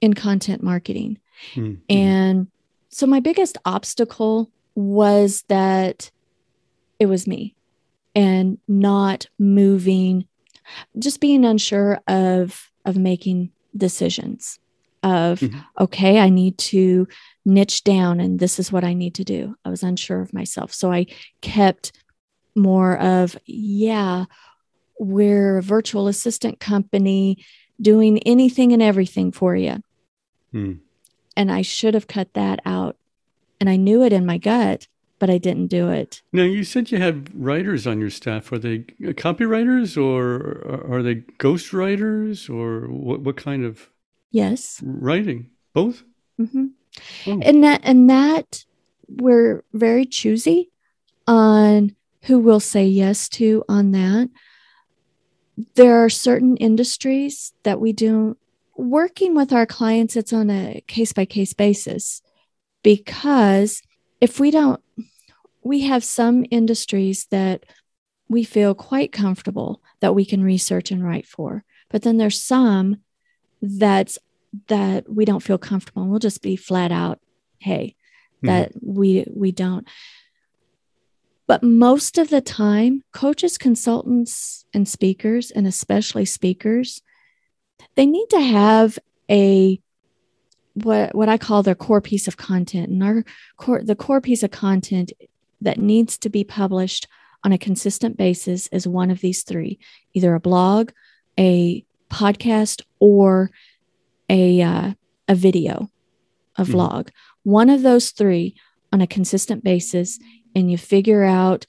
in 0.00 0.14
content 0.14 0.62
marketing. 0.62 1.18
Mm-hmm. 1.54 1.74
And 1.88 2.48
so 2.88 3.06
my 3.06 3.20
biggest 3.20 3.58
obstacle 3.64 4.50
was 4.74 5.44
that 5.48 6.10
it 6.98 7.06
was 7.06 7.26
me 7.26 7.54
and 8.14 8.58
not 8.68 9.26
moving, 9.38 10.26
just 10.98 11.20
being 11.20 11.44
unsure 11.44 12.00
of 12.08 12.70
of 12.84 12.96
making 12.96 13.50
decisions 13.76 14.58
of 15.02 15.40
mm-hmm. 15.40 15.58
okay, 15.78 16.18
I 16.18 16.28
need 16.30 16.58
to 16.58 17.06
niche 17.44 17.84
down 17.84 18.18
and 18.18 18.38
this 18.38 18.58
is 18.58 18.72
what 18.72 18.84
I 18.84 18.94
need 18.94 19.14
to 19.16 19.24
do. 19.24 19.56
I 19.64 19.70
was 19.70 19.82
unsure 19.82 20.20
of 20.20 20.32
myself. 20.32 20.72
So 20.72 20.92
I 20.92 21.06
kept 21.42 21.92
more 22.54 22.98
of, 22.98 23.36
yeah, 23.44 24.24
we're 24.98 25.58
a 25.58 25.62
virtual 25.62 26.08
assistant 26.08 26.58
company 26.58 27.44
doing 27.80 28.18
anything 28.20 28.72
and 28.72 28.82
everything 28.82 29.30
for 29.30 29.54
you. 29.54 29.82
Mm 30.54 30.80
and 31.36 31.52
I 31.52 31.62
should 31.62 31.94
have 31.94 32.06
cut 32.06 32.34
that 32.34 32.60
out. 32.64 32.96
And 33.60 33.70
I 33.70 33.76
knew 33.76 34.02
it 34.02 34.12
in 34.12 34.26
my 34.26 34.38
gut, 34.38 34.88
but 35.18 35.30
I 35.30 35.38
didn't 35.38 35.68
do 35.68 35.88
it. 35.88 36.22
Now, 36.32 36.42
you 36.42 36.64
said 36.64 36.90
you 36.90 36.98
have 36.98 37.28
writers 37.34 37.86
on 37.86 38.00
your 38.00 38.10
staff. 38.10 38.50
Are 38.52 38.58
they 38.58 38.80
copywriters 38.80 39.96
or 39.96 40.90
are 40.90 41.02
they 41.02 41.16
ghost 41.38 41.72
writers 41.72 42.48
or 42.48 42.82
what, 42.88 43.20
what 43.20 43.36
kind 43.36 43.64
of 43.64 43.88
yes 44.30 44.80
writing? 44.84 45.50
Both? 45.72 46.02
Mm-hmm. 46.40 46.66
Oh. 47.26 47.40
And 47.42 47.64
that, 47.64 47.80
and 47.82 48.10
that 48.10 48.64
we're 49.08 49.62
very 49.72 50.04
choosy 50.06 50.70
on 51.26 51.94
who 52.22 52.38
we'll 52.38 52.60
say 52.60 52.86
yes 52.86 53.28
to 53.28 53.64
on 53.68 53.92
that. 53.92 54.28
There 55.74 56.04
are 56.04 56.10
certain 56.10 56.56
industries 56.58 57.52
that 57.62 57.80
we 57.80 57.92
don't 57.92 58.36
working 58.76 59.34
with 59.34 59.52
our 59.52 59.66
clients, 59.66 60.16
it's 60.16 60.32
on 60.32 60.50
a 60.50 60.82
case 60.86 61.12
by 61.12 61.24
case 61.24 61.54
basis 61.54 62.22
because 62.82 63.82
if 64.20 64.38
we 64.40 64.50
don't, 64.50 64.80
we 65.62 65.82
have 65.82 66.04
some 66.04 66.44
industries 66.50 67.26
that 67.30 67.64
we 68.28 68.44
feel 68.44 68.74
quite 68.74 69.12
comfortable 69.12 69.80
that 70.00 70.14
we 70.14 70.24
can 70.24 70.42
research 70.42 70.90
and 70.90 71.04
write 71.04 71.26
for. 71.26 71.64
But 71.90 72.02
then 72.02 72.16
there's 72.16 72.40
some 72.40 72.98
that's 73.62 74.18
that 74.68 75.08
we 75.08 75.24
don't 75.24 75.42
feel 75.42 75.58
comfortable. 75.58 76.02
And 76.02 76.10
we'll 76.10 76.20
just 76.20 76.42
be 76.42 76.56
flat 76.56 76.92
out, 76.92 77.20
hey, 77.58 77.94
mm-hmm. 78.36 78.46
that 78.46 78.72
we 78.80 79.24
we 79.34 79.52
don't. 79.52 79.86
But 81.46 81.62
most 81.62 82.18
of 82.18 82.28
the 82.28 82.40
time, 82.40 83.04
coaches, 83.12 83.56
consultants, 83.56 84.64
and 84.74 84.88
speakers, 84.88 85.52
and 85.52 85.66
especially 85.66 86.24
speakers, 86.24 87.02
they 87.94 88.06
need 88.06 88.28
to 88.30 88.40
have 88.40 88.98
a 89.30 89.80
what 90.74 91.14
what 91.14 91.28
I 91.28 91.38
call 91.38 91.62
their 91.62 91.74
core 91.74 92.00
piece 92.00 92.28
of 92.28 92.36
content. 92.36 92.90
And 92.90 93.02
our 93.02 93.24
core 93.56 93.82
the 93.82 93.96
core 93.96 94.20
piece 94.20 94.42
of 94.42 94.50
content 94.50 95.12
that 95.60 95.78
needs 95.78 96.18
to 96.18 96.28
be 96.28 96.44
published 96.44 97.08
on 97.42 97.52
a 97.52 97.58
consistent 97.58 98.16
basis 98.16 98.66
is 98.68 98.86
one 98.86 99.10
of 99.10 99.20
these 99.20 99.42
three: 99.42 99.78
either 100.12 100.34
a 100.34 100.40
blog, 100.40 100.90
a 101.38 101.84
podcast, 102.10 102.82
or 103.00 103.50
a 104.28 104.62
uh, 104.62 104.92
a 105.28 105.34
video, 105.34 105.90
a 106.56 106.62
mm-hmm. 106.62 106.74
vlog. 106.74 107.08
One 107.42 107.70
of 107.70 107.82
those 107.82 108.10
three 108.10 108.54
on 108.92 109.00
a 109.00 109.06
consistent 109.06 109.64
basis, 109.64 110.18
and 110.54 110.70
you 110.70 110.78
figure 110.78 111.24
out 111.24 111.66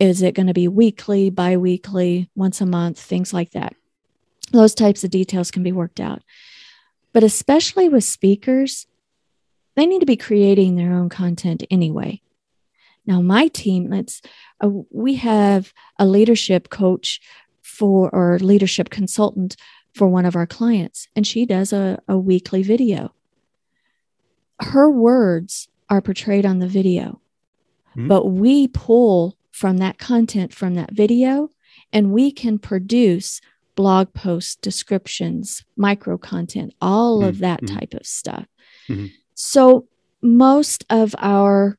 is 0.00 0.22
it 0.22 0.34
going 0.34 0.48
to 0.48 0.54
be 0.54 0.66
weekly, 0.66 1.30
bi-weekly, 1.30 2.28
once 2.34 2.60
a 2.60 2.66
month, 2.66 2.98
things 2.98 3.32
like 3.32 3.52
that 3.52 3.76
those 4.52 4.74
types 4.74 5.04
of 5.04 5.10
details 5.10 5.50
can 5.50 5.62
be 5.62 5.72
worked 5.72 6.00
out. 6.00 6.22
But 7.12 7.22
especially 7.22 7.88
with 7.88 8.04
speakers, 8.04 8.86
they 9.76 9.86
need 9.86 10.00
to 10.00 10.06
be 10.06 10.16
creating 10.16 10.76
their 10.76 10.92
own 10.92 11.08
content 11.08 11.64
anyway. 11.70 12.20
Now, 13.06 13.20
my 13.20 13.48
team, 13.48 13.90
let's 13.90 14.22
uh, 14.62 14.70
we 14.90 15.16
have 15.16 15.72
a 15.98 16.06
leadership 16.06 16.70
coach 16.70 17.20
for 17.62 18.08
or 18.10 18.38
leadership 18.38 18.90
consultant 18.90 19.56
for 19.92 20.08
one 20.08 20.26
of 20.26 20.36
our 20.36 20.46
clients, 20.46 21.08
and 21.14 21.26
she 21.26 21.46
does 21.46 21.72
a, 21.72 22.00
a 22.08 22.18
weekly 22.18 22.62
video. 22.62 23.14
Her 24.60 24.90
words 24.90 25.68
are 25.90 26.00
portrayed 26.00 26.46
on 26.46 26.60
the 26.60 26.68
video, 26.68 27.20
mm-hmm. 27.90 28.08
but 28.08 28.26
we 28.26 28.68
pull 28.68 29.36
from 29.54 29.76
that 29.78 29.98
content 29.98 30.52
from 30.52 30.74
that 30.74 30.90
video 30.90 31.48
and 31.92 32.12
we 32.12 32.32
can 32.32 32.58
produce 32.58 33.40
blog 33.74 34.12
posts, 34.12 34.56
descriptions, 34.56 35.64
micro 35.76 36.16
content, 36.16 36.74
all 36.80 37.20
mm-hmm. 37.20 37.28
of 37.28 37.38
that 37.38 37.62
mm-hmm. 37.62 37.76
type 37.76 37.94
of 37.94 38.06
stuff. 38.06 38.46
Mm-hmm. 38.88 39.06
So, 39.34 39.86
most 40.22 40.84
of 40.88 41.14
our 41.18 41.78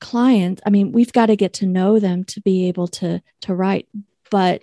clients, 0.00 0.62
I 0.64 0.70
mean, 0.70 0.92
we've 0.92 1.12
got 1.12 1.26
to 1.26 1.36
get 1.36 1.52
to 1.54 1.66
know 1.66 1.98
them 1.98 2.24
to 2.24 2.40
be 2.40 2.68
able 2.68 2.88
to 2.88 3.22
to 3.42 3.54
write, 3.54 3.88
but 4.30 4.62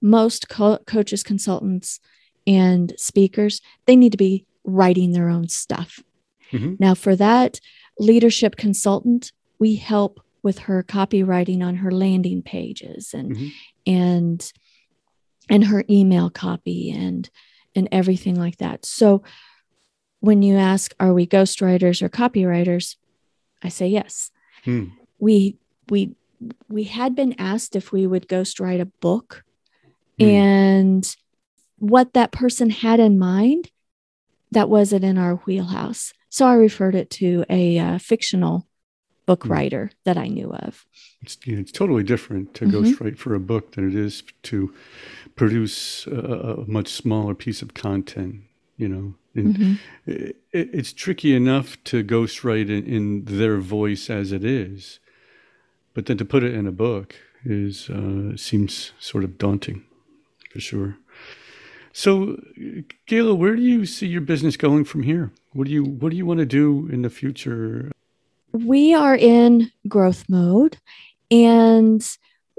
most 0.00 0.48
co- 0.48 0.78
coaches, 0.86 1.22
consultants, 1.22 2.00
and 2.46 2.94
speakers, 2.96 3.60
they 3.86 3.96
need 3.96 4.12
to 4.12 4.18
be 4.18 4.46
writing 4.64 5.12
their 5.12 5.28
own 5.28 5.48
stuff. 5.48 6.02
Mm-hmm. 6.52 6.74
Now, 6.78 6.94
for 6.94 7.16
that 7.16 7.60
leadership 7.98 8.56
consultant, 8.56 9.32
we 9.58 9.76
help 9.76 10.20
with 10.42 10.60
her 10.60 10.82
copywriting 10.82 11.62
on 11.62 11.76
her 11.76 11.90
landing 11.90 12.42
pages 12.42 13.12
and 13.12 13.36
mm-hmm. 13.36 13.48
and 13.86 14.52
and 15.48 15.64
her 15.64 15.84
email 15.88 16.30
copy 16.30 16.90
and 16.90 17.28
and 17.74 17.88
everything 17.92 18.34
like 18.34 18.56
that. 18.58 18.84
So 18.84 19.22
when 20.20 20.42
you 20.42 20.56
ask, 20.56 20.94
are 20.98 21.12
we 21.12 21.26
ghostwriters 21.26 22.02
or 22.02 22.08
copywriters? 22.08 22.96
I 23.62 23.68
say 23.68 23.88
yes. 23.88 24.30
Hmm. 24.64 24.86
We 25.18 25.58
we 25.88 26.14
we 26.68 26.84
had 26.84 27.14
been 27.14 27.34
asked 27.38 27.76
if 27.76 27.92
we 27.92 28.06
would 28.06 28.28
ghostwrite 28.28 28.80
a 28.80 28.86
book 28.86 29.44
hmm. 30.18 30.24
and 30.24 31.16
what 31.76 32.14
that 32.14 32.32
person 32.32 32.70
had 32.70 33.00
in 33.00 33.18
mind 33.18 33.70
that 34.50 34.68
wasn't 34.68 35.04
in 35.04 35.18
our 35.18 35.36
wheelhouse 35.36 36.12
so 36.28 36.46
i 36.46 36.54
referred 36.54 36.94
it 36.94 37.10
to 37.10 37.44
a 37.50 37.78
uh, 37.78 37.98
fictional 37.98 38.66
book 39.28 39.44
hmm. 39.44 39.52
writer 39.52 39.90
that 40.04 40.16
i 40.16 40.26
knew 40.26 40.50
of 40.54 40.86
it's, 41.20 41.36
it's 41.44 41.70
totally 41.70 42.02
different 42.02 42.54
to 42.54 42.64
mm-hmm. 42.64 42.76
ghostwrite 42.76 43.18
for 43.18 43.34
a 43.34 43.40
book 43.40 43.72
than 43.72 43.86
it 43.86 43.94
is 43.94 44.22
to 44.42 44.74
produce 45.36 46.06
a, 46.06 46.18
a 46.62 46.66
much 46.66 46.88
smaller 46.88 47.34
piece 47.34 47.60
of 47.60 47.74
content 47.74 48.36
you 48.78 48.88
know 48.88 49.14
and 49.34 49.54
mm-hmm. 49.54 49.74
it, 50.06 50.36
it's 50.52 50.94
tricky 50.94 51.36
enough 51.36 51.76
to 51.84 52.02
ghostwrite 52.02 52.70
in, 52.70 52.84
in 52.86 53.24
their 53.26 53.58
voice 53.58 54.08
as 54.08 54.32
it 54.32 54.44
is 54.44 54.98
but 55.92 56.06
then 56.06 56.16
to 56.16 56.24
put 56.24 56.42
it 56.42 56.54
in 56.54 56.66
a 56.66 56.72
book 56.72 57.14
is 57.44 57.90
uh, 57.90 58.34
seems 58.34 58.92
sort 58.98 59.24
of 59.24 59.36
daunting 59.36 59.84
for 60.50 60.60
sure 60.60 60.96
so 61.92 62.40
Gayla, 63.08 63.36
where 63.36 63.56
do 63.56 63.62
you 63.62 63.84
see 63.84 64.06
your 64.06 64.20
business 64.22 64.56
going 64.56 64.84
from 64.84 65.02
here 65.02 65.32
what 65.52 65.66
do 65.66 65.72
you 65.72 65.84
what 65.84 66.10
do 66.10 66.16
you 66.16 66.24
want 66.24 66.40
to 66.40 66.46
do 66.46 66.88
in 66.90 67.02
the 67.02 67.10
future 67.10 67.92
we 68.52 68.94
are 68.94 69.16
in 69.16 69.70
growth 69.86 70.24
mode 70.28 70.78
and 71.30 72.06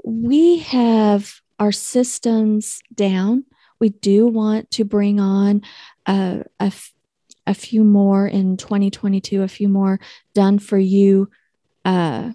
we 0.04 0.58
have 0.58 1.40
our 1.58 1.72
systems 1.72 2.80
down. 2.94 3.44
We 3.78 3.90
do 3.90 4.26
want 4.26 4.70
to 4.72 4.84
bring 4.84 5.20
on 5.20 5.62
a, 6.06 6.44
few 7.54 7.82
more 7.82 8.26
in 8.26 8.56
2022, 8.56 9.42
a 9.42 9.48
few 9.48 9.68
more 9.68 9.98
done 10.34 10.58
for 10.58 10.78
you 10.78 11.30
uh, 11.84 12.32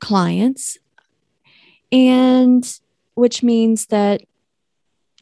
clients. 0.00 0.78
And 1.92 2.64
which 3.14 3.42
means 3.42 3.86
that 3.86 4.22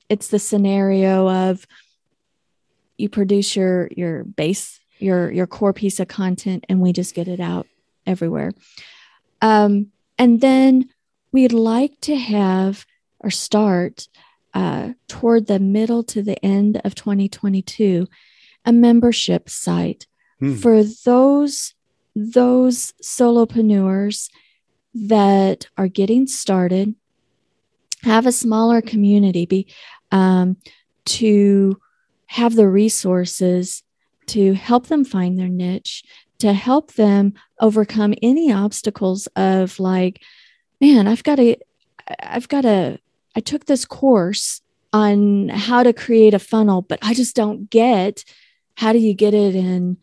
it's 0.08 0.28
the 0.28 0.38
scenario 0.38 1.28
of 1.28 1.66
you 2.96 3.08
produce 3.08 3.56
your 3.56 3.88
your 3.96 4.24
base 4.24 4.77
your 4.98 5.30
your 5.30 5.46
core 5.46 5.72
piece 5.72 6.00
of 6.00 6.08
content 6.08 6.64
and 6.68 6.80
we 6.80 6.92
just 6.92 7.14
get 7.14 7.28
it 7.28 7.40
out 7.40 7.66
everywhere 8.06 8.52
um, 9.42 9.88
and 10.18 10.40
then 10.40 10.88
we'd 11.32 11.52
like 11.52 12.00
to 12.00 12.16
have 12.16 12.86
or 13.20 13.30
start 13.30 14.08
uh, 14.54 14.90
toward 15.06 15.46
the 15.46 15.58
middle 15.58 16.02
to 16.02 16.22
the 16.22 16.42
end 16.44 16.80
of 16.84 16.94
2022 16.94 18.06
a 18.64 18.72
membership 18.72 19.48
site 19.48 20.06
hmm. 20.40 20.54
for 20.54 20.82
those 20.82 21.74
those 22.14 22.92
solopreneurs 23.02 24.30
that 24.94 25.68
are 25.76 25.88
getting 25.88 26.26
started 26.26 26.94
have 28.02 28.26
a 28.26 28.32
smaller 28.32 28.80
community 28.80 29.46
be 29.46 29.66
um, 30.10 30.56
to 31.04 31.80
have 32.26 32.54
the 32.54 32.68
resources 32.68 33.82
to 34.28 34.54
help 34.54 34.86
them 34.86 35.04
find 35.04 35.38
their 35.38 35.48
niche 35.48 36.04
to 36.38 36.52
help 36.52 36.92
them 36.92 37.34
overcome 37.60 38.14
any 38.22 38.52
obstacles 38.52 39.26
of 39.34 39.78
like 39.80 40.22
man 40.80 41.08
i've 41.08 41.24
got 41.24 41.36
to 41.36 41.56
i've 42.22 42.48
got 42.48 42.62
to 42.62 42.98
I 43.38 43.40
took 43.40 43.66
this 43.66 43.84
course 43.84 44.62
on 44.92 45.48
how 45.48 45.84
to 45.84 45.92
create 45.92 46.34
a 46.34 46.40
funnel, 46.40 46.82
but 46.82 46.98
I 47.02 47.14
just 47.14 47.36
don't 47.36 47.70
get 47.70 48.24
how 48.76 48.92
do 48.92 48.98
you 48.98 49.14
get 49.14 49.32
it 49.32 49.54
in 49.54 49.98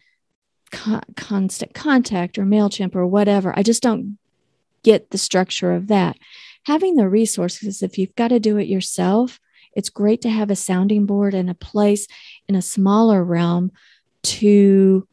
con- 0.71 1.03
constant 1.17 1.73
contact 1.73 2.37
or 2.37 2.45
MailChimp 2.45 2.95
or 2.95 3.05
whatever. 3.05 3.53
I 3.57 3.61
just 3.61 3.83
don't 3.83 4.17
get 4.83 5.11
the 5.11 5.17
structure 5.17 5.73
of 5.73 5.87
that. 5.87 6.15
Having 6.63 6.95
the 6.95 7.09
resources, 7.09 7.83
if 7.83 7.97
you've 7.97 8.15
got 8.15 8.29
to 8.29 8.39
do 8.39 8.57
it 8.57 8.69
yourself, 8.69 9.39
it's 9.73 9.89
great 9.89 10.21
to 10.21 10.29
have 10.29 10.49
a 10.49 10.55
sounding 10.55 11.05
board 11.05 11.33
and 11.33 11.49
a 11.49 11.55
place 11.55 12.07
in 12.47 12.55
a 12.55 12.61
smaller 12.61 13.21
realm 13.21 13.71
to 14.25 15.07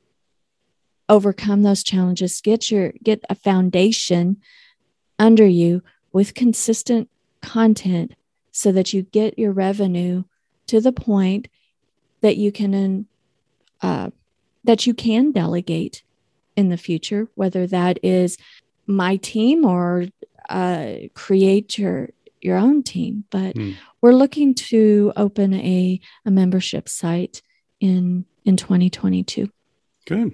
overcome 1.08 1.62
those 1.62 1.82
challenges 1.82 2.40
get 2.40 2.70
your 2.70 2.92
get 3.02 3.22
a 3.28 3.34
foundation 3.34 4.38
under 5.18 5.46
you 5.46 5.82
with 6.12 6.34
consistent 6.34 7.08
content 7.42 8.14
so 8.50 8.72
that 8.72 8.92
you 8.92 9.02
get 9.02 9.38
your 9.38 9.52
revenue 9.52 10.24
to 10.66 10.80
the 10.80 10.92
point 10.92 11.48
that 12.22 12.36
you 12.36 12.50
can 12.50 13.06
uh, 13.82 14.10
that 14.64 14.86
you 14.86 14.94
can 14.94 15.32
delegate 15.32 16.02
in 16.56 16.68
the 16.68 16.76
future 16.76 17.28
whether 17.34 17.66
that 17.66 17.98
is 18.02 18.38
my 18.86 19.16
team 19.16 19.64
or 19.64 20.06
uh, 20.48 20.94
create 21.14 21.76
your 21.78 22.08
your 22.40 22.56
own 22.56 22.82
team 22.82 23.24
but 23.30 23.54
mm. 23.54 23.74
we're 24.00 24.14
looking 24.14 24.54
to 24.54 25.12
open 25.16 25.52
a, 25.54 26.00
a 26.24 26.30
membership 26.30 26.88
site 26.88 27.42
in 27.80 28.24
in 28.44 28.56
2022 28.56 29.48
good 30.06 30.32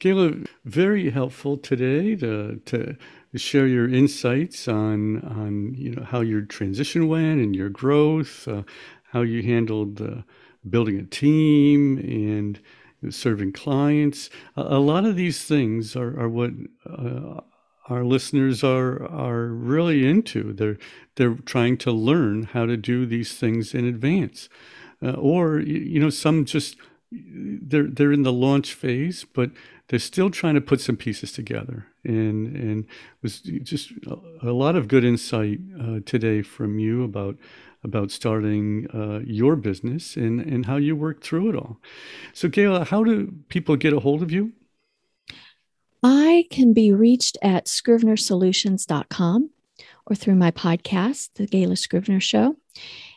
Gayla, 0.00 0.46
very 0.64 1.10
helpful 1.10 1.56
today 1.56 2.14
to, 2.16 2.60
to 2.66 2.96
share 3.34 3.66
your 3.66 3.88
insights 3.88 4.68
on 4.68 5.22
on 5.22 5.74
you 5.74 5.90
know 5.90 6.04
how 6.04 6.20
your 6.20 6.42
transition 6.42 7.08
went 7.08 7.40
and 7.40 7.54
your 7.54 7.68
growth, 7.68 8.46
uh, 8.46 8.62
how 9.10 9.22
you 9.22 9.42
handled 9.42 10.00
uh, 10.00 10.22
building 10.68 10.98
a 10.98 11.04
team 11.04 11.98
and 11.98 12.60
serving 13.12 13.52
clients. 13.52 14.30
A, 14.56 14.62
a, 14.62 14.78
lot 14.78 15.04
of 15.04 15.16
these 15.16 15.44
things 15.44 15.96
are 15.96 16.18
are 16.18 16.28
what 16.28 16.52
uh, 16.88 17.40
our 17.88 18.04
listeners 18.04 18.62
are 18.62 19.04
are 19.04 19.46
really 19.48 20.06
into. 20.06 20.52
They're 20.52 20.78
they're 21.16 21.34
trying 21.34 21.76
to 21.78 21.90
learn 21.90 22.44
how 22.44 22.66
to 22.66 22.76
do 22.76 23.04
these 23.04 23.34
things 23.34 23.74
in 23.74 23.84
advance, 23.84 24.48
uh, 25.02 25.12
or 25.12 25.58
you 25.58 25.98
know 25.98 26.10
some 26.10 26.44
just 26.44 26.76
they're 27.10 27.86
they're 27.86 28.12
in 28.12 28.22
the 28.22 28.32
launch 28.32 28.74
phase, 28.74 29.24
but 29.32 29.50
they're 29.88 29.98
still 29.98 30.30
trying 30.30 30.54
to 30.54 30.60
put 30.60 30.80
some 30.80 30.96
pieces 30.96 31.32
together. 31.32 31.86
And 32.04 32.54
and 32.56 32.86
was 33.22 33.40
just 33.40 33.92
a, 34.42 34.52
lot 34.52 34.76
of 34.76 34.88
good 34.88 35.04
insight 35.04 35.60
uh, 35.80 36.00
today 36.04 36.42
from 36.42 36.78
you 36.78 37.04
about 37.04 37.36
about 37.84 38.10
starting 38.10 38.86
uh, 38.92 39.20
your 39.24 39.56
business 39.56 40.16
and 40.16 40.40
and 40.40 40.66
how 40.66 40.76
you 40.76 40.96
work 40.96 41.22
through 41.22 41.50
it 41.50 41.56
all. 41.56 41.80
So, 42.32 42.48
Gayla, 42.48 42.86
how 42.86 43.04
do 43.04 43.32
people 43.48 43.76
get 43.76 43.92
a 43.92 44.00
hold 44.00 44.22
of 44.22 44.30
you? 44.30 44.52
I 46.02 46.46
can 46.50 46.72
be 46.72 46.92
reached 46.92 47.38
at 47.42 47.66
scrivenersolutions.com 47.66 49.50
or 50.06 50.16
through 50.16 50.36
my 50.36 50.50
podcast, 50.50 51.30
The 51.34 51.46
Gayla 51.46 51.76
Scrivener 51.76 52.20
Show. 52.20 52.56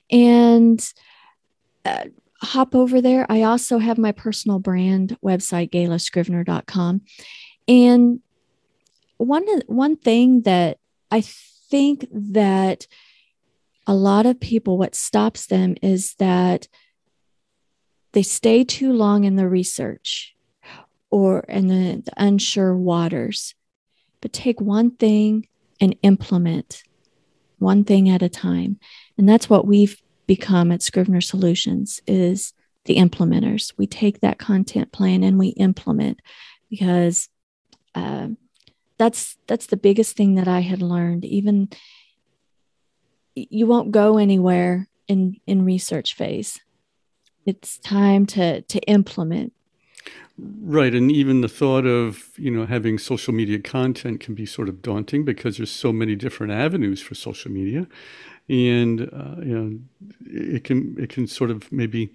And 0.10 0.84
uh, 1.86 2.06
hop 2.42 2.76
over 2.76 3.02
there. 3.02 3.26
I 3.30 3.44
also 3.44 3.78
have 3.78 3.98
my 3.98 4.12
personal 4.12 4.60
brand 4.60 5.18
website, 5.24 5.72
gaylascrivener.com. 5.72 7.02
And 7.68 8.20
one 9.18 9.46
one 9.68 9.96
thing 9.98 10.42
that 10.42 10.80
I 11.12 11.22
think 11.22 12.08
that 12.12 12.88
a 13.88 13.94
lot 13.94 14.26
of 14.26 14.40
people, 14.40 14.78
what 14.78 14.96
stops 14.96 15.48
them 15.48 15.76
is 15.82 16.16
that 16.16 16.68
they 18.14 18.24
stay 18.24 18.64
too 18.64 18.92
long 18.92 19.24
in 19.24 19.36
the 19.36 19.48
research 19.48 20.36
or 21.10 21.42
in 21.42 21.68
the, 21.68 22.02
the 22.04 22.12
unsure 22.18 22.76
waters. 22.76 23.56
But 24.22 24.34
take 24.34 24.62
one 24.62 24.92
thing 24.92 25.48
and 25.80 25.96
implement 26.04 26.84
one 27.60 27.84
thing 27.84 28.10
at 28.10 28.22
a 28.22 28.30
time. 28.30 28.80
And 29.18 29.28
that's 29.28 29.50
what 29.50 29.66
we've 29.66 30.02
become 30.32 30.72
at 30.72 30.82
Scrivener 30.82 31.20
Solutions 31.20 32.00
is 32.08 32.54
the 32.86 32.96
implementers. 32.96 33.74
We 33.78 33.86
take 33.86 34.22
that 34.22 34.40
content 34.40 34.94
plan 34.94 35.26
and 35.26 35.38
we 35.38 35.50
implement 35.50 36.22
because 36.70 37.28
uh, 37.96 38.30
that's 38.98 39.38
that's 39.48 39.66
the 39.66 39.76
biggest 39.76 40.16
thing 40.16 40.36
that 40.36 40.48
I 40.48 40.62
had 40.62 40.82
learned. 40.82 41.26
Even 41.26 41.68
you 43.36 43.68
won't 43.68 43.92
go 43.92 44.18
anywhere 44.18 44.88
in 45.06 45.36
in 45.48 45.66
research 45.66 46.16
phase. 46.16 46.62
It's 47.46 47.78
time 47.80 48.26
to 48.28 48.62
to 48.62 48.80
implement. 48.84 49.52
Right, 50.44 50.96
and 50.96 51.12
even 51.12 51.42
the 51.42 51.48
thought 51.48 51.86
of 51.86 52.32
you 52.36 52.50
know 52.50 52.66
having 52.66 52.98
social 52.98 53.32
media 53.32 53.60
content 53.60 54.22
can 54.22 54.34
be 54.34 54.48
sort 54.48 54.70
of 54.70 54.82
daunting 54.82 55.24
because 55.24 55.58
there's 55.58 55.72
so 55.72 55.94
many 55.94 56.16
different 56.16 56.52
avenues 56.52 57.00
for 57.00 57.14
social 57.14 57.52
media, 57.52 57.88
and 58.50 59.02
uh, 59.02 59.36
you 59.40 59.56
know 59.56 59.80
it 60.26 60.64
can 60.64 60.96
it 60.98 61.10
can 61.10 61.28
sort 61.28 61.52
of 61.52 61.72
maybe 61.72 62.12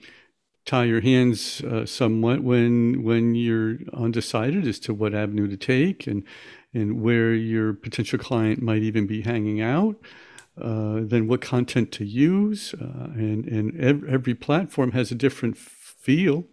tie 0.65 0.85
your 0.85 1.01
hands 1.01 1.61
uh, 1.63 1.87
somewhat 1.87 2.43
when 2.43 3.05
when 3.05 3.37
you're 3.37 3.79
undecided 3.95 4.67
as 4.67 4.81
to 4.81 4.93
what 4.93 5.15
avenue 5.15 5.47
to 5.47 5.57
take 5.57 6.09
and 6.09 6.25
and 6.75 7.01
where 7.01 7.33
your 7.33 7.75
potential 7.75 8.19
client 8.19 8.61
might 8.61 8.83
even 8.83 9.07
be 9.07 9.23
hanging 9.23 9.61
out. 9.61 9.97
Uh, 10.61 11.01
then 11.03 11.29
what 11.29 11.41
content 11.43 11.93
to 11.93 12.05
use, 12.05 12.75
uh, 12.75 13.09
and 13.15 13.47
and 13.47 13.79
every, 13.81 14.11
every 14.11 14.35
platform 14.35 14.93
has 14.93 15.13
a 15.13 15.15
different 15.15 15.57
feel. 15.57 16.45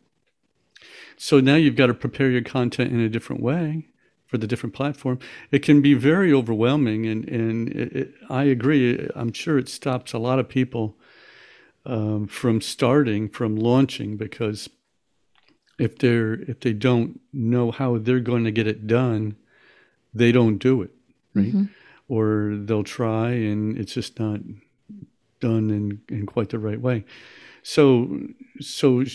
So 1.17 1.39
now 1.39 1.55
you've 1.55 1.75
got 1.75 1.87
to 1.87 1.93
prepare 1.93 2.29
your 2.29 2.41
content 2.41 2.91
in 2.91 2.99
a 2.99 3.09
different 3.09 3.41
way 3.41 3.87
for 4.27 4.37
the 4.37 4.47
different 4.47 4.73
platform. 4.73 5.19
It 5.51 5.59
can 5.59 5.81
be 5.81 5.93
very 5.93 6.33
overwhelming, 6.33 7.05
and 7.05 7.27
and 7.27 7.69
it, 7.69 7.95
it, 7.95 8.13
I 8.29 8.43
agree. 8.43 9.09
I'm 9.15 9.33
sure 9.33 9.57
it 9.57 9.69
stops 9.69 10.13
a 10.13 10.19
lot 10.19 10.39
of 10.39 10.49
people 10.49 10.97
um, 11.85 12.27
from 12.27 12.61
starting, 12.61 13.29
from 13.29 13.55
launching, 13.55 14.17
because 14.17 14.69
if 15.77 15.97
they're 15.97 16.33
if 16.33 16.59
they 16.61 16.73
don't 16.73 17.19
know 17.31 17.71
how 17.71 17.97
they're 17.97 18.19
going 18.19 18.43
to 18.43 18.51
get 18.51 18.67
it 18.67 18.87
done, 18.87 19.35
they 20.13 20.31
don't 20.31 20.57
do 20.57 20.81
it, 20.81 20.91
right? 21.33 21.47
Mm-hmm 21.47 21.63
or 22.07 22.53
they'll 22.65 22.83
try 22.83 23.29
and 23.31 23.77
it's 23.77 23.93
just 23.93 24.19
not 24.19 24.39
done 25.39 25.69
in, 25.69 26.01
in 26.09 26.25
quite 26.25 26.49
the 26.49 26.59
right 26.59 26.79
way. 26.79 27.03
So, 27.63 28.19
so 28.59 29.01
uh, 29.01 29.05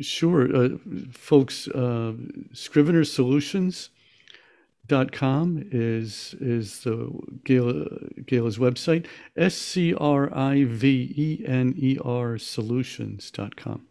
sure, 0.00 0.56
uh, 0.56 0.68
folks, 1.12 1.68
uh, 1.68 2.12
Scrivener 2.52 3.04
Solutions 3.04 3.90
dot 4.86 5.12
com 5.12 5.62
is 5.70 6.34
is 6.40 6.80
the 6.80 7.10
Gayla, 7.44 8.24
Gayla's 8.24 8.58
website. 8.58 9.06
S 9.36 9.54
c 9.56 9.94
r 9.94 10.32
i 10.34 10.64
v 10.64 11.12
e 11.16 11.44
n 11.46 11.74
e 11.76 11.98
r 12.04 12.38
solutions.com 12.38 13.86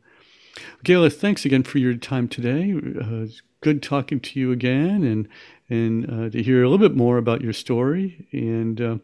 Gayla 0.84 1.14
thanks 1.14 1.45
again 1.45 1.64
for 1.64 1.78
your 1.78 1.93
time 1.95 2.28
today. 2.28 2.74
Uh, 3.01 3.28
good 3.62 3.82
talking 3.82 4.20
to 4.20 4.39
you 4.39 4.51
again 4.51 5.03
and 5.03 5.28
and 5.70 6.10
uh, 6.10 6.30
to 6.30 6.41
hear 6.41 6.64
a 6.64 6.70
little 6.70 6.89
bit 6.89 6.97
more 6.97 7.18
about 7.18 7.41
your 7.41 7.53
story. 7.53 8.28
And 8.32 9.01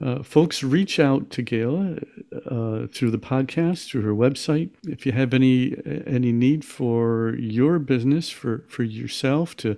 uh, 0.00 0.22
folks, 0.22 0.62
reach 0.62 0.98
out 0.98 1.30
to 1.30 1.42
Gayla 1.42 2.04
uh, 2.46 2.88
through 2.92 3.10
the 3.10 3.18
podcast, 3.18 3.88
through 3.88 4.02
her 4.02 4.14
website. 4.14 4.70
If 4.86 5.06
you 5.06 5.12
have 5.12 5.32
any 5.32 5.76
any 6.06 6.32
need 6.32 6.64
for 6.64 7.34
your 7.38 7.78
business, 7.78 8.30
for 8.30 8.64
for 8.68 8.82
yourself 8.82 9.56
to 9.58 9.76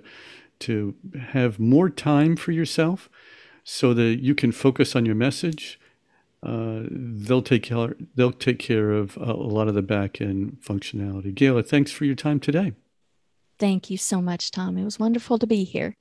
to 0.59 0.95
have 1.31 1.59
more 1.59 1.89
time 1.89 2.35
for 2.35 2.51
yourself, 2.51 3.09
so 3.63 3.93
that 3.93 4.17
you 4.21 4.33
can 4.33 4.51
focus 4.51 4.95
on 4.95 5.05
your 5.05 5.15
message. 5.15 5.79
Uh, 6.43 6.83
they'll 6.89 7.41
take 7.41 7.63
care. 7.63 7.95
They'll 8.15 8.31
take 8.31 8.59
care 8.59 8.91
of 8.91 9.17
a 9.17 9.33
lot 9.33 9.67
of 9.67 9.75
the 9.75 9.81
back 9.81 10.21
end 10.21 10.57
functionality. 10.63 11.33
Gayla, 11.33 11.65
thanks 11.67 11.91
for 11.91 12.05
your 12.05 12.15
time 12.15 12.39
today. 12.39 12.73
Thank 13.59 13.89
you 13.89 13.97
so 13.97 14.21
much, 14.21 14.51
Tom. 14.51 14.77
It 14.77 14.83
was 14.83 14.99
wonderful 14.99 15.39
to 15.39 15.47
be 15.47 15.63
here. 15.63 15.95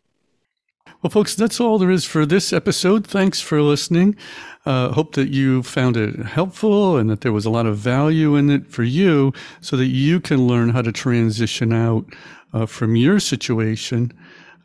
Well, 1.03 1.11
folks, 1.11 1.35
that's 1.35 1.61
all 1.61 1.79
there 1.79 1.91
is 1.91 2.05
for 2.05 2.25
this 2.25 2.53
episode. 2.53 3.07
Thanks 3.07 3.41
for 3.41 3.61
listening. 3.61 4.17
Uh, 4.65 4.93
hope 4.93 5.15
that 5.15 5.29
you 5.29 5.63
found 5.63 5.97
it 5.97 6.17
helpful 6.17 6.97
and 6.97 7.09
that 7.11 7.21
there 7.21 7.33
was 7.33 7.45
a 7.45 7.51
lot 7.51 7.67
of 7.67 7.77
value 7.77 8.35
in 8.35 8.51
it 8.51 8.67
for 8.67 8.83
you 8.83 9.33
so 9.61 9.77
that 9.77 9.87
you 9.87 10.21
can 10.21 10.47
learn 10.47 10.71
how 10.71 10.83
to 10.83 10.91
transition 10.91 11.73
out 11.73 12.07
uh, 12.53 12.67
from 12.67 12.97
your 12.97 13.21
situation. 13.21 14.13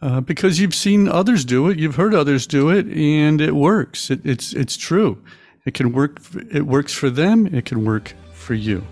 Uh, 0.02 0.22
because 0.22 0.60
you've 0.60 0.74
seen 0.74 1.08
others 1.08 1.46
do 1.46 1.70
it, 1.70 1.78
you've 1.78 1.96
heard 1.96 2.16
others 2.16 2.48
do 2.48 2.70
it, 2.70 2.88
and 2.88 3.40
it 3.40 3.54
works. 3.54 4.10
It, 4.10 4.26
it's 4.26 4.52
it's 4.54 4.76
true. 4.76 5.22
It 5.66 5.76
can 5.76 5.92
work. 5.92 6.20
It 6.52 6.66
works 6.66 6.92
for 6.92 7.12
them. 7.12 7.46
It 7.54 7.66
can 7.66 7.86
work 7.86 8.16
for 8.34 8.56
you. 8.56 8.84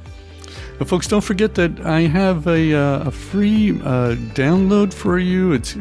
But 0.78 0.88
folks, 0.88 1.08
don't 1.08 1.24
forget 1.24 1.56
that 1.56 1.80
I 1.82 2.02
have 2.02 2.48
a, 2.48 2.74
uh, 2.74 3.08
a 3.08 3.12
free 3.12 3.72
uh, 3.72 4.16
download 4.34 4.94
for 4.94 5.20
you. 5.20 5.52
It's 5.52 5.76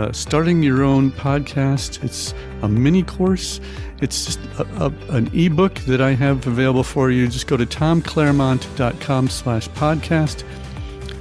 uh, 0.00 0.10
starting 0.12 0.62
your 0.62 0.82
own 0.82 1.10
podcast. 1.10 2.02
It's 2.02 2.32
a 2.62 2.68
mini 2.68 3.02
course. 3.02 3.60
It's 4.00 4.24
just 4.24 4.40
a, 4.58 4.86
a, 4.86 5.14
an 5.14 5.30
ebook 5.34 5.74
that 5.80 6.00
I 6.00 6.14
have 6.14 6.46
available 6.46 6.84
for 6.84 7.10
you. 7.10 7.28
Just 7.28 7.46
go 7.46 7.56
to 7.58 7.66
tomclaremont.com 7.66 9.28
slash 9.28 9.68
podcast. 9.70 10.44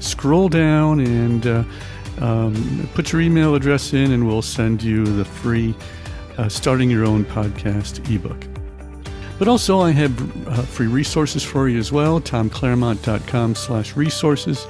Scroll 0.02 0.48
down 0.48 1.02
and 1.02 1.46
uh, 1.46 1.64
um, 2.22 2.90
put 2.94 3.12
your 3.12 3.22
email 3.22 3.54
address 3.54 3.94
in, 3.94 4.14
and 4.14 4.26
we'll 4.26 4.42
send 4.42 4.82
you 4.82 5.04
the 5.04 5.26
free 5.26 5.76
uh, 6.38 6.48
Starting 6.48 6.90
Your 6.90 7.06
Own 7.06 7.26
Podcast 7.26 8.10
ebook. 8.14 8.46
But 9.38 9.50
also, 9.50 9.82
I 9.82 9.92
have 9.92 10.48
uh, 10.48 10.62
free 10.62 10.88
resources 10.88 11.44
for 11.44 11.68
you 11.68 11.80
as 11.80 11.92
well. 11.92 12.22
tomclaremont.com 12.22 13.56
slash 13.56 13.98
resources 13.98 14.66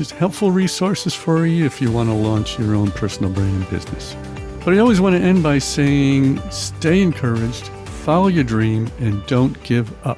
just 0.00 0.12
helpful 0.12 0.50
resources 0.50 1.12
for 1.12 1.44
you 1.44 1.66
if 1.66 1.78
you 1.78 1.92
want 1.92 2.08
to 2.08 2.14
launch 2.14 2.58
your 2.58 2.74
own 2.74 2.90
personal 2.92 3.30
brand 3.30 3.68
business. 3.68 4.16
But 4.64 4.72
I 4.72 4.78
always 4.78 4.98
want 4.98 5.14
to 5.14 5.20
end 5.20 5.42
by 5.42 5.58
saying 5.58 6.40
stay 6.50 7.02
encouraged, 7.02 7.66
follow 8.06 8.28
your 8.28 8.44
dream, 8.44 8.90
and 9.00 9.22
don't 9.26 9.62
give 9.62 9.94
up. 10.06 10.16